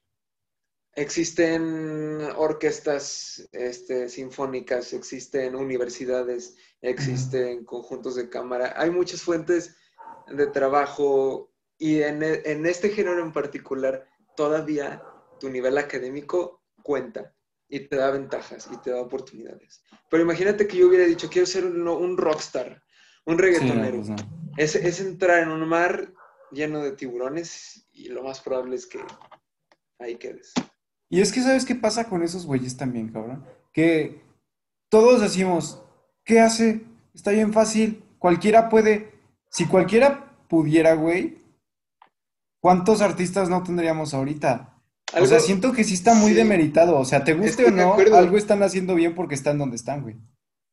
existen 0.94 2.22
orquestas 2.36 3.48
este, 3.52 4.08
sinfónicas, 4.08 4.92
existen 4.92 5.54
universidades, 5.54 6.56
existen 6.80 7.64
conjuntos 7.64 8.14
de 8.16 8.28
cámara, 8.28 8.74
hay 8.76 8.90
muchas 8.90 9.22
fuentes 9.22 9.76
de 10.26 10.46
trabajo 10.48 11.52
y 11.78 12.02
en, 12.02 12.22
e- 12.22 12.42
en 12.44 12.66
este 12.66 12.90
género 12.90 13.20
en 13.22 13.32
particular, 13.32 14.06
todavía 14.34 15.02
tu 15.38 15.50
nivel 15.50 15.76
académico 15.78 16.62
cuenta 16.82 17.34
y 17.68 17.80
te 17.80 17.96
da 17.96 18.10
ventajas 18.10 18.68
y 18.72 18.76
te 18.78 18.90
da 18.90 19.00
oportunidades. 19.00 19.82
Pero 20.10 20.22
imagínate 20.22 20.66
que 20.66 20.76
yo 20.78 20.88
hubiera 20.88 21.04
dicho, 21.04 21.28
quiero 21.28 21.46
ser 21.46 21.64
un, 21.64 21.86
un 21.88 22.16
rockstar, 22.16 22.82
un 23.26 23.38
reggaetonero. 23.38 24.02
es, 24.56 24.74
es 24.74 25.00
entrar 25.00 25.42
en 25.42 25.50
un 25.50 25.68
mar 25.68 26.12
lleno 26.50 26.80
de 26.80 26.92
tiburones 26.92 27.86
y 27.92 28.08
lo 28.08 28.22
más 28.22 28.40
probable 28.40 28.76
es 28.76 28.86
que 28.86 29.00
ahí 29.98 30.16
quedes. 30.16 30.52
Y 31.08 31.20
es 31.20 31.32
que, 31.32 31.42
¿sabes 31.42 31.64
qué 31.64 31.74
pasa 31.74 32.08
con 32.08 32.22
esos 32.22 32.46
güeyes 32.46 32.76
también, 32.76 33.08
cabrón? 33.08 33.44
Que 33.72 34.22
todos 34.88 35.20
decimos, 35.20 35.82
¿qué 36.24 36.40
hace? 36.40 36.84
Está 37.14 37.30
bien 37.30 37.52
fácil, 37.52 38.02
cualquiera 38.18 38.68
puede. 38.68 39.12
Si 39.50 39.66
cualquiera 39.66 40.36
pudiera, 40.48 40.94
güey, 40.94 41.38
¿cuántos 42.60 43.00
artistas 43.00 43.48
no 43.48 43.62
tendríamos 43.62 44.14
ahorita? 44.14 44.74
O 45.20 45.26
sea, 45.26 45.38
siento 45.38 45.72
que 45.72 45.84
sí 45.84 45.94
está 45.94 46.14
muy 46.14 46.30
sí. 46.30 46.36
demeritado. 46.36 46.98
O 46.98 47.04
sea, 47.04 47.22
te 47.22 47.34
guste 47.34 47.64
Estoy 47.64 47.66
o 47.66 47.70
no, 47.70 47.94
algo 48.16 48.36
están 48.36 48.62
haciendo 48.62 48.94
bien 48.94 49.14
porque 49.14 49.34
están 49.34 49.58
donde 49.58 49.76
están, 49.76 50.02
güey. 50.02 50.16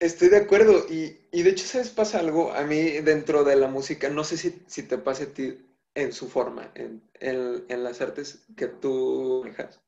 Estoy 0.02 0.28
de 0.30 0.38
acuerdo 0.38 0.86
y, 0.90 1.18
y 1.32 1.44
de 1.44 1.52
hecho, 1.52 1.66
¿sabes? 1.66 1.90
Pasa 1.92 2.20
algo 2.20 2.52
a 2.52 2.64
mí 2.64 3.00
dentro 3.02 3.44
de 3.46 3.56
la 3.56 3.68
música, 3.68 4.10
no 4.10 4.24
sé 4.26 4.36
si, 4.38 4.62
si 4.68 4.84
te 4.84 4.98
pasa 4.98 5.24
a 5.26 5.28
ti 5.28 5.58
en 5.96 6.12
su 6.12 6.28
forma, 6.30 6.72
en, 6.76 7.02
en- 7.22 7.66
en 7.70 7.84
las 7.84 8.02
artes 8.02 8.44
que 8.58 8.68
tú 8.68 9.42
manejas. 9.44 9.80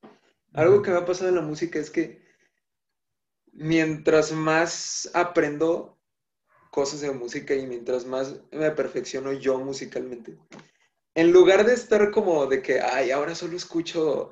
Algo 0.53 0.81
que 0.83 0.91
me 0.91 0.97
ha 0.97 1.05
pasado 1.05 1.29
en 1.29 1.35
la 1.37 1.41
música 1.41 1.79
es 1.79 1.91
que 1.91 2.21
mientras 3.53 4.31
más 4.31 5.09
aprendo 5.13 5.97
cosas 6.71 7.01
de 7.01 7.11
música 7.11 7.55
y 7.55 7.67
mientras 7.67 8.05
más 8.05 8.35
me 8.51 8.71
perfecciono 8.71 9.33
yo 9.33 9.59
musicalmente, 9.59 10.37
en 11.15 11.31
lugar 11.31 11.65
de 11.65 11.73
estar 11.75 12.11
como 12.11 12.47
de 12.47 12.61
que, 12.61 12.81
ay, 12.81 13.11
ahora 13.11 13.35
solo 13.35 13.57
escucho 13.57 14.31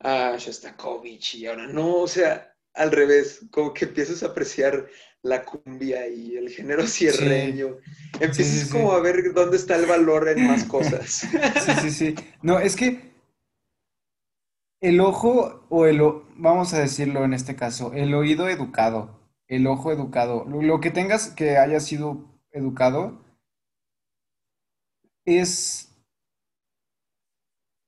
a 0.00 0.36
Shostakovich 0.38 1.36
y 1.36 1.46
ahora 1.46 1.66
no, 1.68 1.96
o 1.98 2.08
sea, 2.08 2.54
al 2.74 2.92
revés, 2.92 3.42
como 3.52 3.74
que 3.74 3.86
empiezas 3.86 4.22
a 4.22 4.28
apreciar 4.28 4.88
la 5.26 5.44
cumbia 5.44 6.08
y 6.08 6.36
el 6.36 6.48
género 6.48 6.86
sierreño, 6.86 7.76
empiezas 8.20 8.46
sí, 8.46 8.60
sí. 8.66 8.70
como 8.70 8.92
a 8.92 9.00
ver 9.00 9.32
dónde 9.32 9.56
está 9.56 9.76
el 9.76 9.86
valor 9.86 10.28
en 10.28 10.46
más 10.46 10.64
cosas. 10.64 11.26
Sí, 11.64 11.72
sí, 11.82 11.90
sí. 11.90 12.14
No, 12.42 12.58
es 12.58 12.76
que 12.76 13.14
el 14.80 15.00
ojo 15.00 15.66
o 15.68 15.86
el, 15.86 16.00
vamos 16.36 16.72
a 16.74 16.78
decirlo 16.80 17.24
en 17.24 17.34
este 17.34 17.56
caso, 17.56 17.92
el 17.92 18.14
oído 18.14 18.48
educado, 18.48 19.20
el 19.48 19.66
ojo 19.66 19.92
educado, 19.92 20.44
lo, 20.44 20.62
lo 20.62 20.80
que 20.80 20.90
tengas 20.90 21.28
que 21.30 21.56
haya 21.56 21.80
sido 21.80 22.24
educado 22.52 23.20
es, 25.24 25.92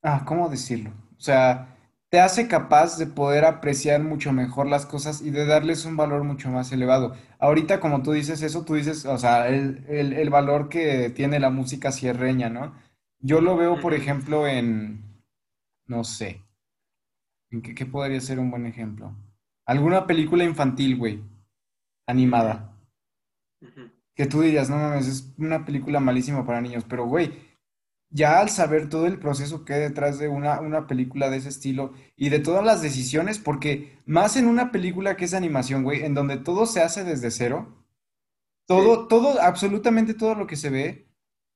ah, 0.02 0.24
¿cómo 0.26 0.48
decirlo? 0.48 0.90
O 1.16 1.20
sea, 1.20 1.77
te 2.10 2.20
hace 2.20 2.48
capaz 2.48 2.98
de 2.98 3.06
poder 3.06 3.44
apreciar 3.44 4.02
mucho 4.02 4.32
mejor 4.32 4.66
las 4.66 4.86
cosas 4.86 5.20
y 5.20 5.30
de 5.30 5.44
darles 5.44 5.84
un 5.84 5.96
valor 5.96 6.24
mucho 6.24 6.48
más 6.50 6.72
elevado. 6.72 7.14
Ahorita, 7.38 7.80
como 7.80 8.02
tú 8.02 8.12
dices 8.12 8.42
eso, 8.42 8.64
tú 8.64 8.74
dices, 8.74 9.04
o 9.04 9.18
sea, 9.18 9.48
el, 9.48 9.84
el, 9.88 10.14
el 10.14 10.30
valor 10.30 10.68
que 10.68 11.10
tiene 11.10 11.38
la 11.38 11.50
música 11.50 11.92
sierreña, 11.92 12.48
¿no? 12.48 12.74
Yo 13.20 13.40
lo 13.40 13.56
veo, 13.56 13.80
por 13.80 13.92
ejemplo, 13.92 14.46
en, 14.46 15.22
no 15.86 16.04
sé, 16.04 16.42
¿en 17.50 17.60
qué, 17.62 17.74
qué 17.74 17.84
podría 17.84 18.20
ser 18.20 18.38
un 18.38 18.50
buen 18.50 18.64
ejemplo? 18.64 19.14
Alguna 19.66 20.06
película 20.06 20.44
infantil, 20.44 20.96
güey, 20.96 21.22
animada, 22.06 22.74
que 24.14 24.26
tú 24.26 24.40
dirías, 24.40 24.70
no 24.70 24.76
mames, 24.76 25.06
es 25.06 25.34
una 25.36 25.64
película 25.64 26.00
malísima 26.00 26.46
para 26.46 26.60
niños, 26.60 26.84
pero 26.88 27.06
güey, 27.06 27.47
ya 28.10 28.40
al 28.40 28.48
saber 28.48 28.88
todo 28.88 29.06
el 29.06 29.18
proceso 29.18 29.64
que 29.64 29.74
hay 29.74 29.80
detrás 29.80 30.18
de 30.18 30.28
una, 30.28 30.60
una 30.60 30.86
película 30.86 31.28
de 31.30 31.36
ese 31.38 31.50
estilo 31.50 31.92
y 32.16 32.30
de 32.30 32.38
todas 32.38 32.64
las 32.64 32.80
decisiones, 32.82 33.38
porque 33.38 33.98
más 34.06 34.36
en 34.36 34.46
una 34.48 34.70
película 34.72 35.16
que 35.16 35.26
es 35.26 35.34
animación, 35.34 35.82
güey, 35.84 36.04
en 36.04 36.14
donde 36.14 36.38
todo 36.38 36.66
se 36.66 36.80
hace 36.82 37.04
desde 37.04 37.30
cero, 37.30 37.84
todo, 38.66 39.02
Sí. 39.02 39.06
todo, 39.08 39.40
absolutamente 39.40 40.14
todo 40.14 40.34
lo 40.34 40.46
que 40.46 40.56
se 40.56 40.70
ve 40.70 41.08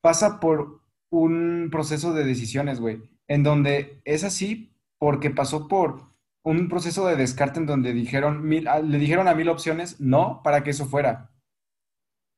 pasa 0.03 0.41
por 0.41 0.83
un 1.11 1.69
proceso 1.71 2.13
de 2.13 2.25
decisiones, 2.25 2.81
güey, 2.81 3.03
en 3.29 3.43
donde 3.43 4.01
es 4.05 4.25
así 4.25 4.75
porque 4.99 5.31
pasó 5.31 5.69
por 5.69 6.13
un 6.45 6.69
proceso 6.69 7.07
de 7.07 7.17
descarte 7.17 7.61
en 7.61 7.67
donde 7.67 7.93
dijeron 7.93 8.47
mil, 8.47 8.67
a- 8.69 8.81
le 8.81 8.99
dijeron 8.99 9.29
a 9.29 9.35
mil 9.35 9.49
opciones 9.49 10.01
no 10.01 10.43
para 10.43 10.63
que 10.65 10.71
eso 10.71 10.87
fuera. 10.87 11.31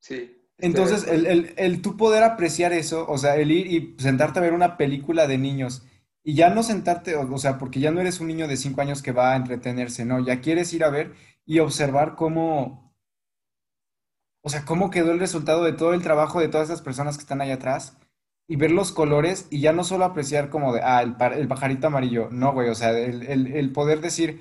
Sí, 0.01 0.37
Entonces, 0.59 1.05
acuerdo. 1.05 1.09
el, 1.09 1.27
el, 1.27 1.55
el 1.57 1.83
tú 1.83 1.97
poder 1.97 2.23
apreciar 2.23 2.73
eso, 2.73 3.07
o 3.09 3.19
sea, 3.19 3.37
el 3.37 3.51
ir 3.51 3.67
y 3.67 3.97
sentarte 4.03 4.39
a 4.39 4.43
ver 4.43 4.53
una 4.53 4.77
película 4.77 5.27
de 5.27 5.39
niños 5.39 5.83
y 6.23 6.35
ya 6.35 6.49
no 6.51 6.63
sentarte, 6.63 7.17
o, 7.17 7.33
o 7.35 7.39
sea, 7.39 7.59
porque 7.59 7.81
ya 7.81 7.91
no 7.91 8.01
eres 8.01 8.21
un 8.21 8.29
niño 8.29 8.49
de 8.49 8.57
cinco 8.57 8.81
años 8.81 9.03
que 9.03 9.13
va 9.13 9.33
a 9.33 9.37
entretenerse, 9.37 10.05
no, 10.05 10.25
ya 10.25 10.41
quieres 10.41 10.73
ir 10.73 10.85
a 10.85 10.91
ver 10.91 11.15
y 11.45 11.59
observar 11.59 12.15
cómo, 12.17 12.95
o 14.43 14.49
sea, 14.51 14.65
cómo 14.65 14.91
quedó 14.91 15.13
el 15.13 15.21
resultado 15.21 15.65
de 15.65 15.73
todo 15.73 15.95
el 15.95 16.03
trabajo 16.03 16.41
de 16.41 16.49
todas 16.49 16.69
esas 16.69 16.83
personas 16.83 17.17
que 17.17 17.23
están 17.23 17.41
ahí 17.41 17.51
atrás 17.51 17.97
y 18.47 18.57
ver 18.57 18.71
los 18.71 18.93
colores 18.93 19.47
y 19.51 19.61
ya 19.61 19.73
no 19.73 19.85
solo 19.85 20.05
apreciar 20.05 20.51
como 20.51 20.73
de, 20.75 20.81
ah, 20.83 21.03
el, 21.03 21.17
el 21.35 21.49
pajarito 21.49 21.87
amarillo, 21.87 22.29
no, 22.31 22.53
güey, 22.53 22.69
o 22.69 22.75
sea, 22.75 22.91
el, 22.99 23.23
el- 23.27 23.47
el 23.49 23.73
poder 23.73 24.01
decir, 24.01 24.41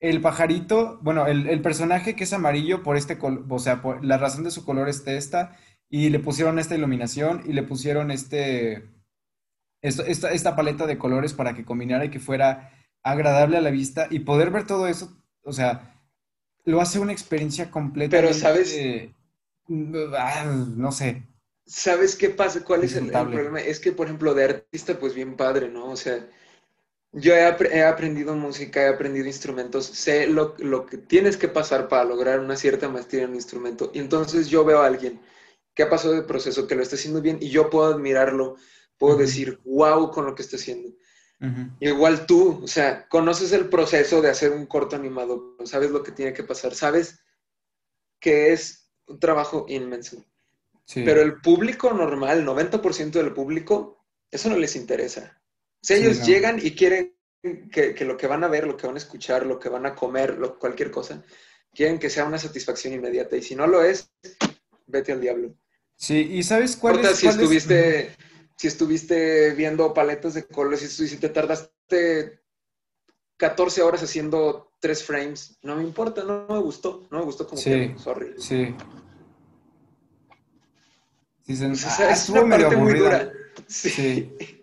el 0.00 0.20
pajarito, 0.20 0.98
bueno, 1.02 1.26
el, 1.26 1.46
el 1.48 1.62
personaje 1.62 2.16
que 2.16 2.24
es 2.24 2.32
amarillo 2.32 2.82
por 2.82 2.96
este 2.96 3.18
color, 3.18 3.44
o 3.48 3.58
sea, 3.58 3.82
por 3.82 4.04
la 4.04 4.18
razón 4.18 4.44
de 4.44 4.50
su 4.50 4.64
color 4.64 4.88
es 4.88 5.06
esta 5.06 5.56
y 5.90 6.10
le 6.10 6.20
pusieron 6.20 6.58
esta 6.58 6.74
iluminación 6.76 7.42
y 7.46 7.52
le 7.52 7.62
pusieron 7.62 8.10
este, 8.10 8.84
esto- 9.82 10.04
esta, 10.04 10.30
esta 10.32 10.56
paleta 10.56 10.86
de 10.86 10.98
colores 10.98 11.32
para 11.34 11.54
que 11.54 11.64
combinara 11.64 12.04
y 12.06 12.10
que 12.10 12.20
fuera 12.20 12.72
agradable 13.02 13.56
a 13.58 13.60
la 13.62 13.70
vista 13.70 14.08
y 14.10 14.20
poder 14.20 14.50
ver 14.50 14.66
todo 14.66 14.86
eso, 14.88 15.16
o 15.44 15.52
sea, 15.52 16.00
lo 16.64 16.80
hace 16.80 16.98
una 17.00 17.12
experiencia 17.12 17.70
Pero 18.08 18.32
sabes, 18.34 18.90
ah, 20.18 20.44
no 20.76 20.92
sé, 20.92 21.22
¿sabes 21.66 22.16
qué 22.16 22.30
pasa? 22.30 22.64
¿Cuál 22.64 22.84
es 22.84 22.96
el, 22.96 23.10
el 23.10 23.28
problema? 23.28 23.60
Es 23.60 23.80
que, 23.80 23.92
por 23.92 24.06
ejemplo, 24.06 24.34
de 24.34 24.44
artista, 24.44 24.98
pues 24.98 25.14
bien 25.14 25.36
padre, 25.36 25.68
¿no? 25.68 25.86
O 25.90 25.96
sea, 25.96 26.28
yo 27.12 27.34
he, 27.34 27.44
apre- 27.46 27.70
he 27.72 27.82
aprendido 27.84 28.34
música, 28.34 28.82
he 28.82 28.88
aprendido 28.88 29.26
instrumentos, 29.26 29.86
sé 29.86 30.26
lo, 30.26 30.54
lo 30.58 30.86
que 30.86 30.98
tienes 30.98 31.36
que 31.36 31.48
pasar 31.48 31.88
para 31.88 32.04
lograr 32.04 32.40
una 32.40 32.56
cierta 32.56 32.88
maestría 32.88 33.24
en 33.24 33.30
un 33.30 33.36
instrumento. 33.36 33.90
Y 33.94 33.98
entonces 33.98 34.48
yo 34.48 34.64
veo 34.64 34.80
a 34.80 34.86
alguien 34.86 35.20
que 35.74 35.82
ha 35.84 35.90
pasado 35.90 36.14
de 36.14 36.22
proceso, 36.22 36.66
que 36.66 36.74
lo 36.76 36.82
está 36.82 36.96
haciendo 36.96 37.20
bien, 37.20 37.38
y 37.40 37.50
yo 37.50 37.70
puedo 37.70 37.92
admirarlo, 37.92 38.56
puedo 38.98 39.16
decir, 39.16 39.60
wow, 39.64 40.10
con 40.10 40.26
lo 40.26 40.34
que 40.34 40.42
está 40.42 40.56
haciendo. 40.56 40.90
Igual 41.80 42.26
tú, 42.26 42.60
o 42.62 42.68
sea, 42.68 43.08
conoces 43.08 43.52
el 43.52 43.68
proceso 43.68 44.20
de 44.22 44.30
hacer 44.30 44.52
un 44.52 44.66
corto 44.66 44.96
animado, 44.96 45.56
sabes 45.64 45.90
lo 45.90 46.02
que 46.02 46.12
tiene 46.12 46.32
que 46.34 46.44
pasar, 46.44 46.74
sabes 46.74 47.20
que 48.20 48.52
es 48.52 48.90
un 49.06 49.18
trabajo 49.18 49.66
inmenso. 49.68 50.24
Pero 51.02 51.22
el 51.22 51.40
público 51.40 51.92
normal, 51.92 52.44
90% 52.44 53.18
del 53.18 53.32
público, 53.34 54.04
eso 54.30 54.48
no 54.50 54.56
les 54.56 54.76
interesa. 54.76 55.39
Sí, 55.82 55.94
ellos 55.94 56.18
no. 56.20 56.26
llegan 56.26 56.58
y 56.62 56.72
quieren 56.72 57.14
que, 57.72 57.94
que 57.94 58.04
lo 58.04 58.16
que 58.16 58.26
van 58.26 58.44
a 58.44 58.48
ver, 58.48 58.66
lo 58.66 58.76
que 58.76 58.86
van 58.86 58.96
a 58.96 58.98
escuchar, 58.98 59.46
lo 59.46 59.58
que 59.58 59.68
van 59.68 59.86
a 59.86 59.94
comer, 59.94 60.36
lo- 60.38 60.58
cualquier 60.58 60.90
cosa, 60.90 61.22
quieren 61.74 61.98
que 61.98 62.10
sea 62.10 62.24
una 62.26 62.38
satisfacción 62.38 62.92
inmediata. 62.92 63.36
Y 63.36 63.42
si 63.42 63.54
no 63.56 63.66
lo 63.66 63.82
es, 63.82 64.10
vete 64.86 65.12
al 65.12 65.20
diablo. 65.20 65.54
Sí, 65.96 66.28
¿y 66.32 66.42
sabes 66.42 66.76
cuál 66.76 66.96
importa 66.96 67.12
es, 67.12 67.18
si 67.18 67.26
cuál 67.26 67.36
es? 67.36 67.42
Estuviste, 67.42 68.16
si 68.56 68.66
estuviste 68.68 69.50
viendo 69.54 69.94
paletas 69.94 70.34
de 70.34 70.46
colores, 70.46 70.80
si, 70.80 71.08
si 71.08 71.16
te 71.16 71.28
tardaste 71.30 72.40
14 73.38 73.80
horas 73.82 74.02
haciendo 74.02 74.72
tres 74.80 75.02
frames, 75.02 75.58
no 75.62 75.76
me 75.76 75.82
importa, 75.82 76.24
no, 76.24 76.46
no 76.46 76.54
me 76.56 76.60
gustó, 76.60 77.06
no 77.10 77.18
me 77.20 77.24
gustó 77.24 77.46
como 77.46 77.60
Sí, 77.60 77.70
quedó, 77.70 77.98
sorry. 77.98 78.34
sí. 78.38 78.74
Dicen, 81.46 81.74
ah, 81.86 82.10
es 82.12 82.28
una 82.28 82.48
parte 82.48 82.76
muy 82.76 82.94
dura. 82.98 83.32
Sí. 83.66 83.90
Sí. 83.90 84.59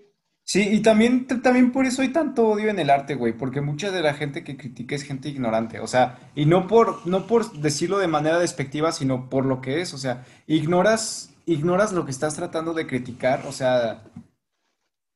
Sí, 0.49 0.61
y 0.71 0.81
también, 0.81 1.27
t- 1.27 1.35
también 1.39 1.71
por 1.73 1.85
eso 1.85 2.01
hay 2.01 2.09
tanto 2.13 2.47
odio 2.47 2.69
en 2.69 2.79
el 2.79 2.89
arte, 2.89 3.15
güey, 3.15 3.33
porque 3.37 3.59
mucha 3.59 3.91
de 3.91 4.01
la 4.01 4.13
gente 4.13 4.45
que 4.45 4.55
critica 4.55 4.95
es 4.95 5.03
gente 5.03 5.27
ignorante, 5.27 5.81
o 5.81 5.87
sea, 5.87 6.31
y 6.35 6.45
no 6.45 6.67
por, 6.67 7.05
no 7.05 7.27
por 7.27 7.51
decirlo 7.59 7.97
de 7.99 8.07
manera 8.07 8.39
despectiva, 8.39 8.93
sino 8.93 9.29
por 9.29 9.45
lo 9.45 9.59
que 9.59 9.81
es, 9.81 9.93
o 9.93 9.97
sea, 9.97 10.25
ignoras, 10.47 11.31
ignoras 11.45 11.91
lo 11.91 12.05
que 12.05 12.11
estás 12.11 12.35
tratando 12.35 12.73
de 12.73 12.87
criticar, 12.87 13.43
o 13.45 13.51
sea, 13.51 14.03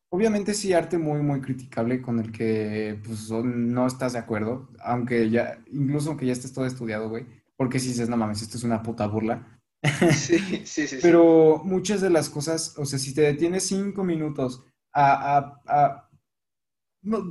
obviamente 0.10 0.54
sí 0.54 0.74
arte 0.74 0.98
muy, 0.98 1.22
muy 1.22 1.42
criticable 1.42 2.02
con 2.02 2.20
el 2.20 2.32
que, 2.32 3.00
pues, 3.04 3.30
no 3.32 3.88
estás 3.88 4.14
de 4.14 4.20
acuerdo, 4.20 4.70
aunque 4.84 5.30
ya, 5.30 5.60
incluso 5.72 6.10
aunque 6.10 6.26
ya 6.26 6.34
estés 6.34 6.54
todo 6.54 6.66
estudiado, 6.66 7.10
güey, 7.10 7.26
porque 7.56 7.80
si 7.80 7.90
dices, 7.90 8.10
no 8.10 8.18
mames, 8.18 8.42
esto 8.42 8.58
es 8.58 8.64
una 8.64 8.84
puta 8.84 9.08
burla. 9.08 9.60
Sí, 10.08 10.38
sí, 10.66 10.88
sí, 10.88 11.02
sí. 11.02 11.02
Pero 11.02 11.62
muchas 11.64 12.02
de 12.02 12.10
las 12.10 12.30
cosas, 12.30 12.76
o 12.78 12.86
sea, 12.86 13.00
si 13.00 13.14
te 13.14 13.22
detienes 13.22 13.68
cinco 13.68 14.04
minutos 14.04 14.64
a, 14.94 15.38
a- 15.38 15.62
a- 15.68 16.10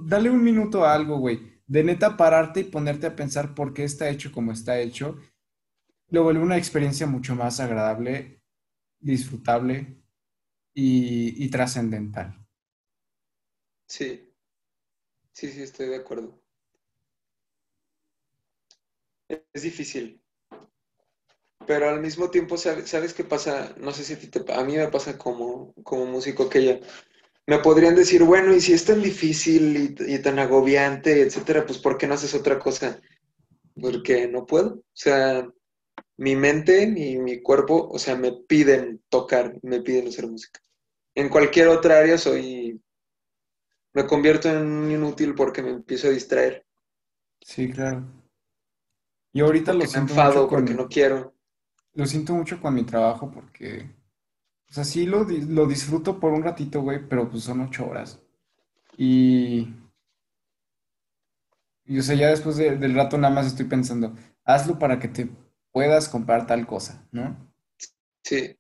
dale 0.07 0.31
un 0.31 0.43
minuto 0.45 0.85
a 0.85 0.95
algo, 0.95 1.19
güey, 1.19 1.41
de 1.67 1.85
neta 1.85 2.17
pararte 2.17 2.61
y 2.61 2.65
ponerte 2.65 3.07
a 3.07 3.17
pensar 3.17 3.55
por 3.55 3.73
qué 3.75 3.85
está 3.85 4.09
hecho 4.11 4.33
como 4.33 4.53
está 4.53 4.81
hecho, 4.81 5.19
lo 6.11 6.25
vuelve 6.25 6.43
una 6.43 6.59
experiencia 6.59 7.07
mucho 7.07 7.37
más 7.37 7.61
agradable, 7.61 8.43
disfrutable 9.01 9.99
y, 10.75 11.45
y 11.45 11.51
trascendental. 11.51 12.39
Sí, 13.87 14.33
sí, 15.33 15.51
sí, 15.53 15.63
estoy 15.63 15.89
de 15.89 15.97
acuerdo. 15.97 16.41
Es 19.55 19.63
difícil, 19.63 20.21
pero 21.67 21.89
al 21.89 22.01
mismo 22.01 22.31
tiempo, 22.31 22.57
¿sabes, 22.57 22.91
sabes 22.91 23.15
qué 23.15 23.25
pasa? 23.25 23.75
No 23.79 23.93
sé 23.93 24.05
si 24.05 24.15
a 24.15 24.19
ti 24.19 24.27
te, 24.29 24.41
a 24.53 24.65
mí 24.65 24.77
me 24.77 24.89
pasa 24.89 25.17
como, 25.19 25.73
como 25.85 26.07
músico 26.07 26.49
que 26.49 26.65
ya 26.65 26.81
me 27.51 27.59
podrían 27.59 27.97
decir, 27.97 28.23
bueno, 28.23 28.55
y 28.55 28.61
si 28.61 28.73
es 28.73 28.85
tan 28.85 29.03
difícil 29.03 29.97
y, 29.99 30.15
y 30.15 30.19
tan 30.23 30.39
agobiante, 30.39 31.23
etcétera, 31.23 31.67
pues 31.67 31.79
¿por 31.79 31.99
qué 31.99 32.07
no 32.07 32.15
haces 32.15 32.35
otra 32.35 32.59
cosa? 32.59 33.01
Porque 33.75 34.29
no 34.29 34.47
puedo. 34.47 34.77
O 34.77 34.85
sea, 34.95 35.49
mi 36.17 36.37
mente 36.37 36.83
y 36.85 37.19
mi 37.19 37.43
cuerpo, 37.43 37.89
o 37.91 37.99
sea, 37.99 38.15
me 38.17 38.33
piden 38.33 39.03
tocar, 39.09 39.59
me 39.63 39.81
piden 39.83 40.09
hacer 40.09 40.29
música. 40.29 40.61
En 41.15 41.29
cualquier 41.29 41.69
otra 41.69 41.99
área 41.99 42.17
soy, 42.19 42.81
me 43.95 44.07
convierto 44.07 44.49
en 44.49 44.67
un 44.67 44.91
inútil 44.91 45.35
porque 45.35 45.63
me 45.63 45.71
empiezo 45.71 46.09
a 46.09 46.13
distraer, 46.13 46.65
Sí, 47.43 47.71
claro. 47.71 48.07
Y 49.33 49.41
ahorita 49.41 49.73
lo 49.73 49.85
me 49.85 49.87
siento 49.87 50.15
mucho 50.15 50.39
enfado, 50.39 50.49
porque 50.49 50.75
no 50.75 50.89
quiero. 50.89 51.35
lo 51.95 52.07
siento 52.07 52.35
mucho 52.35 52.61
con 52.61 52.75
mi 52.75 52.85
trabajo 52.85 53.31
porque, 53.31 53.91
o 54.71 54.73
sea, 54.73 54.85
sí 54.85 55.07
lo, 55.07 55.25
lo 55.25 55.67
disfruto 55.67 56.21
por 56.21 56.33
un 56.33 56.43
ratito, 56.43 56.83
güey, 56.83 57.07
pero 57.09 57.29
pues 57.31 57.45
son 57.45 57.61
ocho 57.63 57.87
horas. 57.89 58.23
Y, 58.99 59.69
y 61.85 61.99
o 61.99 62.03
sea, 62.03 62.15
ya 62.17 62.29
después 62.29 62.57
de- 62.57 62.77
del 62.77 62.95
rato 62.95 63.19
nada 63.19 63.35
más 63.35 63.47
estoy 63.47 63.67
pensando, 63.67 64.15
hazlo 64.45 64.79
para 64.79 64.99
que 64.99 65.09
te 65.09 65.29
puedas 65.73 66.09
comprar 66.09 66.47
tal 66.47 66.67
cosa, 66.67 67.07
¿no? 67.13 67.37
Sí, 68.25 68.57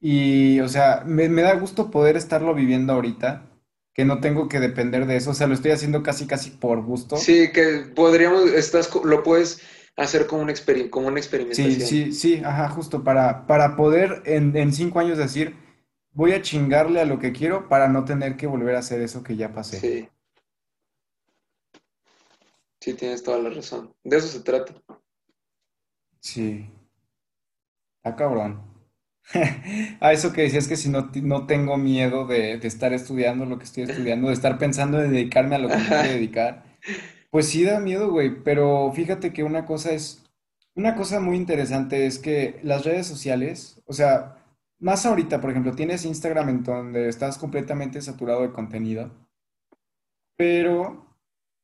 Y, 0.00 0.60
o 0.60 0.68
sea, 0.68 1.02
me, 1.06 1.28
me 1.30 1.40
da 1.42 1.54
gusto 1.54 1.90
poder 1.90 2.16
estarlo 2.16 2.54
viviendo 2.54 2.92
ahorita, 2.92 3.48
que 3.94 4.04
no 4.04 4.20
tengo 4.20 4.48
que 4.48 4.60
depender 4.60 5.06
de 5.06 5.16
eso, 5.16 5.30
o 5.30 5.34
sea, 5.34 5.46
lo 5.46 5.54
estoy 5.54 5.70
haciendo 5.70 6.02
casi, 6.02 6.26
casi 6.26 6.50
por 6.50 6.82
gusto. 6.82 7.32
sí, 7.36 7.50
que 7.52 7.86
podríamos, 7.94 8.50
estás, 8.52 8.90
lo 9.04 9.22
puedes 9.22 9.60
hacer 9.96 10.26
como 10.26 10.44
experim- 10.48 10.90
como 10.90 11.08
una 11.08 11.18
Sí, 11.18 11.18
experimentación. 11.18 11.88
sí, 11.88 12.12
sí, 12.12 12.42
ajá, 12.44 12.68
justo 12.70 13.04
para, 13.04 13.46
para 13.46 13.76
poder 13.76 14.22
en, 14.26 14.56
en 14.56 14.72
cinco 14.72 15.00
años 15.00 15.18
decir, 15.18 15.56
voy 16.12 16.32
a 16.32 16.42
chingarle 16.42 17.00
a 17.00 17.04
lo 17.04 17.18
que 17.18 17.32
quiero 17.32 17.68
para 17.68 17.88
no 17.88 18.04
tener 18.04 18.36
que 18.36 18.46
volver 18.46 18.74
a 18.76 18.80
hacer 18.80 19.00
eso 19.02 19.22
que 19.22 19.36
ya 19.36 19.52
pasé. 19.52 19.78
Sí, 19.80 20.08
sí, 22.80 22.94
tienes 22.94 23.22
toda 23.22 23.38
la 23.38 23.50
razón. 23.50 23.94
De 24.04 24.16
eso 24.18 24.28
se 24.28 24.40
trata. 24.40 24.74
Sí, 26.20 26.70
está 27.96 28.16
cabrón. 28.16 28.62
A 30.00 30.12
eso 30.12 30.32
que 30.32 30.42
decías 30.42 30.68
que 30.68 30.76
si 30.76 30.88
no, 30.88 31.10
no 31.22 31.46
tengo 31.46 31.76
miedo 31.76 32.26
de, 32.26 32.58
de 32.58 32.68
estar 32.68 32.92
estudiando 32.92 33.44
lo 33.46 33.58
que 33.58 33.64
estoy 33.64 33.84
estudiando, 33.84 34.28
de 34.28 34.34
estar 34.34 34.58
pensando 34.58 35.02
en 35.02 35.12
dedicarme 35.12 35.54
a 35.56 35.58
lo 35.58 35.70
que 35.70 35.78
me 35.78 35.94
quiero 35.94 36.12
dedicar, 36.14 36.64
pues 37.32 37.48
sí 37.48 37.64
da 37.64 37.80
miedo, 37.80 38.10
güey, 38.12 38.44
pero 38.44 38.92
fíjate 38.94 39.32
que 39.32 39.42
una 39.42 39.64
cosa 39.66 39.92
es, 39.92 40.22
una 40.76 40.94
cosa 40.94 41.18
muy 41.20 41.36
interesante 41.36 42.06
es 42.06 42.20
que 42.20 42.60
las 42.62 42.84
redes 42.84 43.08
sociales, 43.08 43.82
o 43.86 43.94
sea, 43.94 44.36
más 44.78 45.06
ahorita, 45.06 45.40
por 45.40 45.50
ejemplo, 45.50 45.74
tienes 45.74 46.04
Instagram 46.04 46.50
en 46.50 46.62
donde 46.64 47.08
estás 47.08 47.38
completamente 47.38 48.02
saturado 48.02 48.42
de 48.42 48.52
contenido, 48.52 49.10
pero 50.36 51.06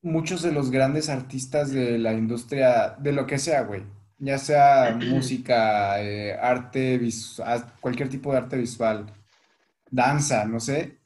muchos 0.03 0.43
de 0.43 0.53
los 0.53 0.71
grandes 0.71 1.09
artistas 1.09 1.71
de 1.73 1.99
la 1.99 2.13
industria, 2.15 2.97
de 2.99 3.13
lo 3.13 3.27
que 3.27 3.39
sea, 3.39 3.63
güey, 3.63 3.85
ya 4.19 4.39
sea 4.39 4.97
música, 5.11 6.03
eh, 6.03 6.35
arte, 6.41 6.99
vis- 6.99 7.41
a- 7.41 7.77
cualquier 7.81 8.09
tipo 8.09 8.33
de 8.33 8.39
arte 8.39 8.57
visual, 8.57 9.07
danza, 9.91 10.45
no 10.47 10.61
sé, 10.61 10.99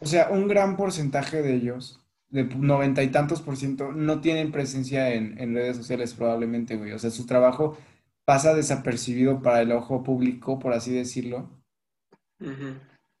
o 0.00 0.06
sea, 0.06 0.28
un 0.30 0.48
gran 0.48 0.76
porcentaje 0.76 1.42
de 1.42 1.54
ellos, 1.54 2.03
de 2.34 2.44
noventa 2.56 3.02
y 3.02 3.08
tantos 3.10 3.40
por 3.40 3.56
ciento, 3.56 3.92
no 3.92 4.20
tienen 4.20 4.52
presencia 4.52 5.14
en, 5.14 5.38
en 5.40 5.54
redes 5.54 5.76
sociales 5.78 6.14
probablemente, 6.14 6.76
güey, 6.76 6.92
o 6.92 6.98
sea, 6.98 7.10
su 7.10 7.26
trabajo 7.26 7.78
pasa 8.26 8.54
desapercibido 8.54 9.42
para 9.42 9.62
el 9.62 9.72
ojo 9.72 10.02
público, 10.02 10.58
por 10.58 10.72
así 10.74 10.92
decirlo. 10.92 11.48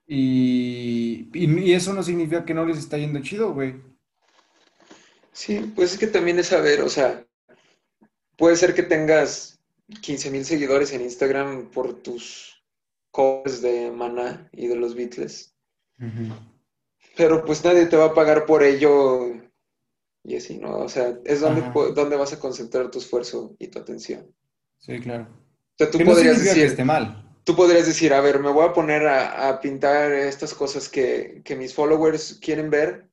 Y, 0.06 1.30
y, 1.32 1.60
y 1.60 1.72
eso 1.72 1.92
no 1.94 2.02
significa 2.02 2.44
que 2.44 2.54
no 2.54 2.66
les 2.66 2.78
está 2.78 2.98
yendo 2.98 3.20
chido, 3.22 3.54
güey. 3.54 3.74
Sí, 5.32 5.72
pues 5.74 5.92
es 5.92 5.98
que 5.98 6.06
también 6.06 6.38
es 6.38 6.46
saber, 6.46 6.80
o 6.80 6.88
sea, 6.88 7.26
puede 8.36 8.56
ser 8.56 8.74
que 8.74 8.82
tengas 8.82 9.60
15 10.00 10.30
mil 10.30 10.44
seguidores 10.44 10.92
en 10.92 11.02
Instagram 11.02 11.70
por 11.70 12.02
tus 12.02 12.62
covers 13.10 13.60
de 13.62 13.90
Maná 13.90 14.48
y 14.52 14.66
de 14.66 14.76
los 14.76 14.94
Beatles, 14.94 15.54
Ujú. 16.00 16.34
Pero 17.16 17.44
pues 17.44 17.64
nadie 17.64 17.86
te 17.86 17.96
va 17.96 18.06
a 18.06 18.14
pagar 18.14 18.46
por 18.46 18.62
ello 18.62 19.34
y 20.24 20.36
así, 20.36 20.58
¿no? 20.58 20.78
O 20.78 20.88
sea, 20.88 21.18
es 21.24 21.40
donde, 21.40 21.62
donde 21.94 22.16
vas 22.16 22.32
a 22.32 22.40
concentrar 22.40 22.90
tu 22.90 22.98
esfuerzo 22.98 23.56
y 23.58 23.68
tu 23.68 23.78
atención. 23.78 24.34
Sí, 24.78 25.00
claro. 25.00 25.28
O 25.74 25.76
sea, 25.78 25.90
tú 25.90 25.98
Que 25.98 26.04
no 26.04 26.12
podrías 26.12 26.42
que 26.42 26.54
decir, 26.54 26.64
esté 26.64 26.84
mal. 26.84 27.24
tú 27.44 27.56
podrías 27.56 27.86
decir, 27.86 28.12
a 28.14 28.20
ver, 28.20 28.40
me 28.40 28.50
voy 28.50 28.66
a 28.66 28.72
poner 28.72 29.06
a, 29.06 29.48
a 29.48 29.60
pintar 29.60 30.12
estas 30.12 30.54
cosas 30.54 30.88
que, 30.88 31.42
que 31.44 31.56
mis 31.56 31.74
followers 31.74 32.38
quieren 32.40 32.70
ver, 32.70 33.08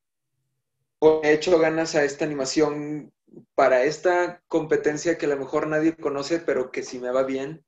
o 1.00 1.22
he 1.24 1.34
hecho 1.34 1.60
ganas 1.60 1.96
a 1.96 2.04
esta 2.04 2.26
animación 2.26 3.12
para 3.56 3.84
esta 3.84 4.42
competencia 4.48 5.18
que 5.18 5.26
a 5.26 5.30
lo 5.30 5.38
mejor 5.38 5.68
nadie 5.68 5.96
conoce, 5.96 6.40
pero 6.40 6.72
que 6.72 6.84
si 6.84 7.00
me 7.00 7.12
va 7.12 7.24
bien, 7.24 7.64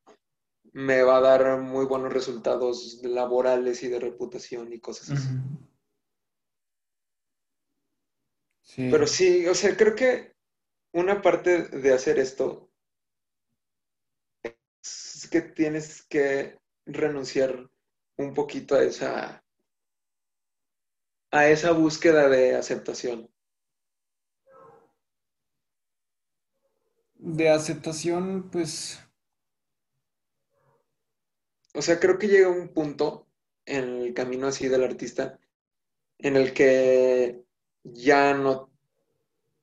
me 0.74 1.04
va 1.04 1.18
a 1.18 1.22
dar 1.22 1.62
muy 1.62 1.86
buenos 1.86 2.14
resultados 2.14 3.00
laborales 3.04 3.84
y 3.84 3.90
de 3.90 4.00
reputación 4.00 4.74
y 4.74 4.80
cosas 4.80 5.12
así. 5.12 5.30
Sí. 8.76 8.92
sí, 9.08 9.48
o 9.48 9.54
sea, 9.54 9.78
creo 9.78 9.96
que 9.96 10.34
una 10.94 11.22
parte 11.22 11.64
de 11.64 11.94
hacer 11.94 12.18
esto 12.18 12.72
es 14.42 15.28
que 15.32 15.42
tienes 15.42 16.02
que 16.04 16.60
renunciar 16.86 17.70
un 18.18 18.34
poquito 18.34 18.76
a 18.76 18.84
esa, 18.84 19.44
a 21.32 21.48
esa 21.48 21.72
búsqueda 21.72 22.28
de 22.30 22.56
aceptación. 22.56 23.30
De 27.16 27.50
aceptación, 27.50 28.50
pues, 28.50 29.00
O 31.76 31.82
sea, 31.82 32.00
creo 32.00 32.20
que 32.20 32.28
llega 32.28 32.50
un 32.50 32.70
punto 32.70 33.28
en 33.66 34.02
el 34.02 34.14
camino 34.14 34.48
así 34.48 34.68
del 34.68 34.84
artista 34.84 35.40
en 36.20 36.36
el 36.36 36.54
que 36.54 37.44
ya 37.84 38.34
no, 38.34 38.72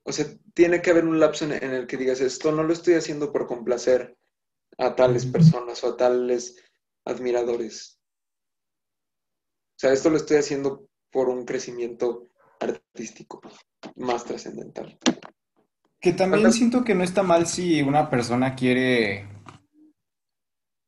o 0.03 0.11
sea, 0.11 0.25
tiene 0.53 0.81
que 0.81 0.91
haber 0.91 1.05
un 1.05 1.19
lapso 1.19 1.45
en, 1.45 1.51
en 1.51 1.73
el 1.73 1.87
que 1.87 1.97
digas, 1.97 2.21
esto 2.21 2.51
no 2.51 2.63
lo 2.63 2.73
estoy 2.73 2.95
haciendo 2.95 3.31
por 3.31 3.47
complacer 3.47 4.17
a 4.77 4.95
tales 4.95 5.25
personas 5.25 5.83
o 5.83 5.89
a 5.89 5.97
tales 5.97 6.57
admiradores. 7.05 7.99
O 9.75 9.79
sea, 9.81 9.93
esto 9.93 10.09
lo 10.09 10.17
estoy 10.17 10.37
haciendo 10.37 10.87
por 11.11 11.29
un 11.29 11.45
crecimiento 11.45 12.29
artístico 12.59 13.41
más 13.95 14.23
trascendental. 14.23 14.97
Que 15.99 16.13
también 16.13 16.51
siento 16.51 16.83
que 16.83 16.95
no 16.95 17.03
está 17.03 17.21
mal 17.23 17.45
si 17.45 17.81
una 17.81 18.09
persona 18.09 18.55
quiere, 18.55 19.27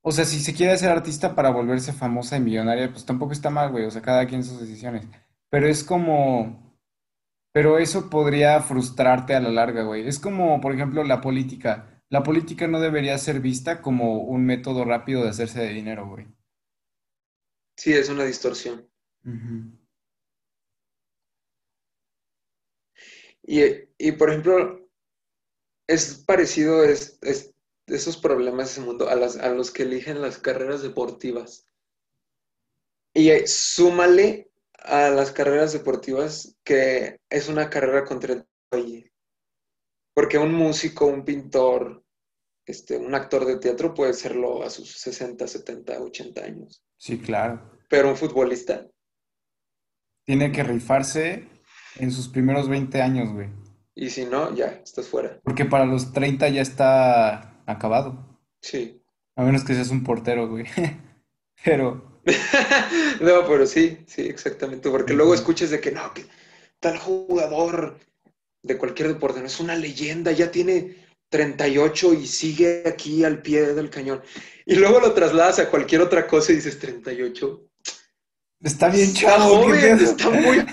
o 0.01 0.11
sea, 0.11 0.25
si 0.25 0.39
se 0.39 0.53
quiere 0.53 0.73
hacer 0.73 0.89
artista 0.89 1.35
para 1.35 1.51
volverse 1.51 1.93
famosa 1.93 2.37
y 2.37 2.41
millonaria, 2.41 2.91
pues 2.91 3.05
tampoco 3.05 3.33
está 3.33 3.49
mal, 3.49 3.71
güey, 3.71 3.85
o 3.85 3.91
sea, 3.91 4.01
cada 4.01 4.25
quien 4.25 4.43
sus 4.43 4.59
decisiones. 4.59 5.05
Pero 5.49 5.67
es 5.67 5.83
como, 5.83 6.62
pero 7.53 7.77
eso 7.77 8.09
podría 8.09 8.59
frustrarte 8.61 9.35
a 9.35 9.39
la 9.39 9.51
larga, 9.51 9.83
güey. 9.83 10.07
Es 10.07 10.19
como, 10.19 10.59
por 10.59 10.73
ejemplo, 10.73 11.03
la 11.03 11.21
política. 11.21 12.03
La 12.09 12.23
política 12.23 12.67
no 12.67 12.79
debería 12.79 13.17
ser 13.17 13.39
vista 13.39 13.81
como 13.81 14.23
un 14.23 14.45
método 14.45 14.83
rápido 14.85 15.23
de 15.23 15.29
hacerse 15.29 15.61
de 15.61 15.69
dinero, 15.69 16.07
güey. 16.07 16.27
Sí, 17.77 17.93
es 17.93 18.09
una 18.09 18.25
distorsión. 18.25 18.89
Y, 23.43 23.61
y, 23.97 24.11
por 24.13 24.29
ejemplo, 24.29 24.89
es 25.87 26.23
parecido 26.25 26.83
es, 26.83 27.19
esos 27.87 28.17
problemas 28.17 28.77
en 28.77 28.83
el 28.83 28.89
mundo 28.89 29.09
a 29.09 29.15
los 29.15 29.71
que 29.71 29.83
eligen 29.83 30.21
las 30.21 30.39
carreras 30.39 30.81
deportivas. 30.81 31.67
Y 33.13 33.29
eh, 33.29 33.45
súmale 33.45 34.51
a 34.83 35.09
las 35.09 35.31
carreras 35.31 35.73
deportivas 35.73 36.57
que 36.63 37.17
es 37.29 37.49
una 37.49 37.69
carrera 37.69 38.05
contra 38.05 38.45
el. 38.71 39.11
Porque 40.13 40.37
un 40.37 40.53
músico, 40.53 41.05
un 41.07 41.25
pintor, 41.25 42.03
este, 42.65 42.97
un 42.97 43.15
actor 43.15 43.45
de 43.45 43.57
teatro 43.57 43.93
puede 43.93 44.13
serlo 44.13 44.63
a 44.63 44.69
sus 44.69 44.91
60, 44.99 45.47
70, 45.47 45.99
80 45.99 46.43
años. 46.43 46.83
Sí, 46.97 47.19
claro. 47.19 47.71
Pero 47.89 48.09
un 48.09 48.17
futbolista. 48.17 48.87
Tiene 50.25 50.51
que 50.51 50.63
rifarse 50.63 51.47
en 51.95 52.11
sus 52.11 52.27
primeros 52.27 52.69
20 52.69 53.01
años, 53.01 53.33
güey. 53.33 53.49
Y 53.95 54.09
si 54.09 54.25
no, 54.25 54.55
ya, 54.55 54.67
estás 54.83 55.07
fuera. 55.07 55.39
Porque 55.43 55.65
para 55.65 55.85
los 55.85 56.13
30 56.13 56.49
ya 56.49 56.61
está 56.61 57.61
acabado. 57.65 58.39
Sí. 58.61 59.01
A 59.35 59.43
menos 59.43 59.63
que 59.63 59.73
seas 59.73 59.89
un 59.89 60.03
portero, 60.03 60.49
güey. 60.49 60.65
Pero. 61.63 62.12
no, 63.21 63.47
pero 63.47 63.65
sí, 63.65 63.99
sí, 64.07 64.21
exactamente. 64.21 64.89
Porque 64.89 65.13
luego 65.13 65.33
escuches 65.33 65.69
de 65.69 65.79
que 65.79 65.91
no, 65.91 66.13
que 66.13 66.25
tal 66.79 66.97
jugador 66.97 67.99
de 68.61 68.77
cualquier 68.77 69.09
deporte 69.09 69.39
no 69.39 69.47
es 69.47 69.59
una 69.59 69.75
leyenda, 69.75 70.31
ya 70.31 70.51
tiene 70.51 70.95
38 71.29 72.13
y 72.13 72.27
sigue 72.27 72.83
aquí 72.85 73.23
al 73.23 73.41
pie 73.41 73.73
del 73.73 73.89
cañón. 73.89 74.21
Y 74.65 74.75
luego 74.75 74.99
lo 74.99 75.13
trasladas 75.13 75.59
a 75.59 75.69
cualquier 75.69 76.01
otra 76.01 76.27
cosa 76.27 76.51
y 76.51 76.55
dices 76.55 76.79
38. 76.79 77.69
Está 78.61 78.89
bien 78.89 79.13
chavo. 79.13 79.63
joven, 79.63 79.99
está 79.99 80.29
muy. 80.29 80.65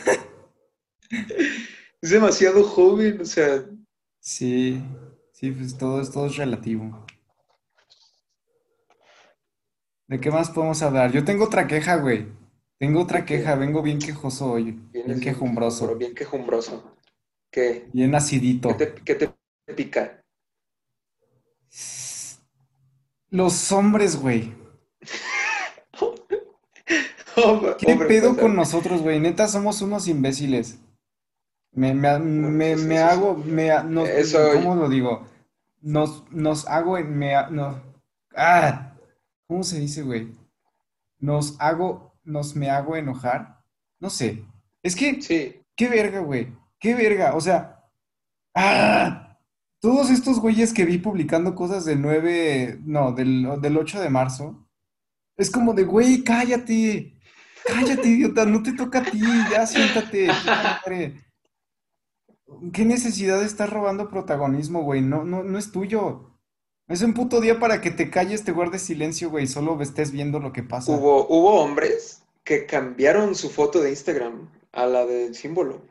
es 2.01 2.11
demasiado 2.11 2.63
joven, 2.63 3.21
o 3.23 3.25
sea. 3.25 3.65
Sí, 4.21 4.81
sí, 5.33 5.51
pues 5.51 5.77
todo, 5.77 6.09
todo 6.09 6.27
es 6.27 6.37
relativo. 6.37 7.05
¿De 10.11 10.19
qué 10.19 10.33
más 10.33 10.51
podemos 10.51 10.83
hablar? 10.83 11.13
Yo 11.13 11.25
tengo 11.25 11.45
otra 11.45 11.69
queja, 11.69 11.95
güey. 11.95 12.27
Tengo 12.79 13.01
otra 13.01 13.25
queja, 13.25 13.55
vengo 13.55 13.81
bien 13.81 14.01
quejoso 14.01 14.51
hoy. 14.51 14.77
Bien 14.93 15.21
quejumbroso. 15.21 15.95
Bien 15.95 16.17
quejumbroso. 16.17 16.97
¿Qué? 17.49 17.89
Bien 17.93 18.13
acidito. 18.17 18.77
¿Qué 18.77 19.15
te, 19.15 19.33
pica? 19.73 20.21
Los 23.29 23.71
hombres, 23.71 24.21
güey. 24.21 24.53
¿Qué 27.79 27.95
pedo 27.95 28.37
con 28.37 28.57
nosotros, 28.57 29.03
güey? 29.03 29.21
Neta, 29.21 29.47
somos 29.47 29.81
unos 29.81 30.09
imbéciles. 30.09 30.81
Me, 31.71 31.95
me, 31.95 32.19
me, 32.19 32.75
me 32.75 32.99
hago, 32.99 33.37
me, 33.37 33.71
¿cómo 34.55 34.75
lo 34.75 34.89
digo? 34.89 35.29
Nos, 35.81 36.25
nos 36.33 36.67
hago, 36.67 36.99
me, 36.99 37.35
no, 37.53 37.81
ah, 38.35 38.91
¿cómo 39.51 39.65
se 39.65 39.81
dice, 39.81 40.03
güey? 40.03 40.31
Nos 41.19 41.61
hago, 41.61 42.17
nos 42.23 42.55
me 42.55 42.71
hago 42.71 42.95
enojar. 42.95 43.65
No 43.99 44.09
sé. 44.09 44.47
Es 44.81 44.95
que, 44.95 45.21
sí. 45.21 45.61
qué 45.75 45.89
verga, 45.89 46.21
güey. 46.21 46.57
Qué 46.79 46.95
verga. 46.95 47.35
O 47.35 47.41
sea, 47.41 47.85
ah, 48.55 49.37
todos 49.81 50.09
estos 50.11 50.39
güeyes 50.39 50.73
que 50.73 50.85
vi 50.85 50.99
publicando 50.99 51.57
cosas 51.57 51.85
del 51.85 52.01
9, 52.01 52.79
no, 52.85 53.11
del, 53.11 53.61
del 53.61 53.77
8 53.77 54.01
de 54.01 54.09
marzo. 54.09 54.69
Es 55.37 55.51
como 55.51 55.75
de, 55.75 55.83
güey, 55.83 56.23
cállate. 56.23 57.19
Cállate, 57.67 58.09
idiota, 58.09 58.47
no 58.47 58.63
te 58.63 58.73
toca 58.73 59.01
a 59.01 59.03
ti, 59.03 59.21
ya 59.51 59.67
siéntate. 59.67 60.29
¿Qué 62.73 62.85
necesidad 62.85 63.41
de 63.41 63.47
estar 63.47 63.69
robando 63.69 64.09
protagonismo, 64.11 64.85
güey? 64.85 65.01
No, 65.01 65.25
no, 65.25 65.43
no 65.43 65.59
es 65.59 65.73
tuyo. 65.73 66.30
Es 66.91 67.03
un 67.03 67.15
puto 67.15 67.41
día 67.41 67.61
para 67.61 67.81
que 67.81 67.93
te 67.93 68.11
calles, 68.11 68.43
te 68.43 68.51
guardes 68.51 68.83
silencio, 68.83 69.31
güey, 69.31 69.47
solo 69.47 69.81
estés 69.81 70.11
viendo 70.11 70.41
lo 70.41 70.53
que 70.53 70.65
pasa. 70.65 70.91
Hubo, 70.91 71.27
hubo 71.29 71.61
hombres 71.61 72.23
que 72.43 72.67
cambiaron 72.67 73.37
su 73.37 73.49
foto 73.49 73.81
de 73.81 73.91
Instagram 73.91 74.49
a 74.73 74.87
la 74.87 75.07
del 75.07 75.37
símbolo. 75.37 75.83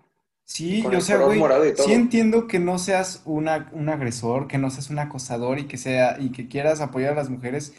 Sí, 0.44 0.84
yo 0.92 1.00
sea, 1.00 1.18
güey, 1.18 1.42
sí 1.78 1.94
entiendo 1.94 2.48
que 2.48 2.60
no 2.60 2.80
seas 2.80 3.22
una, 3.24 3.70
un 3.72 3.88
agresor, 3.88 4.48
que 4.48 4.58
no 4.58 4.70
seas 4.72 4.90
un 4.90 5.00
acosador 5.00 5.58
y 5.60 5.68
que 5.68 5.78
sea, 5.78 6.20
y 6.20 6.32
que 6.32 6.50
quieras 6.50 6.82
apoyar 6.82 7.14
a 7.14 7.16
las 7.16 7.30
mujeres, 7.30 7.74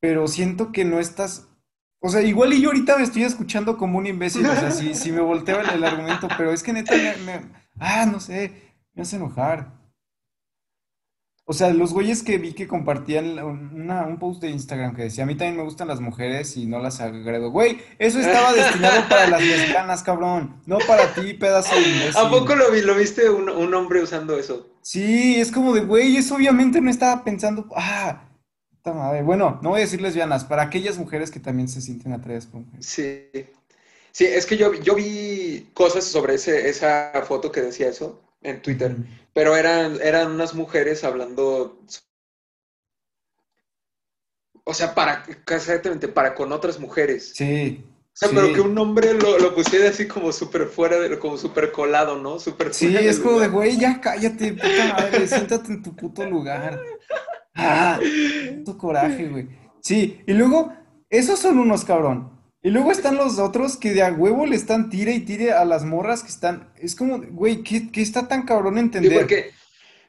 pero 0.00 0.26
siento 0.26 0.72
que 0.72 0.84
no 0.84 0.98
estás 0.98 1.46
o 2.00 2.08
sea, 2.08 2.22
igual 2.22 2.52
y 2.52 2.60
yo 2.60 2.68
ahorita 2.68 2.98
me 2.98 3.04
estoy 3.04 3.22
escuchando 3.22 3.76
como 3.76 3.98
un 3.98 4.06
imbécil, 4.06 4.46
o 4.46 4.54
sea, 4.54 4.70
si, 4.70 4.94
si 4.94 5.12
me 5.12 5.20
volteo 5.20 5.60
el, 5.60 5.70
el 5.70 5.84
argumento, 5.84 6.28
pero 6.36 6.52
es 6.52 6.62
que 6.62 6.72
neta 6.72 6.94
me, 7.24 7.40
ah, 7.78 8.06
no 8.06 8.20
sé, 8.20 8.52
me 8.94 9.02
hace 9.02 9.16
enojar. 9.16 9.75
O 11.48 11.52
sea, 11.52 11.72
los 11.72 11.92
güeyes 11.92 12.24
que 12.24 12.38
vi 12.38 12.54
que 12.54 12.66
compartían 12.66 13.38
un 13.38 14.18
post 14.18 14.42
de 14.42 14.50
Instagram 14.50 14.96
que 14.96 15.02
decía, 15.02 15.22
a 15.22 15.28
mí 15.28 15.36
también 15.36 15.56
me 15.56 15.62
gustan 15.62 15.86
las 15.86 16.00
mujeres 16.00 16.56
y 16.56 16.66
no 16.66 16.80
las 16.80 17.00
agredo. 17.00 17.52
Güey, 17.52 17.78
eso 18.00 18.18
estaba 18.18 18.52
destinado 18.52 19.08
para 19.08 19.28
las 19.28 19.40
lesbianas, 19.40 20.02
cabrón, 20.02 20.60
no 20.66 20.78
para 20.78 21.14
ti, 21.14 21.34
pedazo 21.34 21.76
de 21.76 21.82
imbécil. 21.82 22.16
¿A 22.16 22.28
poco 22.30 22.56
lo, 22.56 22.72
vi, 22.72 22.80
lo 22.80 22.96
viste 22.96 23.30
un, 23.30 23.48
un 23.48 23.72
hombre 23.74 24.02
usando 24.02 24.36
eso? 24.36 24.66
Sí, 24.82 25.36
es 25.36 25.52
como 25.52 25.72
de, 25.72 25.82
güey, 25.82 26.16
eso 26.16 26.34
obviamente 26.34 26.80
no 26.80 26.90
estaba 26.90 27.22
pensando, 27.22 27.68
ah, 27.76 28.28
bueno, 29.22 29.60
no 29.62 29.70
voy 29.70 29.78
a 29.78 29.84
decir 29.84 30.00
lesbianas, 30.00 30.44
para 30.44 30.62
aquellas 30.62 30.98
mujeres 30.98 31.30
que 31.30 31.38
también 31.38 31.68
se 31.68 31.80
sienten 31.80 32.12
atraídas 32.12 32.46
por 32.46 32.62
mujeres. 32.62 32.86
Sí. 32.86 33.30
Sí, 34.10 34.24
es 34.24 34.46
que 34.46 34.56
yo, 34.56 34.74
yo 34.74 34.96
vi 34.96 35.70
cosas 35.74 36.02
sobre 36.02 36.34
ese, 36.34 36.68
esa 36.68 37.12
foto 37.24 37.52
que 37.52 37.60
decía 37.60 37.88
eso 37.88 38.25
en 38.46 38.62
Twitter, 38.62 38.96
pero 39.32 39.56
eran, 39.56 39.98
eran 40.00 40.32
unas 40.32 40.54
mujeres 40.54 41.04
hablando, 41.04 41.82
o 44.64 44.74
sea, 44.74 44.94
para, 44.94 45.24
exactamente, 45.50 46.08
para 46.08 46.34
con 46.34 46.52
otras 46.52 46.78
mujeres. 46.78 47.32
Sí. 47.34 47.84
O 47.84 48.18
sea, 48.18 48.30
pero 48.30 48.54
que 48.54 48.62
un 48.62 48.78
hombre 48.78 49.12
lo, 49.12 49.38
lo 49.38 49.54
pusiera 49.54 49.90
así 49.90 50.08
como 50.08 50.32
súper 50.32 50.68
fuera, 50.68 50.98
de, 50.98 51.18
como 51.18 51.36
súper 51.36 51.70
colado, 51.70 52.16
¿no? 52.16 52.38
Súper 52.38 52.72
Sí, 52.72 52.96
es 52.96 53.18
como 53.18 53.40
de, 53.40 53.48
güey, 53.48 53.76
ya 53.76 54.00
cállate, 54.00 54.54
puta 54.54 54.94
madre, 54.94 55.26
siéntate 55.26 55.72
en 55.72 55.82
tu 55.82 55.94
puto 55.94 56.24
lugar. 56.24 56.80
¡Ah! 57.54 57.98
Tu 58.64 58.78
coraje, 58.78 59.28
güey. 59.28 59.48
Sí, 59.80 60.22
y 60.26 60.32
luego, 60.32 60.72
esos 61.10 61.38
son 61.38 61.58
unos 61.58 61.84
cabrón. 61.84 62.35
Y 62.66 62.70
luego 62.70 62.90
están 62.90 63.14
los 63.14 63.38
otros 63.38 63.76
que 63.76 63.94
de 63.94 64.02
a 64.02 64.12
huevo 64.12 64.44
le 64.44 64.56
están 64.56 64.90
tire 64.90 65.12
y 65.12 65.20
tire 65.20 65.52
a 65.52 65.64
las 65.64 65.84
morras 65.84 66.24
que 66.24 66.30
están. 66.30 66.68
Es 66.80 66.96
como, 66.96 67.22
güey, 67.22 67.62
¿qué, 67.62 67.88
está 68.02 68.26
tan 68.26 68.44
cabrón 68.44 68.76
entender? 68.76 69.12
Sí, 69.12 69.18
porque, 69.18 69.52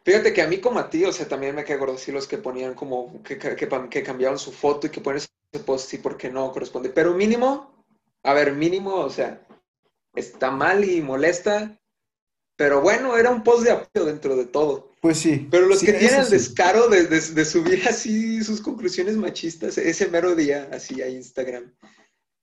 fíjate 0.04 0.34
que 0.34 0.42
a 0.42 0.48
mí 0.48 0.58
como 0.58 0.80
a 0.80 0.90
ti, 0.90 1.06
o 1.06 1.14
sea, 1.14 1.28
también 1.28 1.54
me 1.54 1.64
quedé 1.64 1.78
gordo 1.78 1.94
así 1.94 2.12
los 2.12 2.28
que 2.28 2.40
ponían 2.40 2.74
como 2.74 3.22
que, 3.22 3.38
que, 3.38 4.04
cambiaban 4.04 4.40
su 4.40 4.52
foto 4.52 4.88
y 4.88 4.90
que 4.90 5.02
ponen 5.02 5.22
ese 5.22 5.64
post 5.64 5.88
sí 5.88 6.00
porque 6.00 6.32
no 6.32 6.52
corresponde. 6.52 6.90
Pero 6.90 7.14
mínimo, 7.14 7.86
a 8.24 8.34
ver, 8.34 8.54
mínimo, 8.54 8.96
o 8.96 9.10
sea, 9.12 9.40
está 10.16 10.50
mal 10.50 10.84
y 10.84 11.00
molesta, 11.00 11.80
pero 12.56 12.82
bueno, 12.82 13.18
era 13.18 13.30
un 13.30 13.44
post 13.44 13.66
de 13.66 13.72
apoyo 13.74 14.06
dentro 14.08 14.36
de 14.36 14.46
todo. 14.46 14.96
Pues 15.00 15.20
sí. 15.20 15.48
Pero 15.52 15.68
los 15.68 15.82
que 15.82 15.94
tienen 15.94 16.22
el 16.22 16.30
descaro 16.32 16.88
de, 16.90 17.46
subir 17.46 17.88
así 17.88 18.44
sus 18.44 18.62
conclusiones 18.62 19.16
machistas 19.16 19.78
ese 19.78 20.08
mero 20.08 20.34
día, 20.34 20.68
así 20.72 21.04
a 21.04 21.08
Instagram, 21.08 21.72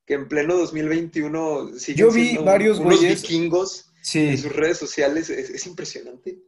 que 0.06 0.14
en 0.14 0.28
pleno 0.28 0.56
2021 0.56 1.70
Yo 1.94 2.10
vi 2.10 2.36
varios 2.36 2.78
unos 2.78 3.00
vikingos 3.00 3.90
en 4.14 4.38
sus 4.38 4.54
redes 4.54 4.78
sociales, 4.78 5.30
es, 5.30 5.66
impresionante. 5.66 6.38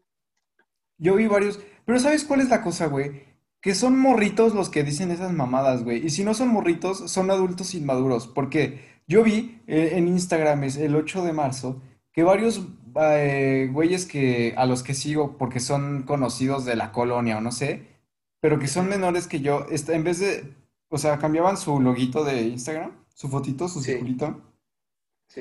Yo 0.98 1.16
vi 1.16 1.26
varios, 1.26 1.60
pero 1.84 1.98
¿sabes 1.98 2.24
cuál 2.24 2.40
es 2.40 2.48
la 2.48 2.62
cosa, 2.62 2.86
güey? 2.86 3.24
Que 3.60 3.74
son 3.74 3.98
morritos 3.98 4.54
los 4.54 4.68
que 4.68 4.84
dicen 4.84 5.10
esas 5.10 5.32
mamadas, 5.32 5.82
güey. 5.82 6.04
Y 6.04 6.10
si 6.10 6.24
no 6.24 6.34
son 6.34 6.48
morritos, 6.48 7.10
son 7.10 7.30
adultos 7.30 7.74
inmaduros. 7.74 8.26
Porque 8.26 8.80
yo 9.06 9.22
vi 9.22 9.60
eh, 9.66 9.92
en 9.94 10.08
Instagram, 10.08 10.64
es 10.64 10.76
el 10.76 10.94
8 10.94 11.24
de 11.24 11.32
marzo, 11.32 11.82
que 12.12 12.22
varios 12.22 12.62
eh, 12.98 13.68
güeyes 13.72 14.06
que, 14.06 14.54
a 14.56 14.66
los 14.66 14.82
que 14.82 14.94
sigo 14.94 15.36
porque 15.36 15.60
son 15.60 16.02
conocidos 16.02 16.64
de 16.64 16.76
la 16.76 16.92
colonia 16.92 17.38
o 17.38 17.40
no 17.40 17.52
sé, 17.52 17.86
pero 18.40 18.58
que 18.58 18.68
son 18.68 18.88
menores 18.88 19.26
que 19.26 19.40
yo, 19.40 19.66
en 19.70 20.04
vez 20.04 20.20
de, 20.20 20.54
o 20.88 20.98
sea, 20.98 21.18
cambiaban 21.18 21.56
su 21.56 21.80
loguito 21.80 22.24
de 22.24 22.42
Instagram, 22.42 22.92
su 23.16 23.28
fotito, 23.28 23.66
su 23.66 23.80
circulito, 23.80 24.42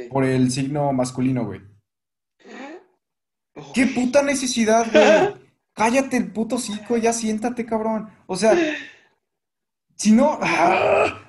por 0.09 0.23
el 0.23 0.49
signo 0.49 0.93
masculino, 0.93 1.45
güey. 1.45 1.61
¡Qué 3.73 3.87
puta 3.87 4.23
necesidad, 4.23 4.87
güey! 4.91 5.45
Cállate 5.73 6.15
el 6.15 6.31
puto 6.31 6.57
cico, 6.57 6.95
ya 6.95 7.11
siéntate, 7.11 7.65
cabrón. 7.65 8.09
O 8.27 8.37
sea, 8.37 8.55
si 9.95 10.13
no... 10.13 10.39
¡ah! 10.41 11.21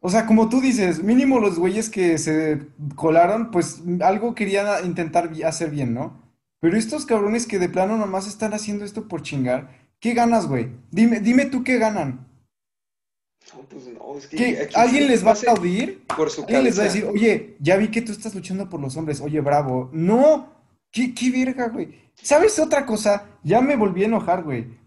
O 0.00 0.10
sea, 0.10 0.26
como 0.26 0.48
tú 0.48 0.60
dices, 0.60 1.02
mínimo 1.02 1.40
los 1.40 1.58
güeyes 1.58 1.90
que 1.90 2.18
se 2.18 2.68
colaron, 2.94 3.50
pues 3.50 3.82
algo 4.00 4.34
querían 4.36 4.86
intentar 4.86 5.32
hacer 5.44 5.70
bien, 5.70 5.92
¿no? 5.92 6.22
Pero 6.60 6.76
estos 6.76 7.04
cabrones 7.04 7.46
que 7.46 7.58
de 7.58 7.68
plano 7.68 7.96
nomás 7.96 8.28
están 8.28 8.54
haciendo 8.54 8.84
esto 8.84 9.08
por 9.08 9.22
chingar, 9.22 9.70
¿qué 9.98 10.14
ganas, 10.14 10.46
güey? 10.46 10.70
Dime, 10.92 11.18
dime 11.18 11.46
tú 11.46 11.64
qué 11.64 11.78
ganan. 11.78 12.28
No, 13.52 13.60
pues 13.68 13.86
no, 13.86 14.18
es 14.18 14.26
que 14.26 14.68
¿Alguien 14.74 15.06
les 15.06 15.24
va 15.24 15.30
a 15.30 15.34
aplaudir? 15.34 16.04
Por 16.06 16.30
su 16.30 16.42
¿Alguien 16.42 16.64
les 16.64 16.78
va 16.78 16.82
a 16.82 16.86
decir, 16.86 17.04
oye, 17.04 17.56
ya 17.60 17.76
vi 17.76 17.88
que 17.88 18.00
tú 18.00 18.12
estás 18.12 18.34
luchando 18.34 18.68
por 18.68 18.80
los 18.80 18.96
hombres, 18.96 19.20
oye, 19.20 19.40
bravo? 19.40 19.90
No, 19.92 20.54
¿Qué, 20.94 21.12
qué 21.12 21.28
verga, 21.28 21.68
güey? 21.68 21.88
¿Sabes 22.14 22.60
otra 22.60 22.86
cosa? 22.86 23.26
Ya 23.42 23.60
me 23.60 23.74
volví 23.74 24.04
a 24.04 24.06
enojar, 24.06 24.44
güey. 24.44 24.78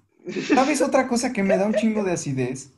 ¿Sabes 0.48 0.82
otra 0.82 1.06
cosa 1.06 1.34
que 1.34 1.44
me 1.44 1.58
da 1.58 1.66
un 1.66 1.74
chingo 1.74 2.02
de 2.06 2.14
acidez? 2.14 2.72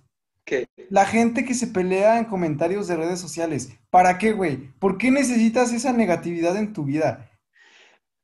¿Qué? 0.44 0.68
La 0.90 1.06
gente 1.06 1.46
que 1.46 1.54
se 1.54 1.68
pelea 1.68 2.18
en 2.18 2.26
comentarios 2.26 2.88
de 2.88 2.96
redes 2.96 3.20
sociales. 3.20 3.70
¿Para 3.92 4.18
qué, 4.18 4.32
güey? 4.32 4.72
¿Por 4.80 4.98
qué 4.98 5.12
necesitas 5.12 5.72
esa 5.72 5.94
negatividad 5.94 6.58
en 6.58 6.74
tu 6.74 6.86
vida? 6.86 7.30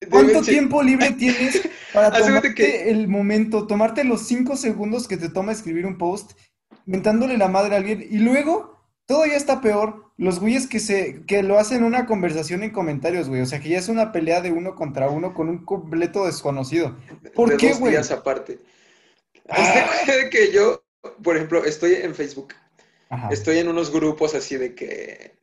¿Cuánto 0.09 0.41
tiempo 0.41 0.81
libre 0.81 1.11
tienes 1.19 1.61
para 1.93 2.11
tomarte 2.11 2.55
que 2.55 2.89
el 2.89 3.07
momento, 3.07 3.67
tomarte 3.67 4.03
los 4.03 4.25
cinco 4.25 4.57
segundos 4.57 5.07
que 5.07 5.17
te 5.17 5.29
toma 5.29 5.51
escribir 5.51 5.85
un 5.85 5.99
post, 5.99 6.31
mentándole 6.86 7.38
la 7.38 7.47
madre 7.47 7.75
a 7.75 7.77
alguien 7.79 8.05
y 8.09 8.19
luego 8.19 8.79
todo 9.05 9.25
ya 9.25 9.36
está 9.36 9.61
peor? 9.61 10.11
Los 10.17 10.39
güeyes 10.39 10.67
que 10.67 10.79
se 10.79 11.25
que 11.25 11.43
lo 11.43 11.59
hacen 11.59 11.83
una 11.83 12.05
conversación 12.05 12.63
en 12.63 12.71
comentarios, 12.71 13.27
güey. 13.29 13.41
O 13.41 13.45
sea, 13.45 13.59
que 13.59 13.69
ya 13.69 13.77
es 13.79 13.89
una 13.89 14.11
pelea 14.11 14.41
de 14.41 14.51
uno 14.51 14.75
contra 14.75 15.09
uno 15.09 15.33
con 15.33 15.49
un 15.49 15.65
completo 15.65 16.25
desconocido. 16.25 16.97
¿Por 17.33 17.49
de 17.49 17.57
qué, 17.57 17.69
dos 17.71 17.79
güey? 17.79 17.93
días 17.93 18.11
aparte. 18.11 18.59
Ah, 19.49 19.91
que 20.31 20.51
yo, 20.51 20.83
por 21.23 21.36
ejemplo, 21.36 21.63
estoy 21.65 21.93
en 21.95 22.15
Facebook. 22.15 22.53
Ajá, 23.09 23.29
Estoy 23.29 23.59
en 23.59 23.67
unos 23.67 23.91
grupos 23.91 24.36
así 24.36 24.57
de 24.57 24.73
que, 24.75 25.38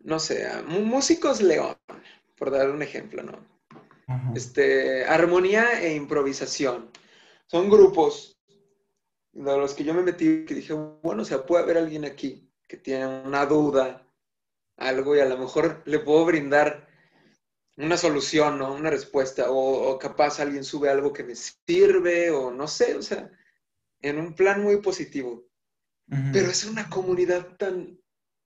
no 0.00 0.18
sé, 0.18 0.46
músicos 0.66 1.40
León, 1.40 1.76
por 2.36 2.50
dar 2.50 2.70
un 2.70 2.82
ejemplo, 2.82 3.22
¿no? 3.22 3.38
ajá. 4.06 4.32
Este, 4.34 5.04
armonía 5.04 5.80
e 5.82 5.94
improvisación. 5.94 6.90
Son 7.46 7.70
grupos 7.70 8.39
de 9.32 9.56
los 9.58 9.74
que 9.74 9.84
yo 9.84 9.94
me 9.94 10.02
metí 10.02 10.44
que 10.44 10.54
dije, 10.54 10.72
bueno, 10.72 11.22
o 11.22 11.24
sea, 11.24 11.44
puede 11.46 11.62
haber 11.62 11.78
alguien 11.78 12.04
aquí 12.04 12.50
que 12.68 12.76
tiene 12.76 13.06
una 13.06 13.46
duda, 13.46 14.06
algo, 14.76 15.14
y 15.16 15.20
a 15.20 15.26
lo 15.26 15.36
mejor 15.38 15.82
le 15.84 15.98
puedo 15.98 16.24
brindar 16.24 16.88
una 17.76 17.96
solución, 17.96 18.58
¿no? 18.58 18.72
Una 18.74 18.90
respuesta, 18.90 19.50
o, 19.50 19.90
o 19.90 19.98
capaz 19.98 20.40
alguien 20.40 20.64
sube 20.64 20.88
algo 20.88 21.12
que 21.12 21.24
me 21.24 21.34
sirve, 21.34 22.30
o 22.30 22.50
no 22.50 22.66
sé, 22.68 22.94
o 22.96 23.02
sea, 23.02 23.30
en 24.02 24.18
un 24.18 24.34
plan 24.34 24.62
muy 24.62 24.76
positivo. 24.80 25.46
Ujú. 26.10 26.20
Pero 26.32 26.50
es 26.50 26.64
una 26.64 26.88
comunidad 26.88 27.56
tan, 27.56 27.98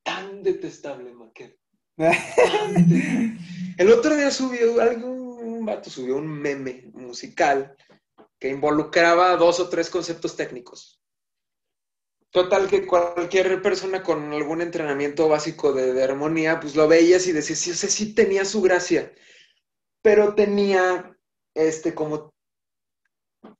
tan 0.02 0.42
detestable, 0.42 1.14
de- 1.96 3.36
El 3.78 3.90
otro 3.92 4.16
día 4.16 4.30
subió 4.30 4.80
algo, 4.80 5.08
un 5.08 5.64
vato 5.64 5.90
subió 5.90 6.16
un 6.16 6.26
meme 6.28 6.90
musical 6.92 7.76
que 8.38 8.48
involucraba 8.48 9.36
dos 9.36 9.60
o 9.60 9.68
tres 9.68 9.90
conceptos 9.90 10.36
técnicos. 10.36 11.00
Total 12.30 12.68
que 12.68 12.86
cualquier 12.86 13.62
persona 13.62 14.02
con 14.02 14.32
algún 14.32 14.60
entrenamiento 14.60 15.28
básico 15.28 15.72
de, 15.72 16.02
armonía, 16.02 16.58
pues 16.58 16.74
lo 16.74 16.88
veías 16.88 17.26
y 17.28 17.32
decías, 17.32 17.60
sí, 17.60 17.70
o 17.70 17.74
sí 17.74 18.14
tenía 18.14 18.44
su 18.44 18.60
gracia, 18.60 19.12
pero 20.02 20.34
tenía, 20.34 21.16
este, 21.54 21.94
como, 21.94 22.34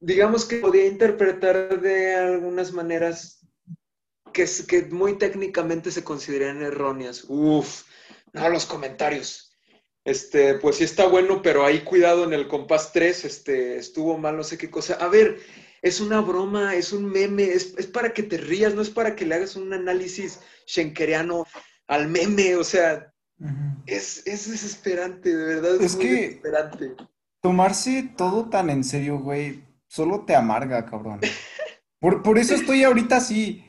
digamos 0.00 0.44
que 0.44 0.56
podía 0.56 0.86
interpretar 0.86 1.80
de 1.80 2.14
algunas 2.16 2.72
maneras 2.72 3.46
que, 4.32 4.44
que 4.66 4.82
muy 4.86 5.18
técnicamente 5.18 5.92
se 5.92 6.02
consideran 6.02 6.60
erróneas. 6.60 7.24
Uf, 7.28 7.84
no, 8.32 8.48
los 8.48 8.66
comentarios. 8.66 9.43
Este, 10.05 10.55
pues 10.55 10.76
sí 10.76 10.84
está 10.84 11.07
bueno, 11.07 11.40
pero 11.42 11.64
ahí 11.64 11.80
cuidado 11.80 12.24
en 12.24 12.32
el 12.34 12.46
compás 12.46 12.92
3, 12.92 13.24
este, 13.24 13.76
estuvo 13.76 14.18
mal, 14.18 14.36
no 14.36 14.44
sé 14.44 14.59
qué 14.59 14.70
cosa. 14.70 14.94
A 14.94 15.09
ver, 15.09 15.38
es 15.80 16.00
una 16.00 16.20
broma, 16.20 16.74
es 16.74 16.92
un 16.92 17.07
meme, 17.07 17.44
es, 17.44 17.74
es 17.78 17.86
para 17.86 18.12
que 18.12 18.22
te 18.22 18.36
rías, 18.36 18.74
no 18.74 18.82
es 18.82 18.90
para 18.90 19.16
que 19.16 19.24
le 19.24 19.34
hagas 19.36 19.57
un 19.57 19.72
análisis 19.72 20.40
schenkeriano 20.66 21.46
al 21.86 22.09
meme, 22.09 22.57
o 22.57 22.64
sea, 22.64 23.12
es, 23.86 24.22
es 24.26 24.50
desesperante, 24.50 25.34
de 25.34 25.44
verdad, 25.57 25.76
es, 25.76 25.92
Es 25.92 25.96
muy 25.96 26.05
que 26.07 26.12
desesperante. 26.12 26.94
tomarse 27.40 28.12
todo 28.16 28.48
tan 28.48 28.70
en 28.70 28.84
serio, 28.84 29.18
güey, 29.18 29.64
solo 29.86 30.24
te 30.26 30.34
amarga, 30.34 30.84
cabrón. 30.86 31.20
Por, 32.00 32.22
por 32.22 32.38
eso 32.38 32.55
estoy 32.55 32.84
ahorita 32.84 33.16
así. 33.16 33.64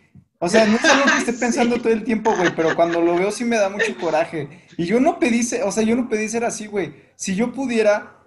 O 0.45 0.49
sea, 0.49 0.65
no 0.65 0.77
es 0.77 0.87
algo 0.89 1.09
que 1.11 1.17
esté 1.17 1.33
pensando 1.33 1.77
Sí. 1.77 1.81
todo 1.81 1.93
el 1.93 2.03
tiempo, 2.03 2.35
güey, 2.35 2.55
pero 2.55 2.75
cuando 2.75 3.01
lo 3.01 3.15
veo 3.17 3.31
sí 3.31 3.45
me 3.45 3.57
da 3.57 3.69
mucho 3.69 3.97
coraje. 3.97 4.49
Y 4.77 4.85
yo 4.85 4.99
no 4.99 5.19
pedí, 5.19 5.41
o 5.63 5.71
sea, 5.71 5.83
yo 5.83 5.95
no 5.95 6.09
pedí 6.09 6.29
ser 6.29 6.45
así, 6.45 6.67
güey. 6.67 6.93
Si 7.15 7.35
yo 7.35 7.53
pudiera, 7.53 8.17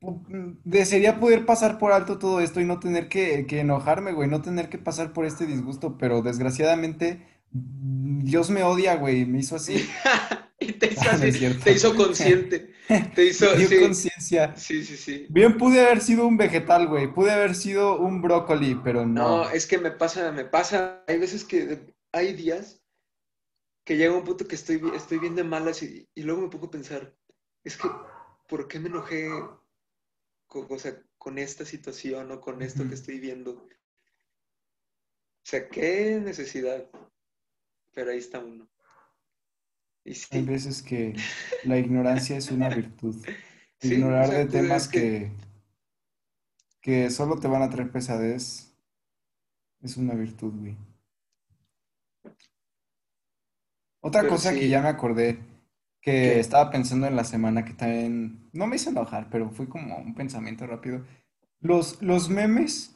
pu- 0.00 0.58
desearía 0.64 1.20
poder 1.20 1.46
pasar 1.46 1.78
por 1.78 1.92
alto 1.92 2.18
todo 2.18 2.40
esto 2.40 2.60
y 2.60 2.64
no 2.64 2.80
tener 2.80 3.08
que, 3.08 3.46
que 3.46 3.60
enojarme, 3.60 4.12
güey, 4.12 4.28
no 4.28 4.42
tener 4.42 4.68
que 4.68 4.78
pasar 4.78 5.12
por 5.12 5.24
este 5.26 5.46
disgusto, 5.46 5.98
pero 5.98 6.22
desgraciadamente 6.22 7.26
Dios 7.52 8.50
me 8.50 8.62
odia, 8.64 8.96
güey, 8.96 9.26
me 9.26 9.38
hizo 9.40 9.56
así. 9.56 9.88
Y 10.60 10.72
te 10.74 10.92
hizo 10.92 11.10
Ah, 11.10 11.14
así, 11.14 11.32
te 11.62 11.72
hizo 11.72 11.94
consciente, 11.94 12.70
te 13.14 13.26
hizo, 13.26 13.46
sí, 13.60 13.78
sí, 14.56 14.84
sí, 14.84 14.96
sí. 14.96 15.26
Bien 15.28 15.56
pude 15.58 15.80
haber 15.84 16.00
sido 16.00 16.26
un 16.26 16.36
vegetal, 16.36 16.86
güey. 16.88 17.12
Pude 17.12 17.30
haber 17.32 17.54
sido 17.54 17.98
un 17.98 18.22
brócoli, 18.22 18.74
pero 18.82 19.06
No, 19.14 19.44
no. 19.44 19.50
es 19.50 19.66
que 19.66 19.78
me 19.78 19.90
pasa, 19.90 20.32
me 20.32 20.44
pasa, 20.44 21.04
hay 21.06 21.18
veces 21.18 21.44
que 21.44 21.94
hay 22.12 22.32
días 22.34 22.82
que 23.84 23.96
llega 23.96 24.16
un 24.16 24.24
punto 24.24 24.46
que 24.46 24.54
estoy, 24.54 24.80
estoy 24.94 25.18
bien 25.18 25.34
de 25.34 25.44
malas 25.44 25.82
y, 25.82 26.08
y 26.14 26.22
luego 26.22 26.42
me 26.42 26.48
pongo 26.48 26.66
a 26.66 26.70
pensar, 26.70 27.14
es 27.64 27.76
que, 27.76 27.88
¿por 28.48 28.66
qué 28.68 28.78
me 28.80 28.88
enojé 28.88 29.28
con, 30.46 30.66
o 30.70 30.78
sea, 30.78 31.02
con 31.18 31.38
esta 31.38 31.64
situación 31.64 32.30
o 32.32 32.40
con 32.40 32.62
esto 32.62 32.88
que 32.88 32.94
estoy 32.94 33.18
viendo? 33.20 33.52
O 33.52 35.46
sea, 35.46 35.68
qué 35.68 36.20
necesidad, 36.22 36.88
pero 37.92 38.10
ahí 38.10 38.18
está 38.18 38.38
uno. 38.38 38.68
Y 40.04 40.14
Hay 40.30 40.42
veces 40.42 40.82
que 40.82 41.14
la 41.64 41.78
ignorancia 41.78 42.36
es 42.36 42.50
una 42.50 42.68
virtud. 42.68 43.16
sí, 43.88 43.94
Ignorar 43.94 44.30
de 44.30 44.46
temas 44.46 44.88
que, 44.88 45.30
que, 46.80 47.04
que 47.04 47.10
solo 47.10 47.38
te 47.38 47.48
van 47.48 47.62
a 47.62 47.70
traer 47.70 47.90
pesadez 47.90 48.74
es 49.82 49.96
una 49.96 50.14
virtud, 50.14 50.52
güey. 50.58 50.76
Otra 54.00 54.22
pero 54.22 54.32
cosa 54.34 54.52
que 54.52 54.68
ya 54.68 54.82
me 54.82 54.88
acordé, 54.88 55.38
que 56.00 56.12
¿qué? 56.12 56.40
estaba 56.40 56.70
pensando 56.70 57.06
en 57.06 57.16
la 57.16 57.24
semana, 57.24 57.64
que 57.64 57.72
también 57.72 58.50
no 58.52 58.66
me 58.66 58.76
hizo 58.76 58.90
enojar, 58.90 59.28
pero 59.30 59.50
fue 59.50 59.68
como 59.68 59.96
un 59.98 60.14
pensamiento 60.14 60.66
rápido. 60.66 61.04
Los, 61.60 62.02
los 62.02 62.28
memes 62.28 62.94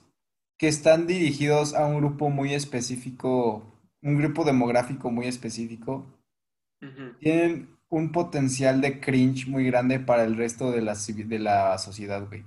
que 0.59 0.69
están 0.69 1.07
dirigidos 1.07 1.75
a 1.75 1.87
un 1.87 1.99
grupo 1.99 2.29
muy 2.29 2.53
específico, 2.53 3.63
un 4.03 4.19
grupo 4.19 4.45
demográfico 4.45 5.11
muy 5.11 5.27
específico, 5.27 6.07
tienen 7.21 7.78
un 7.91 8.13
potencial 8.13 8.81
de 8.81 9.01
cringe 9.01 9.47
muy 9.49 9.65
grande 9.67 10.01
para 10.01 10.25
el 10.25 10.37
resto 10.37 10.71
de 10.71 10.83
la, 10.83 10.95
de 10.95 11.39
la 11.39 11.79
sociedad, 11.79 12.27
güey. 12.29 12.45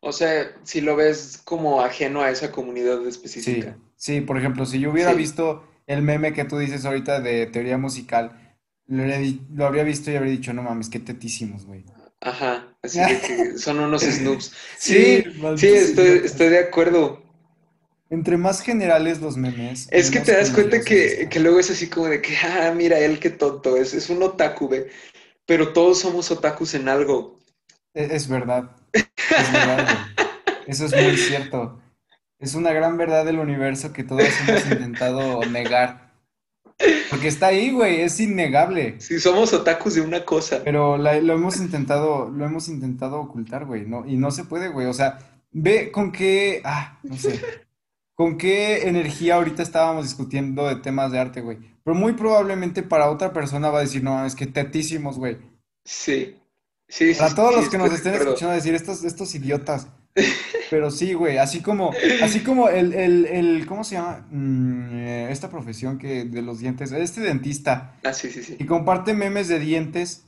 O 0.00 0.10
sea, 0.12 0.56
si 0.64 0.80
lo 0.80 0.96
ves 0.96 1.40
como 1.44 1.82
ajeno 1.82 2.22
a 2.22 2.30
esa 2.30 2.50
comunidad 2.50 3.06
Sí, 3.34 3.72
específica. 3.72 3.78
sí, 3.96 4.20
por 4.20 4.36
ejemplo, 4.38 4.66
si 4.66 4.80
yo 4.80 4.90
hubiera 4.90 5.12
Sí, 5.12 5.14
visto 5.14 5.64
el 5.86 6.02
meme 6.02 6.32
que 6.32 6.44
tú 6.44 6.58
dices 6.58 6.84
ahorita 6.84 7.20
de 7.20 7.46
teoría 7.46 7.78
musical, 7.78 8.56
lo, 8.86 9.02
habría 9.02 9.18
di- 9.18 9.46
lo 9.52 9.66
habría 9.66 9.84
visto 9.84 10.10
y 10.10 10.16
habría 10.16 10.32
dicho, 10.32 10.52
no 10.52 10.62
mames, 10.62 10.88
qué 10.90 10.98
tetísimos, 11.00 11.64
güey. 11.66 11.84
ajá, 12.20 12.76
así 12.82 13.04
que 13.20 13.58
son 13.58 13.80
unos 13.80 14.02
snoops. 14.04 14.52
Sí, 14.78 15.22
Sí, 15.24 15.24
sí, 15.54 15.66
estoy, 15.68 16.22
estoy 16.24 16.48
de 16.48 16.58
acuerdo. 16.60 17.22
Entre 18.10 18.36
más 18.38 18.62
generales 18.62 19.20
los 19.20 19.36
memes, 19.36 19.86
Es 19.90 20.10
que 20.10 20.20
te 20.20 20.32
das 20.32 20.50
cuenta 20.50 20.80
que, 20.80 21.28
que 21.30 21.40
luego 21.40 21.60
es 21.60 21.70
así 21.70 21.88
como 21.88 22.06
de 22.06 22.22
que, 22.22 22.34
ah, 22.38 22.72
mira 22.74 22.98
él 22.98 23.18
qué 23.20 23.28
tonto 23.30 23.76
es, 23.76 23.92
es 23.92 24.08
un 24.08 24.22
otaku, 24.22 24.68
ve. 24.68 24.88
Pero 25.46 25.72
todos 25.72 26.00
somos 26.00 26.30
otakus 26.30 26.74
en 26.74 26.88
algo. 26.88 27.38
E- 27.94 28.08
Es 28.10 28.28
verdad, 28.28 28.70
es 28.92 29.52
verdad, 29.52 29.84
güey. 29.84 30.26
Eso 30.66 30.86
es 30.86 30.92
muy 30.94 31.16
cierto. 31.16 31.80
Es 32.38 32.54
una 32.54 32.72
gran 32.72 32.96
verdad 32.96 33.24
del 33.24 33.38
universo 33.38 33.92
que 33.92 34.04
todos 34.04 34.22
hemos 34.46 34.64
intentado 34.70 35.40
negar. 35.46 36.12
Porque 37.10 37.28
está 37.28 37.48
ahí, 37.48 37.72
güey, 37.72 38.02
es 38.02 38.20
innegable. 38.20 39.00
Si 39.00 39.18
somos 39.18 39.52
otakus 39.52 39.94
de 39.96 40.00
una 40.02 40.24
cosa. 40.24 40.60
Pero 40.64 40.96
la- 40.96 41.20
lo 41.20 41.34
hemos 41.34 41.56
intentado, 41.58 42.30
lo 42.30 42.44
hemos 42.46 42.68
intentado 42.68 43.18
ocultar, 43.20 43.64
güey, 43.66 43.84
¿no? 43.86 44.06
Y 44.06 44.16
no 44.16 44.30
se 44.30 44.44
puede, 44.44 44.68
güey. 44.68 44.86
O 44.86 44.94
sea, 44.94 45.18
ve 45.50 45.90
con 45.90 46.12
qué, 46.12 46.60
ah, 46.64 46.98
no 47.02 47.16
sé, 47.16 47.40
con 48.18 48.36
qué 48.36 48.88
energía 48.88 49.36
ahorita 49.36 49.62
estábamos 49.62 50.02
discutiendo 50.02 50.66
de 50.66 50.74
temas 50.74 51.12
de 51.12 51.20
arte, 51.20 51.40
güey. 51.40 51.58
Pero 51.84 51.94
muy 51.94 52.14
probablemente 52.14 52.82
para 52.82 53.10
otra 53.10 53.32
persona 53.32 53.70
va 53.70 53.78
a 53.78 53.82
decir, 53.82 54.02
no, 54.02 54.26
es 54.26 54.34
que 54.34 54.48
tetísimos, 54.48 55.18
güey. 55.18 55.38
Sí, 55.84 56.36
sí, 56.88 57.14
sí, 57.14 57.20
Para 57.20 57.32
todos 57.36 57.54
sí, 57.54 57.60
los 57.60 57.68
que 57.68 57.78
nos 57.78 57.92
estén 57.92 58.14
escuchando 58.14 58.56
decir, 58.56 58.74
estos, 58.74 59.04
estos 59.04 59.32
idiotas. 59.36 59.86
Pero 60.68 60.90
sí, 60.90 61.12
güey, 61.12 61.38
así 61.38 61.60
como, 61.60 61.92
así 62.20 62.40
como 62.40 62.68
el, 62.68 62.92
el, 62.92 63.24
el, 63.26 63.66
¿cómo 63.66 63.84
se 63.84 63.94
llama? 63.94 64.26
Mm, 64.32 64.94
eh, 64.94 65.28
esta 65.30 65.48
profesión 65.48 65.96
que 65.96 66.24
de 66.24 66.42
los 66.42 66.58
dientes, 66.58 66.90
este 66.90 67.20
dentista 67.20 67.94
Ah, 68.02 68.12
sí, 68.12 68.32
sí, 68.32 68.42
sí. 68.42 68.56
que 68.56 68.66
comparte 68.66 69.14
memes 69.14 69.46
de 69.46 69.60
dientes, 69.60 70.24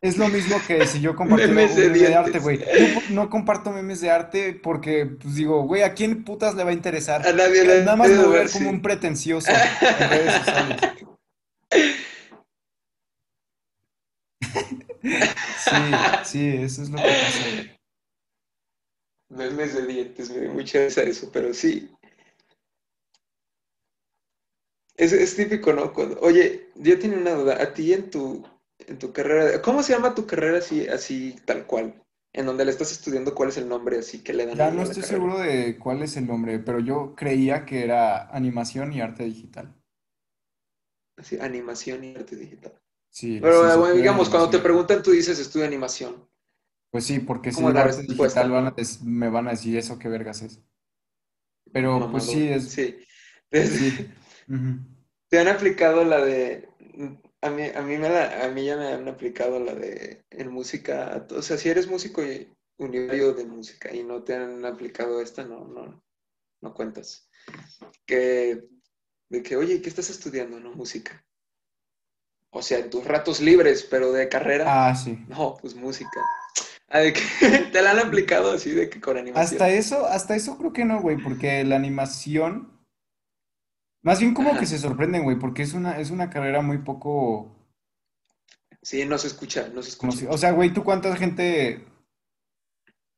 es 0.00 0.18
lo 0.18 0.28
mismo 0.28 0.56
que 0.66 0.86
si 0.86 1.00
yo 1.00 1.14
compartiera 1.16 1.52
Memes 1.52 1.70
un 1.72 1.76
de 1.80 1.88
meme 1.88 1.98
de 1.98 2.14
arte, 2.14 2.38
güey. 2.38 2.58
Yo 2.58 3.00
no 3.10 3.30
comparto 3.30 3.70
memes 3.72 4.00
de 4.00 4.10
arte 4.10 4.52
porque, 4.54 5.06
pues 5.06 5.34
digo, 5.34 5.62
güey, 5.62 5.82
¿a 5.82 5.94
quién 5.94 6.24
putas 6.24 6.54
le 6.54 6.64
va 6.64 6.70
a 6.70 6.74
interesar? 6.74 7.26
A 7.26 7.32
nadie, 7.32 7.62
a 7.62 7.84
Nada 7.84 7.96
más 7.96 8.08
me 8.08 8.16
le 8.16 8.24
voy 8.24 8.36
a 8.36 8.40
ver 8.40 8.50
como 8.50 8.70
un 8.70 8.82
pretencioso 8.82 9.50
en 9.50 10.10
redes 10.10 10.34
sociales. 10.34 10.80
Sí, 15.02 15.70
sí, 16.24 16.48
eso 16.62 16.82
es 16.82 16.90
lo 16.90 16.96
que 16.96 17.02
pasa, 17.02 17.50
güey. 17.52 17.70
Memes 19.30 19.74
de 19.74 19.86
dientes, 19.86 20.30
me 20.30 20.40
dio 20.40 20.52
mucha 20.52 20.84
risa 20.84 21.02
eso, 21.02 21.30
pero 21.32 21.52
sí. 21.52 21.90
Es, 24.96 25.12
es 25.12 25.36
típico, 25.36 25.72
¿no? 25.72 25.92
Cuando- 25.92 26.18
oye, 26.20 26.70
yo 26.76 26.98
tenía 26.98 27.18
una 27.18 27.32
duda. 27.32 27.62
A 27.62 27.74
ti 27.74 27.92
en 27.92 28.10
tu, 28.10 28.46
en 28.88 28.98
tu 28.98 29.12
carrera, 29.12 29.60
¿cómo 29.62 29.82
se 29.82 29.92
llama 29.92 30.14
tu 30.14 30.26
carrera 30.26 30.58
así, 30.58 30.86
así 30.88 31.36
tal 31.44 31.66
cual? 31.66 32.02
En 32.32 32.46
donde 32.46 32.64
le 32.64 32.72
estás 32.72 32.90
estudiando, 32.92 33.34
¿cuál 33.34 33.50
es 33.50 33.56
el 33.58 33.68
nombre 33.68 33.98
así 33.98 34.22
que 34.22 34.32
le 34.32 34.46
dan 34.46 34.56
Ya 34.56 34.70
no 34.70 34.82
estoy 34.82 35.02
carrera? 35.02 35.18
seguro 35.18 35.38
de 35.38 35.78
cuál 35.78 36.02
es 36.02 36.16
el 36.16 36.26
nombre, 36.26 36.58
pero 36.58 36.80
yo 36.80 37.14
creía 37.14 37.64
que 37.64 37.84
era 37.84 38.28
animación 38.30 38.92
y 38.92 39.00
arte 39.00 39.24
digital. 39.24 39.72
Así, 41.16 41.38
animación 41.38 42.02
y 42.02 42.16
arte 42.16 42.34
digital. 42.34 42.72
Sí, 43.08 43.38
Pero 43.40 43.60
bueno, 43.78 43.90
en 43.90 43.96
digamos, 43.98 44.28
cuando 44.28 44.50
te 44.50 44.58
preguntan, 44.58 45.02
tú 45.02 45.12
dices 45.12 45.38
estudio 45.38 45.64
animación. 45.64 46.28
Pues 46.90 47.04
sí, 47.04 47.20
porque 47.20 47.52
si 47.52 47.62
la 47.62 47.82
arte 47.82 48.02
digital 48.02 48.50
van 48.50 48.74
me 49.04 49.28
van 49.28 49.46
a 49.46 49.52
decir 49.52 49.76
eso 49.76 49.98
qué 49.98 50.08
vergas 50.08 50.42
es. 50.42 50.60
Pero 51.72 52.10
pues 52.10 52.24
sí, 52.24 52.48
es, 52.48 52.68
Sí. 52.70 52.98
sí. 53.52 54.10
Te 55.28 55.38
han 55.38 55.48
aplicado 55.48 56.04
la 56.04 56.24
de. 56.24 56.68
A 57.46 57.50
mí, 57.50 57.62
a 57.74 57.82
mí, 57.82 57.98
me 57.98 58.08
la- 58.08 58.44
a 58.44 58.48
mí 58.48 58.64
ya 58.64 58.76
me 58.76 58.88
han 58.88 59.06
aplicado 59.08 59.60
la 59.60 59.74
de 59.74 60.24
en 60.30 60.50
música. 60.50 61.26
O 61.30 61.42
sea, 61.42 61.58
si 61.58 61.68
eres 61.68 61.86
músico 61.86 62.22
y 62.24 62.48
universitario 62.78 63.34
de 63.34 63.44
música 63.44 63.94
y 63.94 64.02
no 64.02 64.22
te 64.24 64.34
han 64.34 64.64
aplicado 64.64 65.20
esta, 65.20 65.44
no, 65.44 65.64
no, 65.66 66.02
no 66.62 66.74
cuentas. 66.74 67.28
Que, 68.06 68.64
de 69.30 69.42
que, 69.42 69.56
oye, 69.56 69.82
¿qué 69.82 69.88
estás 69.90 70.10
estudiando? 70.10 70.60
No, 70.60 70.72
música. 70.74 71.24
O 72.50 72.62
sea, 72.62 72.78
en 72.78 72.88
tus 72.90 73.04
ratos 73.04 73.40
libres, 73.40 73.82
pero 73.90 74.12
de 74.12 74.28
carrera, 74.28 74.88
Ah, 74.88 74.94
sí. 74.94 75.18
no, 75.28 75.56
pues 75.60 75.74
música. 75.74 76.20
Ah, 76.88 77.00
de 77.00 77.12
que 77.12 77.20
te 77.72 77.82
la 77.82 77.90
han 77.90 77.98
aplicado 77.98 78.52
así 78.52 78.70
de 78.70 78.88
que 78.88 79.00
con 79.00 79.16
Hasta 79.16 79.22
animación. 79.22 79.62
eso, 79.70 80.06
hasta 80.06 80.36
eso 80.36 80.56
creo 80.58 80.72
que 80.72 80.84
no, 80.84 81.00
güey, 81.02 81.16
porque 81.16 81.64
la 81.64 81.76
animación, 81.76 82.70
más 84.04 84.20
bien 84.20 84.32
como 84.34 84.56
que 84.56 84.66
se 84.66 84.78
sorprenden, 84.78 85.24
güey, 85.24 85.36
porque 85.38 85.62
es 85.62 85.74
una, 85.74 85.98
es 85.98 86.10
una 86.10 86.30
carrera 86.30 86.62
muy 86.62 86.78
poco 86.78 87.50
Sí, 88.84 89.04
no 89.06 89.16
se 89.16 89.28
escucha, 89.28 89.70
no 89.74 89.82
se 89.82 89.88
escucha. 89.88 90.26
O 90.28 90.36
sea, 90.36 90.52
güey, 90.52 90.70
¿tú 90.70 90.84
cuánta 90.84 91.16
gente, 91.16 91.86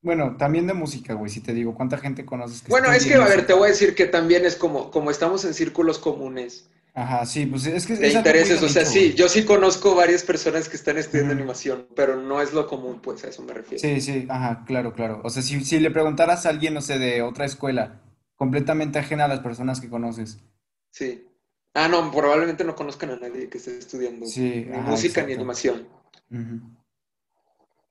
bueno, 0.00 0.36
también 0.36 0.68
de 0.68 0.74
música, 0.74 1.14
güey, 1.14 1.28
si 1.28 1.40
te 1.40 1.52
digo, 1.52 1.74
¿cuánta 1.74 1.98
gente 1.98 2.24
conoces 2.24 2.62
que 2.62 2.70
Bueno, 2.70 2.92
es 2.92 3.04
que, 3.04 3.16
a 3.16 3.24
ver, 3.24 3.46
te 3.46 3.52
voy 3.52 3.66
a 3.66 3.72
decir 3.72 3.96
que 3.96 4.06
también 4.06 4.46
es 4.46 4.54
como, 4.54 4.92
como 4.92 5.10
estamos 5.10 5.44
en 5.44 5.54
círculos 5.54 5.98
comunes 5.98 6.70
Ajá, 6.96 7.26
sí, 7.26 7.44
pues 7.44 7.66
es 7.66 7.86
que 7.86 7.94
de 7.94 8.08
intereses. 8.08 8.62
O 8.62 8.70
sea, 8.70 8.86
sí, 8.86 9.00
güey. 9.00 9.14
yo 9.14 9.28
sí 9.28 9.44
conozco 9.44 9.94
varias 9.94 10.22
personas 10.22 10.70
que 10.70 10.76
están 10.76 10.96
estudiando 10.96 11.34
animación, 11.34 11.86
pero 11.94 12.16
no 12.16 12.40
es 12.40 12.54
lo 12.54 12.66
común, 12.66 13.00
pues 13.02 13.22
a 13.24 13.28
eso 13.28 13.42
me 13.42 13.52
refiero. 13.52 13.82
Sí, 13.82 14.00
sí, 14.00 14.26
ajá, 14.30 14.64
claro, 14.66 14.94
claro. 14.94 15.20
O 15.22 15.28
sea, 15.28 15.42
si, 15.42 15.62
si 15.62 15.78
le 15.78 15.90
preguntaras 15.90 16.46
a 16.46 16.48
alguien, 16.48 16.72
no 16.72 16.80
sé, 16.80 16.98
de 16.98 17.20
otra 17.20 17.44
escuela, 17.44 18.00
completamente 18.34 18.98
ajena 18.98 19.26
a 19.26 19.28
las 19.28 19.40
personas 19.40 19.82
que 19.82 19.90
conoces. 19.90 20.38
Sí. 20.96 21.26
Ah, 21.74 21.88
no, 21.88 22.10
probablemente 22.10 22.64
no 22.64 22.74
conozcan 22.74 23.10
a 23.10 23.16
nadie 23.16 23.50
que 23.50 23.58
esté 23.58 23.76
estudiando 23.76 24.24
Sí, 24.26 24.64
ni 24.66 24.72
ajá, 24.76 24.90
música 24.90 25.22
ni 25.26 25.34
animación. 25.34 25.86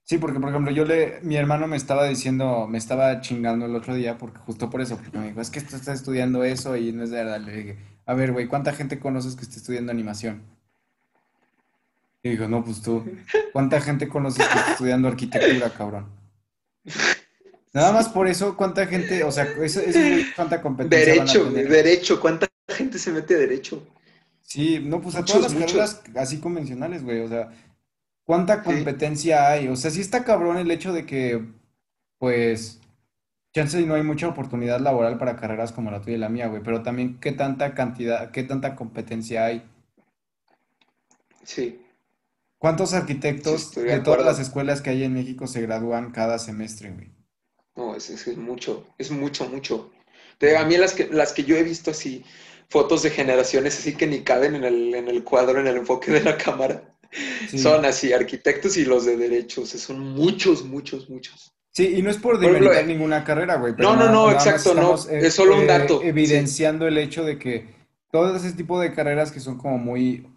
Sí, 0.04 0.18
porque 0.18 0.40
por 0.40 0.50
ejemplo, 0.50 0.72
yo 0.72 0.86
le, 0.86 1.20
mi 1.22 1.36
hermano 1.36 1.68
me 1.68 1.78
estaba 1.78 2.08
diciendo, 2.08 2.66
me 2.68 2.80
estaba 2.80 3.22
chingando 3.22 3.68
el 3.68 3.76
otro 3.76 3.94
día, 3.94 4.18
porque 4.18 4.40
justo 4.40 4.72
por 4.72 4.82
eso, 4.82 4.98
porque 4.98 5.16
me 5.18 5.28
dijo, 5.28 5.40
es 5.42 5.52
que 5.52 5.62
tú 5.62 5.76
estás 5.76 6.00
estudiando 6.00 6.44
eso 6.44 6.76
y 6.78 6.92
no 6.94 7.04
es 7.04 7.12
de 7.12 7.18
verdad. 7.18 7.42
Le 7.42 7.52
dije, 7.56 7.78
a 8.08 8.16
ver, 8.16 8.32
güey, 8.32 8.48
¿cuánta 8.48 8.74
gente 8.74 9.00
conoces 9.00 9.36
que 9.36 9.44
esté 9.44 9.58
estudiando 9.58 9.92
animación? 9.92 10.42
Y 12.24 12.30
dijo, 12.30 12.48
no, 12.48 12.64
pues 12.64 12.82
tú, 12.82 13.04
¿cuánta 13.54 13.80
gente 13.82 14.08
conoces 14.08 14.48
que 14.48 14.58
esté 14.60 14.72
estudiando 14.72 15.08
arquitectura, 15.08 15.70
cabrón? 15.70 16.08
Nada 17.72 17.92
más 17.92 18.10
por 18.10 18.28
eso, 18.28 18.58
¿cuánta 18.58 18.88
gente, 18.88 19.24
o 19.24 19.32
sea, 19.32 19.44
eso- 19.62 19.82
güeyes, 19.82 20.28
cuánta 20.36 20.60
competencia 20.60 21.14
van 21.18 21.22
a 21.30 21.32
Derecho, 21.34 21.50
tener? 21.54 21.70
derecho. 21.70 22.20
¿Cuánta 22.22 22.48
gente 22.70 23.00
se 23.00 23.12
mete 23.12 23.36
a 23.36 23.40
derecho? 23.40 23.88
Sí, 24.42 24.80
no, 24.80 25.02
pues 25.02 25.16
a 25.16 25.26
todas 25.26 25.42
las 25.42 25.54
muchos. 25.54 25.56
carreras 25.56 26.04
así 26.16 26.40
convencionales, 26.40 27.04
güey, 27.04 27.20
o 27.22 27.28
sea, 27.28 27.50
¿cuánta 28.26 28.64
Sí, 28.64 28.64
competencia 28.64 29.50
hay? 29.52 29.68
O 29.70 29.76
sea, 29.76 29.92
sí 29.92 30.02
está 30.02 30.24
cabrón 30.26 30.58
el 30.58 30.72
hecho 30.72 30.94
de 30.94 31.06
que, 31.06 31.46
pues, 32.20 32.82
chance 33.54 33.82
y 33.82 33.86
no 33.88 33.96
hay 33.96 34.04
mucha 34.04 34.28
oportunidad 34.30 34.82
laboral 34.82 35.18
para 35.20 35.38
carreras 35.38 35.72
como 35.74 35.92
la 35.92 36.02
tuya 36.02 36.16
y 36.18 36.20
la 36.20 36.30
mía, 36.30 36.48
güey, 36.48 36.64
pero 36.64 36.84
también 36.84 37.20
qué 37.22 37.32
tanta 37.34 37.76
cantidad, 37.76 38.32
qué 38.32 38.44
tanta 38.44 38.76
competencia 38.76 39.46
hay. 39.46 39.64
sí, 41.44 41.80
¿Cuántos 42.58 42.94
arquitectos 42.94 43.86
de 43.86 43.86
de 43.88 44.02
todas 44.02 44.26
las 44.26 44.40
escuelas 44.40 44.82
que 44.82 44.90
hay 44.90 45.06
en 45.06 45.14
México 45.14 45.48
se 45.48 45.62
gradúan 45.62 46.12
cada 46.12 46.38
semestre, 46.38 46.92
güey? 46.92 47.14
No, 47.76 47.96
es, 47.96 48.10
es, 48.10 48.28
es 48.28 48.38
mucho, 48.38 48.86
es 48.98 49.12
mucho, 49.12 49.48
mucho. 49.50 49.92
Te- 50.40 50.58
a 50.58 50.66
mí 50.66 50.78
las 50.78 50.94
que, 50.94 51.08
las 51.08 51.34
que 51.34 51.44
yo 51.44 51.56
he 51.58 51.64
visto 51.64 51.92
así, 51.92 52.24
fotos 52.70 53.04
de 53.04 53.10
generaciones 53.12 53.78
así 53.80 53.96
que 53.96 54.08
ni 54.08 54.22
caben 54.22 54.56
en 54.56 54.64
el, 54.64 54.94
en 54.96 55.08
el 55.08 55.24
cuadro, 55.24 55.60
en 55.60 55.68
el 55.68 55.78
enfoque 55.78 56.12
de 56.12 56.22
la 56.22 56.38
cámara, 56.38 56.92
Sí, 57.50 57.60
son 57.60 57.86
así, 57.86 58.12
arquitectos 58.12 58.76
y 58.76 58.84
los 58.84 59.06
de 59.06 59.16
derechos, 59.16 59.70
son 59.70 60.00
muchos, 60.00 60.66
muchos, 60.66 61.10
muchos. 61.10 61.54
sí, 61.72 61.96
y 61.98 62.02
no 62.02 62.10
es 62.10 62.18
por 62.18 62.38
demeritar 62.40 62.84
eh, 62.84 62.88
ninguna 62.88 63.24
carrera, 63.24 63.56
güey, 63.56 63.74
no, 63.78 63.96
no, 63.96 64.12
no, 64.12 64.32
exacto, 64.32 64.74
no, 64.74 64.96
eh, 65.10 65.20
es 65.28 65.34
solo 65.34 65.56
un 65.56 65.64
eh, 65.64 65.68
dato, 65.68 66.02
sí, 66.02 66.08
evidenciando 66.08 66.88
el 66.88 66.98
hecho 66.98 67.24
de 67.24 67.40
que 67.40 67.74
todo 68.12 68.36
ese 68.36 68.52
tipo 68.54 68.80
de 68.82 68.94
carreras 68.94 69.32
que 69.32 69.40
son 69.40 69.58
como 69.58 69.78
muy 69.78 70.28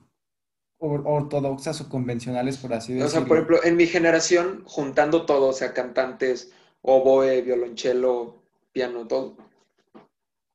or- 0.78 1.02
ortodoxas 1.04 1.80
o 1.80 1.88
convencionales, 1.88 2.58
por 2.58 2.72
así 2.74 2.92
O 3.00 3.08
sea, 3.08 3.20
por 3.24 3.38
decirlo. 3.38 3.56
ejemplo, 3.56 3.64
en 3.64 3.76
mi 3.76 3.86
generación, 3.86 4.62
juntando 4.64 5.26
todo, 5.26 5.48
o 5.48 5.52
sea, 5.52 5.72
cantantes, 5.72 6.52
oboe, 6.82 7.42
violonchelo, 7.42 8.42
piano, 8.72 9.06
todo, 9.08 9.36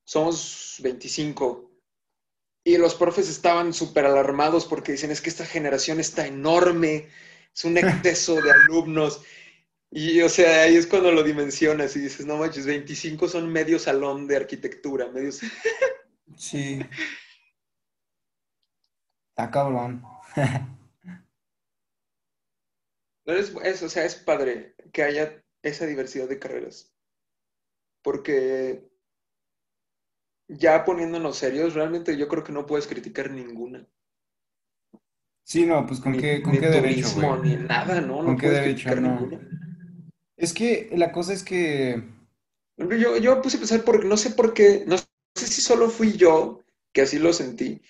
somos 0.06 0.78
25. 0.82 1.72
Y 2.66 2.78
los 2.78 2.96
profes 2.96 3.30
estaban 3.30 3.74
súper 3.74 4.06
alarmados 4.06 4.66
porque 4.66 4.94
dicen, 4.94 5.12
es 5.12 5.22
que 5.22 5.30
esta 5.30 5.46
generación 5.46 6.00
está 6.00 6.26
enorme, 6.28 7.10
es 7.54 7.66
un 7.66 7.78
exceso 7.78 8.42
de 8.42 8.52
alumnos. 8.52 9.22
Y, 9.92 10.22
o 10.22 10.30
sea, 10.30 10.64
ahí 10.64 10.76
es 10.76 10.88
cuando 10.88 11.12
lo 11.12 11.24
dimensionas 11.24 11.96
y 11.96 12.00
dices, 12.00 12.26
no 12.26 12.38
manches, 12.38 12.66
25 12.66 13.28
son 13.28 13.52
medio 13.52 13.78
salón 13.80 14.28
de 14.28 14.38
arquitectura, 14.38 15.10
medio... 15.10 15.32
Sí, 16.38 16.80
está 19.30 19.50
cabrón. 19.52 20.04
No 23.26 23.34
es, 23.34 23.54
es- 23.64 23.84
o 23.84 23.90
sea, 23.90 24.06
es 24.06 24.16
padre 24.16 24.76
que 24.94 25.04
haya 25.04 25.44
esa 25.62 25.86
diversidad 25.86 26.28
de 26.28 26.40
carreras, 26.40 26.94
porque 28.02 28.90
ya 30.58 30.86
poniéndonos 30.86 31.38
serios, 31.38 31.74
realmente 31.74 32.18
yo 32.18 32.28
creo 32.28 32.44
que 32.44 32.52
no 32.54 32.66
puedes 32.66 32.88
criticar 32.88 33.32
ninguna, 33.32 33.88
Sí, 35.46 35.66
no, 35.66 35.86
pues 35.88 36.02
con 36.02 36.12
ni, 36.12 36.18
qué, 36.18 36.42
con 36.42 36.54
ni 36.54 36.58
qué 36.58 36.68
derecho, 36.68 37.10
turismo, 37.10 37.22
güey. 37.28 37.38
ni 37.38 37.56
nada, 37.58 38.00
¿no? 38.00 38.22
¿Con 38.24 38.36
No 38.36 38.38
qué 38.38 38.48
puedes 38.48 38.60
derecho? 38.62 38.90
criticar 38.90 39.02
No. 39.02 39.18
ninguna. 39.20 39.40
Es 40.38 40.54
que 40.54 40.90
la 40.94 41.12
cosa 41.12 41.34
es 41.34 41.44
que, 41.44 42.04
Por 42.78 42.96
Yo, 42.98 43.18
yo 43.18 43.42
puse 43.42 43.58
a 43.58 43.60
pensar, 43.60 43.84
porque 43.84 44.08
no 44.08 44.18
sé 44.18 44.32
por 44.32 44.54
qué, 44.54 44.84
no 44.88 44.98
sé 44.98 45.06
si 45.48 45.62
solo 45.62 45.90
fui 45.90 46.14
yo 46.14 46.60
que 46.94 47.02
así 47.02 47.18
lo 47.20 47.34
sentí, 47.34 47.82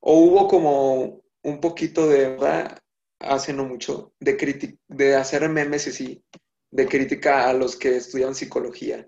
o 0.00 0.18
hubo 0.18 0.48
como 0.48 1.22
un 1.42 1.60
poquito 1.60 2.08
de, 2.08 2.30
¿verdad? 2.30 2.78
hace 3.20 3.52
no 3.52 3.64
mucho, 3.64 4.12
de, 4.20 4.78
de 4.88 5.16
hacer 5.16 5.48
memes 5.48 5.86
y 5.86 5.90
así, 5.90 6.24
de 6.70 6.86
crítica 6.88 7.48
a 7.48 7.52
los 7.52 7.76
que 7.76 7.96
estudian 7.96 8.34
psicología. 8.34 9.06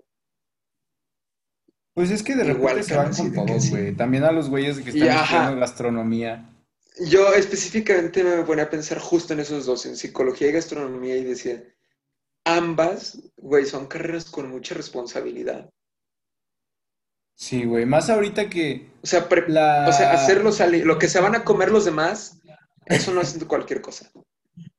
Pues 1.93 2.09
es 2.11 2.23
que 2.23 2.35
de 2.35 2.43
repente 2.43 2.59
Igual, 2.59 2.83
se 2.83 2.95
van 2.95 3.13
con 3.13 3.33
todos, 3.33 3.63
sí. 3.63 3.69
güey. 3.69 3.95
También 3.95 4.23
a 4.23 4.31
los 4.31 4.49
güeyes 4.49 4.79
que 4.79 4.91
están 4.91 5.09
estudiando 5.09 5.59
gastronomía. 5.59 6.49
yo 7.07 7.33
específicamente 7.33 8.23
me 8.23 8.43
ponía 8.43 8.65
a 8.65 8.69
pensar 8.69 8.99
justo 8.99 9.33
en 9.33 9.39
esos 9.41 9.65
dos, 9.65 9.85
en 9.85 9.95
psicología 9.95 10.49
y 10.49 10.51
gastronomía, 10.53 11.17
y 11.17 11.23
decía, 11.23 11.63
ambas, 12.45 13.19
güey, 13.37 13.65
son 13.65 13.87
carreras 13.87 14.25
con 14.25 14.49
mucha 14.49 14.75
responsabilidad. 14.75 15.69
Sí, 17.35 17.65
güey. 17.65 17.85
Más 17.85 18.09
ahorita 18.09 18.49
que 18.49 18.91
O 19.03 19.07
sea, 19.07 19.27
pre- 19.27 19.43
o 19.43 19.45
sea, 19.47 19.51
la... 19.51 20.11
hacerlo 20.13 20.51
salir, 20.51 20.85
lo 20.85 20.99
que 20.99 21.07
se 21.09 21.19
van 21.19 21.35
a 21.35 21.43
comer 21.43 21.71
los 21.71 21.85
demás, 21.85 22.39
eso 22.85 23.13
no 23.13 23.21
es 23.21 23.43
cualquier 23.45 23.81
cosa. 23.81 24.11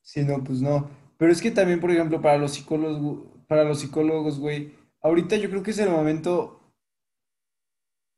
Sí, 0.01 0.23
no, 0.25 0.43
pues 0.45 0.61
no. 0.61 0.91
Pero 1.19 1.33
es 1.33 1.41
que 1.41 1.51
también, 1.51 1.81
por 1.81 1.91
ejemplo, 1.91 2.21
para 2.23 2.39
los 2.39 2.53
psicólogos, 2.55 3.27
para 3.49 3.65
los 3.65 3.81
psicólogos, 3.81 4.39
güey, 4.39 4.75
ahorita 5.03 5.37
yo 5.37 5.51
creo 5.51 5.63
que 5.63 5.73
es 5.73 5.79
el 5.79 5.91
momento 5.91 6.61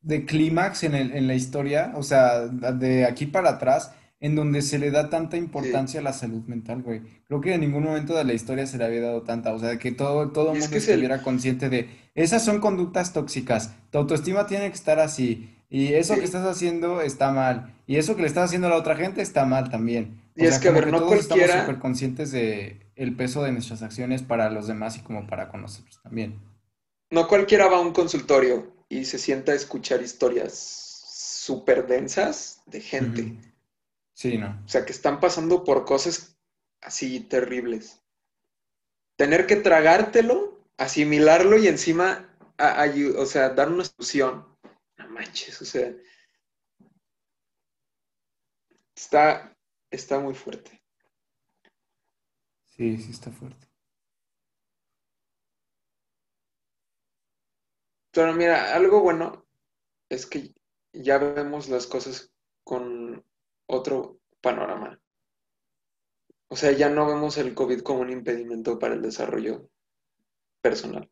de 0.05 0.25
clímax 0.27 0.85
en 0.85 0.95
el, 0.95 1.13
en 1.13 1.27
la 1.27 1.35
historia, 1.35 1.93
o 1.97 2.03
sea, 2.03 2.41
de 2.47 3.05
aquí 3.07 3.27
para 3.27 3.51
atrás, 3.51 3.93
en 4.21 4.37
donde 4.37 4.63
se 4.63 4.79
le 4.79 4.91
da 4.91 5.11
tanta 5.11 5.37
Sí. 5.37 5.43
importancia 5.43 6.01
a 6.01 6.03
la 6.03 6.13
salud 6.13 6.45
mental, 6.47 6.83
güey. 6.83 7.03
Creo 7.27 7.41
que 7.41 7.55
en 7.55 7.61
ningún 7.63 7.85
momento 7.85 8.15
de 8.15 8.25
la 8.25 8.33
historia 8.35 8.67
se 8.67 8.79
le 8.79 8.85
había 8.85 9.01
dado 9.03 9.23
tanta, 9.23 9.53
o 9.53 9.59
sea, 9.59 9.71
de 9.71 9.79
que 9.79 9.93
todo, 9.93 10.31
todo 10.31 10.53
el 10.53 10.61
mundo 10.61 10.77
el, 10.77 10.79
estuviera 10.79 11.23
consciente 11.23 11.69
de, 11.69 11.89
esas 12.15 12.45
son 12.45 12.61
conductas 12.61 13.13
tóxicas, 13.13 13.73
tu 13.91 13.99
autoestima 13.99 14.47
tiene 14.47 14.69
que 14.69 14.77
estar 14.77 14.99
así, 15.01 15.51
y 15.69 15.95
eso 15.95 16.15
que 16.15 16.25
estás 16.25 16.47
haciendo 16.47 17.01
está 17.01 17.33
mal, 17.33 17.75
y 17.87 17.97
eso 17.97 18.15
que 18.15 18.23
le 18.23 18.29
estás 18.29 18.45
haciendo 18.45 18.69
a 18.69 18.71
la 18.71 18.77
otra 18.77 18.97
gente 18.97 19.23
está 19.23 19.45
mal 19.47 19.71
también. 19.71 20.23
Y 20.37 20.47
es 20.47 20.59
que, 20.59 20.69
a 20.69 20.73
ver, 20.73 20.91
no 20.91 21.01
todos 21.01 21.15
estamos 21.21 21.51
súper 21.51 21.79
conscientes 21.79 22.33
de 22.33 22.81
el 22.97 23.17
peso 23.17 23.43
de 23.43 23.53
nuestras 23.53 23.83
acciones 23.83 24.23
para 24.23 24.51
los 24.51 24.67
demás 24.67 24.97
y 24.97 25.01
como 25.01 25.27
para 25.27 25.49
con 25.49 25.63
nosotros 25.63 26.01
también. 26.03 26.41
no 27.11 27.29
cualquiera 27.29 27.69
va 27.69 27.79
a 27.79 27.81
un 27.81 27.93
consultorio 27.93 28.74
y 28.99 29.05
se 29.05 29.19
sienta 29.19 29.53
a 29.53 29.57
escuchar 29.57 30.03
historias 30.03 30.55
súper 30.55 31.87
densas 31.87 32.63
de 32.67 32.81
gente. 32.81 33.37
Sí, 34.15 34.39
no. 34.39 34.63
O 34.65 34.69
sea, 34.69 34.85
que 34.85 34.93
están 34.93 35.21
pasando 35.21 35.65
por 35.65 35.85
cosas 35.85 36.37
así 36.81 37.21
terribles. 37.21 38.01
Tener 39.17 39.47
que 39.47 39.57
tragártelo, 39.57 40.65
asimilarlo 40.77 41.59
y 41.59 41.69
encima, 41.69 42.37
a- 42.59 42.87
o 43.17 43.27
sea, 43.27 43.51
dar 43.51 43.69
una 43.71 43.85
solución. 43.85 44.47
No 44.99 45.09
manches, 45.09 45.61
o 45.61 45.65
sea, 45.65 45.93
está, 48.95 49.57
está 49.91 50.19
muy 50.21 50.35
fuerte. 50.35 50.83
Sí, 52.65 52.97
sí 52.99 53.11
está 53.11 53.31
fuerte. 53.31 53.69
Pero 58.15 58.33
mira, 58.33 58.75
algo 58.75 59.01
bueno 59.03 59.45
es 60.09 60.27
que 60.27 60.55
ya 60.93 61.19
vemos 61.19 61.69
las 61.69 61.87
cosas 61.87 62.33
con 62.63 63.25
otro 63.67 64.21
panorama. 64.41 65.01
O 66.49 66.57
sea, 66.57 66.71
ya 66.73 66.89
no 66.89 67.07
vemos 67.07 67.37
el 67.39 67.55
COVID 67.55 67.81
como 67.81 68.01
un 68.01 68.11
impedimento 68.11 68.79
para 68.79 68.95
el 68.95 69.03
desarrollo 69.03 69.69
personal. 70.63 71.11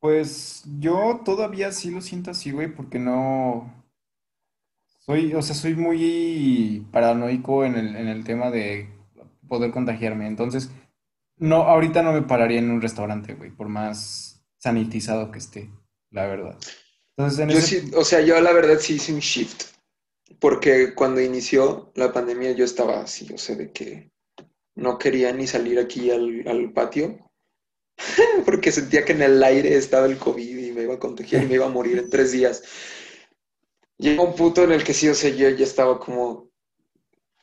Pues 0.00 0.64
yo 0.78 1.22
todavía 1.24 1.72
sí 1.72 1.90
lo 1.90 2.02
siento 2.02 2.32
así, 2.32 2.50
güey, 2.52 2.74
porque 2.74 2.98
no 2.98 3.72
soy, 4.98 5.32
o 5.32 5.40
sea, 5.40 5.54
soy 5.54 5.74
muy 5.74 6.86
paranoico 6.92 7.64
en 7.64 7.76
el, 7.76 7.96
en 7.96 8.08
el 8.08 8.24
tema 8.24 8.50
de 8.50 8.90
poder 9.48 9.70
contagiarme. 9.70 10.26
Entonces, 10.26 10.70
no, 11.38 11.62
ahorita 11.62 12.02
no 12.02 12.12
me 12.12 12.22
pararía 12.22 12.58
en 12.58 12.70
un 12.70 12.82
restaurante, 12.82 13.34
güey, 13.34 13.50
por 13.50 13.68
más 13.68 14.35
sanitizado 14.66 15.30
que 15.30 15.38
esté, 15.38 15.70
la 16.10 16.26
verdad. 16.26 16.58
Entonces, 17.16 17.38
en 17.38 17.50
Yo 17.50 17.58
ese, 17.58 17.82
sí, 17.82 17.90
o 17.94 18.04
sea, 18.04 18.20
yo 18.20 18.40
la 18.40 18.52
verdad 18.52 18.78
sí 18.80 18.94
hice 18.94 19.12
un 19.12 19.20
shift, 19.20 19.62
porque 20.40 20.92
cuando 20.92 21.20
inició 21.20 21.92
la 21.94 22.12
pandemia 22.12 22.50
yo 22.50 22.64
estaba 22.64 23.00
así, 23.00 23.32
o 23.32 23.38
sea, 23.38 23.54
de 23.54 23.70
que 23.70 24.10
no 24.74 24.98
quería 24.98 25.32
ni 25.32 25.46
salir 25.46 25.78
aquí 25.78 26.10
al, 26.10 26.42
al 26.48 26.72
patio, 26.72 27.30
porque 28.44 28.72
sentía 28.72 29.04
que 29.04 29.12
en 29.12 29.22
el 29.22 29.40
aire 29.44 29.76
estaba 29.76 30.06
el 30.06 30.18
COVID 30.18 30.58
y 30.58 30.72
me 30.72 30.82
iba 30.82 30.94
a 30.94 30.98
contagiar 30.98 31.44
y 31.44 31.46
me 31.46 31.54
iba 31.54 31.66
a 31.66 31.76
morir 31.78 31.98
en 31.98 32.10
tres 32.10 32.32
días. 32.32 32.64
Llegó 33.98 34.24
un 34.24 34.34
punto 34.34 34.64
en 34.64 34.72
el 34.72 34.82
que 34.82 34.94
sí, 34.94 35.08
o 35.08 35.14
sea, 35.14 35.30
yo 35.30 35.48
ya 35.48 35.64
estaba 35.64 36.00
como, 36.00 36.50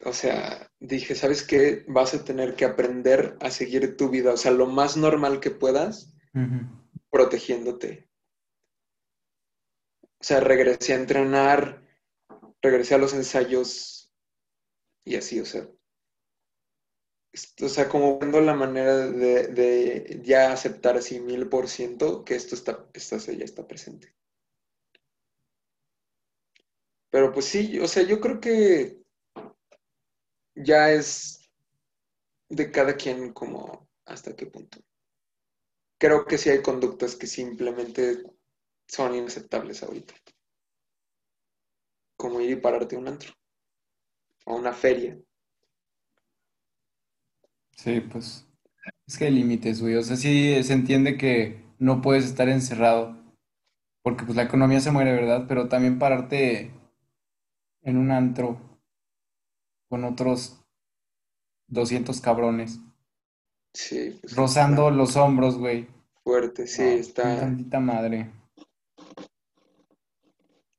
o 0.04 0.12
sea, 0.12 0.70
dije, 0.82 1.16
¿sabes 1.16 1.42
qué? 1.42 1.86
Vas 1.88 2.14
a 2.14 2.26
tener 2.26 2.56
que 2.56 2.66
aprender 2.66 3.38
a 3.40 3.50
seguir 3.50 3.96
tu 3.96 4.10
vida, 4.10 4.34
o 4.34 4.38
sea, 4.38 4.52
lo 4.52 4.68
más 4.68 4.98
normal 4.98 5.40
que 5.40 5.52
puedas, 5.52 6.14
Ujú. 6.36 6.83
Protegiéndote. 7.14 8.10
O 10.20 10.24
sea, 10.24 10.40
regresé 10.40 10.94
a 10.94 10.96
entrenar, 10.96 11.86
regresé 12.60 12.96
a 12.96 12.98
los 12.98 13.14
ensayos 13.14 14.12
y 15.06 15.16
así, 15.16 15.40
o 15.40 15.46
sea, 15.46 15.70
o 17.62 17.70
sea, 17.70 17.88
como 17.88 18.18
viendo 18.18 18.42
la 18.42 18.56
manera 18.56 19.08
de, 19.08 19.48
de 19.48 20.22
ya 20.24 20.52
aceptar 20.52 20.98
así 20.98 21.20
mil 21.20 21.48
por 21.50 21.68
ciento 21.68 22.26
que 22.26 22.34
esto 22.34 22.56
está, 22.56 22.90
esto 22.94 23.18
ya 23.32 23.46
está 23.46 23.68
presente. 23.68 24.16
Pero 27.12 27.32
pues 27.32 27.46
sí, 27.46 27.80
o 27.80 27.88
sea, 27.88 28.02
yo 28.02 28.20
creo 28.20 28.40
que 28.40 29.04
ya 30.56 30.92
es 30.92 31.48
de 32.50 32.72
cada 32.72 32.96
quien 32.96 33.34
como 33.34 33.88
hasta 34.06 34.36
qué 34.36 34.48
punto. 34.48 34.80
Creo 35.98 36.26
que 36.26 36.38
sí 36.38 36.52
hay 36.52 36.62
conductas 36.62 37.16
que 37.16 37.26
simplemente 37.26 38.22
son 38.88 39.16
inaceptables 39.16 39.82
ahorita, 39.84 40.14
como 42.18 42.42
ir 42.42 42.50
y 42.50 42.56
pararte 42.56 42.96
a 42.96 43.00
un 43.00 43.08
antro 43.08 43.34
o 44.46 44.56
una 44.56 44.72
feria. 44.74 45.18
Sí, 47.76 48.02
pues 48.02 48.48
es 49.08 49.18
que 49.18 49.26
hay 49.26 49.32
límites, 49.32 49.82
güey. 49.82 49.96
O 49.96 50.04
sea, 50.04 50.16
sí 50.18 50.64
se 50.64 50.74
entiende 50.74 51.18
que 51.18 51.64
no 51.80 52.02
puedes 52.02 52.26
estar 52.26 52.50
encerrado 52.50 53.18
porque 54.04 54.26
pues 54.26 54.36
la 54.38 54.44
economía 54.44 54.82
se 54.82 54.92
muere, 54.92 55.14
¿verdad? 55.14 55.46
Pero 55.48 55.70
también 55.70 56.00
pararte 56.00 56.72
en 57.84 57.98
un 57.98 58.10
antro 58.12 58.60
con 59.90 60.04
otros 60.04 60.60
200 61.68 62.20
cabrones, 62.22 62.80
Sí, 63.74 64.18
pues 64.22 64.36
rozando 64.36 64.90
está 64.90 64.92
los 64.92 65.16
hombros, 65.16 65.58
güey. 65.58 65.88
fuerte, 66.24 66.68
sí, 66.68 66.82
No, 66.82 66.90
está 66.96 67.24
tantita 67.40 67.80
madre. 67.80 68.32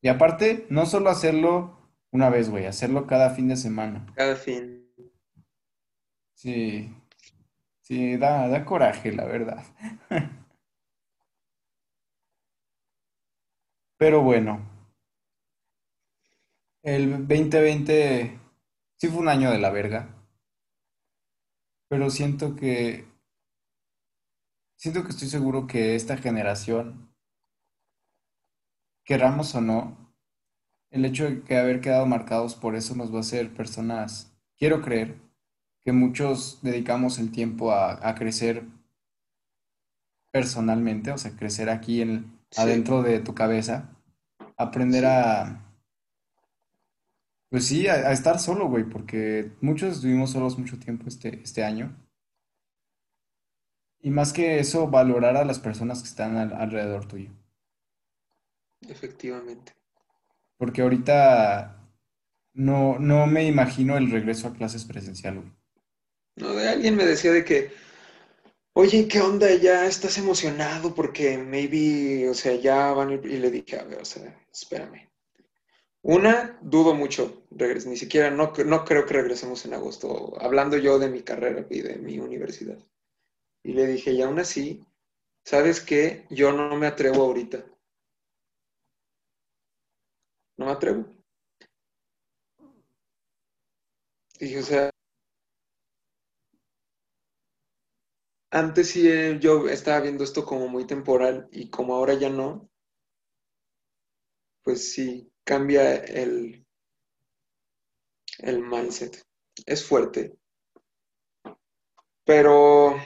Y 0.01 0.09
aparte, 0.09 0.67
no 0.71 0.87
solo 0.87 1.11
hacerlo 1.11 1.77
una 2.13 2.31
vez, 2.31 2.51
güey, 2.51 2.67
hacerlo 2.67 3.07
cada 3.07 3.31
fin 3.31 3.49
de 3.49 3.57
semana. 3.57 4.07
cada 4.15 4.37
fin. 4.37 4.85
Sí, 6.35 6.95
sí, 7.83 8.17
da, 8.17 8.49
da 8.49 8.65
coraje, 8.65 9.13
la 9.13 9.25
verdad. 9.25 9.65
Pero 13.99 14.23
bueno, 14.23 14.61
el 16.83 17.27
2020 17.27 18.39
sí 18.97 19.09
fue 19.09 19.19
un 19.21 19.29
año 19.29 19.51
de 19.51 19.59
la 19.59 19.71
verga, 19.71 20.09
pero 21.95 22.11
siento 22.11 22.57
que, 22.57 23.05
siento 24.75 25.05
que 25.05 25.11
estoy 25.11 25.29
seguro 25.29 25.69
que 25.69 25.95
esta 25.95 26.17
generación, 26.17 27.15
querramos 29.05 29.55
o 29.55 29.61
no, 29.61 30.13
el 30.91 31.05
hecho 31.05 31.23
de 31.31 31.43
que 31.43 31.57
haber 31.57 31.81
quedado 31.81 32.05
marcados 32.05 32.57
por 32.57 32.75
eso 32.75 32.97
nos 32.97 33.13
va 33.13 33.19
a 33.19 33.21
hacer 33.21 33.55
personas, 33.55 34.37
quiero 34.59 34.83
creer, 34.83 35.21
que 35.85 35.93
muchos 35.93 36.59
dedicamos 36.63 37.21
el 37.21 37.31
tiempo 37.31 37.71
a, 37.71 38.09
a 38.09 38.17
crecer 38.17 38.65
personalmente, 40.33 41.13
o 41.13 41.17
sea, 41.17 41.37
crecer 41.37 41.71
aquí 41.71 42.03
en, 42.03 42.41
Sí, 42.51 42.61
adentro 42.61 43.03
de 43.03 43.21
tu 43.21 43.37
cabeza, 43.37 43.89
aprender 44.57 45.05
sí, 45.05 45.11
a, 45.11 45.63
pues 47.55 47.69
sí, 47.69 47.87
a, 47.87 47.95
a 47.95 48.13
estar 48.13 48.41
solo, 48.41 48.67
güey, 48.69 48.83
porque 48.83 49.53
muchos 49.61 49.95
estuvimos 49.95 50.33
solos 50.33 50.59
mucho 50.59 50.77
tiempo 50.77 51.05
este, 51.07 51.41
este 51.41 51.63
año. 51.63 51.95
Y 54.01 54.11
más 54.11 54.33
que 54.33 54.61
eso, 54.61 54.87
valorar 54.89 55.37
a 55.37 55.45
las 55.45 55.59
personas 55.59 56.01
que 56.01 56.09
están 56.09 56.37
al- 56.37 56.53
alrededor 56.53 57.09
tuyo. 57.09 57.33
efectivamente. 58.89 59.73
Porque 60.59 60.83
ahorita 60.83 61.77
no, 62.55 62.99
no 62.99 63.27
me 63.29 63.47
imagino 63.47 63.97
el 63.97 64.11
regreso 64.11 64.49
a 64.49 64.55
clases 64.55 64.85
presencial, 64.85 65.37
güey. 65.41 65.53
No, 66.37 66.55
de 66.55 66.69
alguien 66.69 66.95
me 66.97 67.05
decía 67.07 67.33
de 67.33 67.45
que, 67.45 67.73
oye, 68.75 69.09
¿qué 69.09 69.21
onda? 69.21 69.53
¿Ya 69.57 69.87
estás 69.87 70.19
emocionado? 70.19 70.95
Porque 70.95 71.39
maybe, 71.39 72.29
o 72.29 72.35
sea, 72.35 72.55
ya 72.57 72.93
van 72.93 73.11
a 73.11 73.15
ir-". 73.15 73.27
Y 73.27 73.39
le 73.39 73.51
dije, 73.51 73.79
a 73.81 73.85
ver, 73.85 74.01
o 74.01 74.05
sea, 74.05 74.25
espérame. 74.53 75.11
Una, 76.05 76.57
dudo 76.63 76.95
mucho, 76.95 77.43
ni 77.51 77.97
siquiera, 77.97 78.31
no, 78.31 78.53
no 78.65 78.85
creo 78.85 79.05
que 79.05 79.15
regresemos 79.15 79.65
en 79.65 79.75
agosto, 79.75 80.35
hablando 80.41 80.77
yo 80.77 81.01
de 81.01 81.09
mi 81.09 81.23
carrera 81.23 81.67
y 81.69 81.81
de 81.81 81.97
mi 81.97 82.21
universidad. 82.21 82.79
Y 83.65 83.75
le 83.75 83.87
dije, 83.87 84.13
y 84.13 84.23
aún 84.23 84.41
así, 84.41 84.85
¿sabes 85.45 85.81
qué? 85.81 86.27
Yo 86.31 86.53
no 86.53 86.77
me 86.77 86.87
atrevo 86.89 87.23
ahorita, 87.25 87.65
no 90.59 90.67
me 90.67 90.73
atrevo. 90.73 91.05
Dije, 94.39 94.59
o 94.61 94.63
sea, 94.63 94.91
antes 98.53 98.89
sí 98.89 99.07
eh, 99.07 99.39
yo 99.39 99.69
estaba 99.69 100.01
viendo 100.01 100.25
esto 100.25 100.47
como 100.47 100.67
muy 100.67 100.87
temporal 100.87 101.47
y 101.53 101.69
como 101.69 101.95
ahora 101.95 102.15
ya 102.15 102.31
no, 102.31 102.71
pues 104.65 104.93
sí, 104.93 105.31
cambia 105.45 105.95
el, 105.97 106.67
el 108.39 108.61
mindset. 108.61 109.25
Es 109.67 109.85
fuerte, 109.85 110.37
pero 112.25 112.97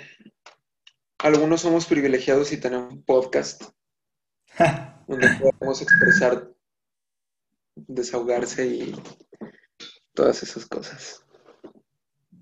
algunos 1.19 1.61
somos 1.61 1.87
privilegiados 1.87 2.53
y 2.53 2.61
tenemos 2.61 2.93
un 2.93 3.03
podcast 3.03 3.65
donde 5.07 5.29
podemos 5.41 5.83
expresar, 5.83 6.51
desahogarse 7.75 8.67
y 8.67 9.03
todas 10.15 10.43
esas 10.43 10.67
cosas. 10.67 11.25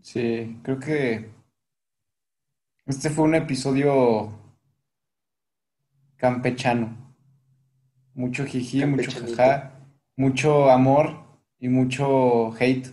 Sí, 0.03 0.61
creo 0.63 0.79
que 0.79 1.31
este 2.87 3.11
fue 3.11 3.25
un 3.25 3.35
episodio 3.35 4.39
campechano. 6.17 7.15
Mucho 8.15 8.47
jiji, 8.47 8.87
mucho 8.87 9.11
Campechanito. 9.11 9.76
Mucho 10.17 10.71
amor 10.71 11.25
y 11.59 11.69
mucho 11.69 12.53
hate. 12.59 12.89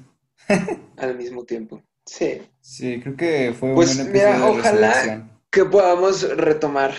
al 0.97 1.17
mismo 1.17 1.43
tiempo. 1.45 1.82
Sí. 2.05 2.41
Sí, 2.61 2.99
creo 3.01 3.15
que 3.15 3.53
fue 3.53 3.74
Pues, 3.74 3.91
un 3.91 3.97
buen 4.03 4.11
mira, 4.13 4.30
episodio 4.32 4.53
de 4.53 4.59
ojalá- 4.59 4.88
resurrección. 4.88 5.32
Que 5.49 5.65
podamos 5.65 6.38
retomar 6.38 6.93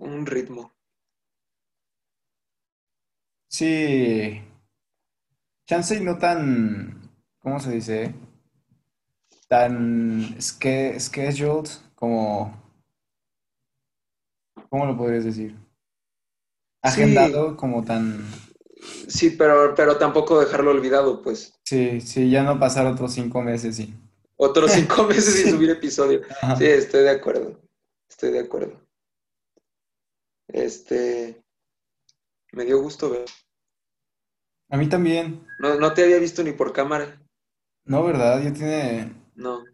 un 0.00 0.24
ritmo. 0.26 0.72
Sí. 3.48 4.42
Chance 5.66 5.96
y 5.96 6.00
no 6.00 6.18
tan, 6.18 7.10
¿cómo 7.40 7.60
se 7.60 7.72
dice? 7.72 8.14
Tan 9.48 10.36
ske- 10.38 10.98
scheduled 11.00 11.68
como, 11.94 12.54
¿cómo 14.68 14.86
lo 14.86 14.96
podrías 14.96 15.24
decir? 15.24 15.56
Agendado 16.82 17.56
como 17.56 17.82
tan, 17.84 18.24
Sí, 19.08 19.30
pero, 19.30 19.74
pero 19.74 19.96
tampoco 19.98 20.38
dejarlo 20.40 20.70
olvidado, 20.70 21.22
pues. 21.22 21.54
sí, 21.64 22.00
sí, 22.00 22.30
ya 22.30 22.42
no 22.42 22.58
pasar 22.58 22.86
otros 22.86 23.12
cinco 23.12 23.42
meses, 23.42 23.76
sí. 23.76 23.94
Otros 24.36 24.70
cinco 24.72 25.04
meses 25.04 25.34
sin 25.34 25.50
subir 25.52 25.70
episodio. 25.70 26.20
Ajá. 26.42 26.56
Sí, 26.56 26.66
estoy 26.66 27.02
de 27.02 27.10
acuerdo. 27.10 27.60
Estoy 28.08 28.30
de 28.32 28.40
acuerdo. 28.40 28.80
Este. 30.48 31.42
Me 32.52 32.64
dio 32.64 32.80
gusto 32.80 33.10
ver. 33.10 33.26
A 34.70 34.76
mí 34.76 34.88
también, 34.88 35.46
No, 35.58 35.74
no 35.76 35.92
te 35.94 36.04
había 36.04 36.18
visto 36.18 36.42
ni 36.42 36.52
por 36.52 36.72
cámara. 36.72 37.20
no, 37.84 38.04
¿verdad? 38.04 38.42
Ya 38.42 38.52
tiene, 38.52 39.14
No. 39.34 39.64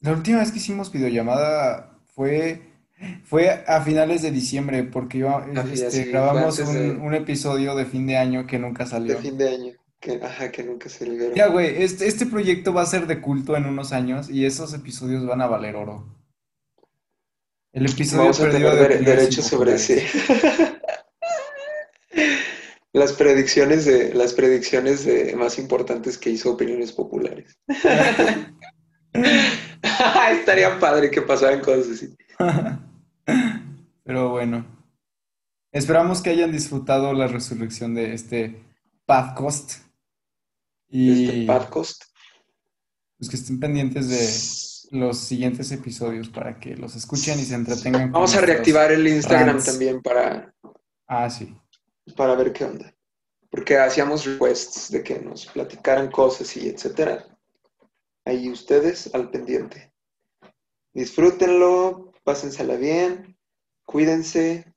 la 0.00 0.12
última 0.12 0.38
vez 0.38 0.50
que 0.52 0.58
hicimos 0.58 0.92
videollamada 0.92 1.98
fue, 2.14 2.73
fue 3.24 3.64
a 3.66 3.80
finales 3.82 4.22
de 4.22 4.30
diciembre, 4.30 4.82
porque 4.84 5.18
iba- 5.18 5.38
A 5.38 5.62
fin- 5.62 5.72
este, 5.72 5.90
sí, 5.90 6.04
grabamos 6.04 6.58
un, 6.60 6.74
de- 6.74 6.90
un 6.92 7.14
episodio 7.14 7.74
de 7.74 7.84
fin 7.86 8.06
de 8.06 8.16
año 8.16 8.46
que 8.46 8.58
nunca 8.58 8.84
De 8.84 8.90
salió. 8.90 9.18
fin 9.18 9.36
de 9.36 9.48
año. 9.48 9.72
Que, 10.00 10.20
ajá, 10.22 10.50
que 10.52 10.62
nunca 10.62 10.88
se 10.90 11.06
liberó. 11.06 11.34
Ya, 11.34 11.46
güey, 11.48 11.82
este, 11.82 12.06
este 12.06 12.26
proyecto 12.26 12.74
va 12.74 12.82
a 12.82 12.86
ser 12.86 13.06
de 13.06 13.20
culto 13.22 13.56
en 13.56 13.64
unos 13.66 13.92
años 13.92 14.28
y 14.28 14.44
esos 14.44 14.74
episodios 14.74 15.24
van 15.26 15.40
a 15.40 15.46
valer 15.46 15.76
oro. 15.76 16.06
El 17.72 17.86
episodio 17.86 18.22
Vamos 18.24 18.40
a 18.40 18.50
tener 18.50 18.60
de 18.62 18.68
dere- 18.68 18.84
opiniones 18.96 19.06
derechos 19.06 19.46
sobre 19.46 19.78
sí. 19.78 19.96
Las 22.92 23.12
predicciones 23.14 23.84
de 23.86 24.14
las 24.14 24.34
predicciones 24.34 25.04
de 25.04 25.34
más 25.34 25.58
importantes 25.58 26.16
que 26.16 26.30
hizo 26.30 26.52
opiniones 26.52 26.92
populares. 26.92 27.58
Estaría 30.32 30.78
padre 30.78 31.10
que 31.10 31.22
pasaran 31.22 31.60
cosas 31.60 31.88
así. 31.92 32.14
Pero 34.04 34.30
bueno, 34.30 34.66
esperamos 35.72 36.20
que 36.22 36.30
hayan 36.30 36.52
disfrutado 36.52 37.12
la 37.12 37.26
resurrección 37.26 37.94
de 37.94 38.12
este 38.14 38.62
podcast 39.06 39.82
y 40.88 41.24
Este 41.40 41.46
podcast. 41.46 42.02
pues 43.18 43.30
que 43.30 43.36
estén 43.36 43.58
pendientes 43.60 44.08
de 44.90 44.98
los 44.98 45.18
siguientes 45.18 45.72
episodios 45.72 46.28
para 46.28 46.60
que 46.60 46.76
los 46.76 46.94
escuchen 46.94 47.38
y 47.40 47.44
se 47.44 47.54
entretengan 47.54 48.12
Vamos 48.12 48.34
a 48.36 48.40
reactivar 48.42 48.92
el 48.92 49.06
Instagram 49.08 49.48
rants. 49.48 49.64
también 49.64 50.02
para, 50.02 50.54
Ah, 51.06 51.28
sí. 51.30 51.54
para 52.16 52.34
ver 52.34 52.52
qué 52.52 52.64
onda. 52.64 52.94
Porque 53.50 53.78
hacíamos 53.78 54.24
requests 54.26 54.90
de 54.90 55.02
que 55.02 55.18
nos 55.20 55.46
platicaran 55.46 56.10
cosas 56.10 56.54
y 56.56 56.68
etcétera. 56.68 57.24
Ahí 58.26 58.50
ustedes 58.50 59.10
al 59.14 59.30
pendiente. 59.30 59.92
Disfrútenlo, 60.92 62.03
pásensela 62.24 62.76
bien, 62.76 63.38
cuídense, 63.84 64.74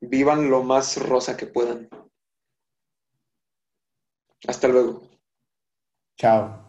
vivan 0.00 0.50
lo 0.50 0.62
más 0.62 0.96
rosa 0.96 1.36
que 1.36 1.46
puedan. 1.46 1.88
Hasta 4.46 4.68
luego. 4.68 5.02
Chao. 6.16 6.65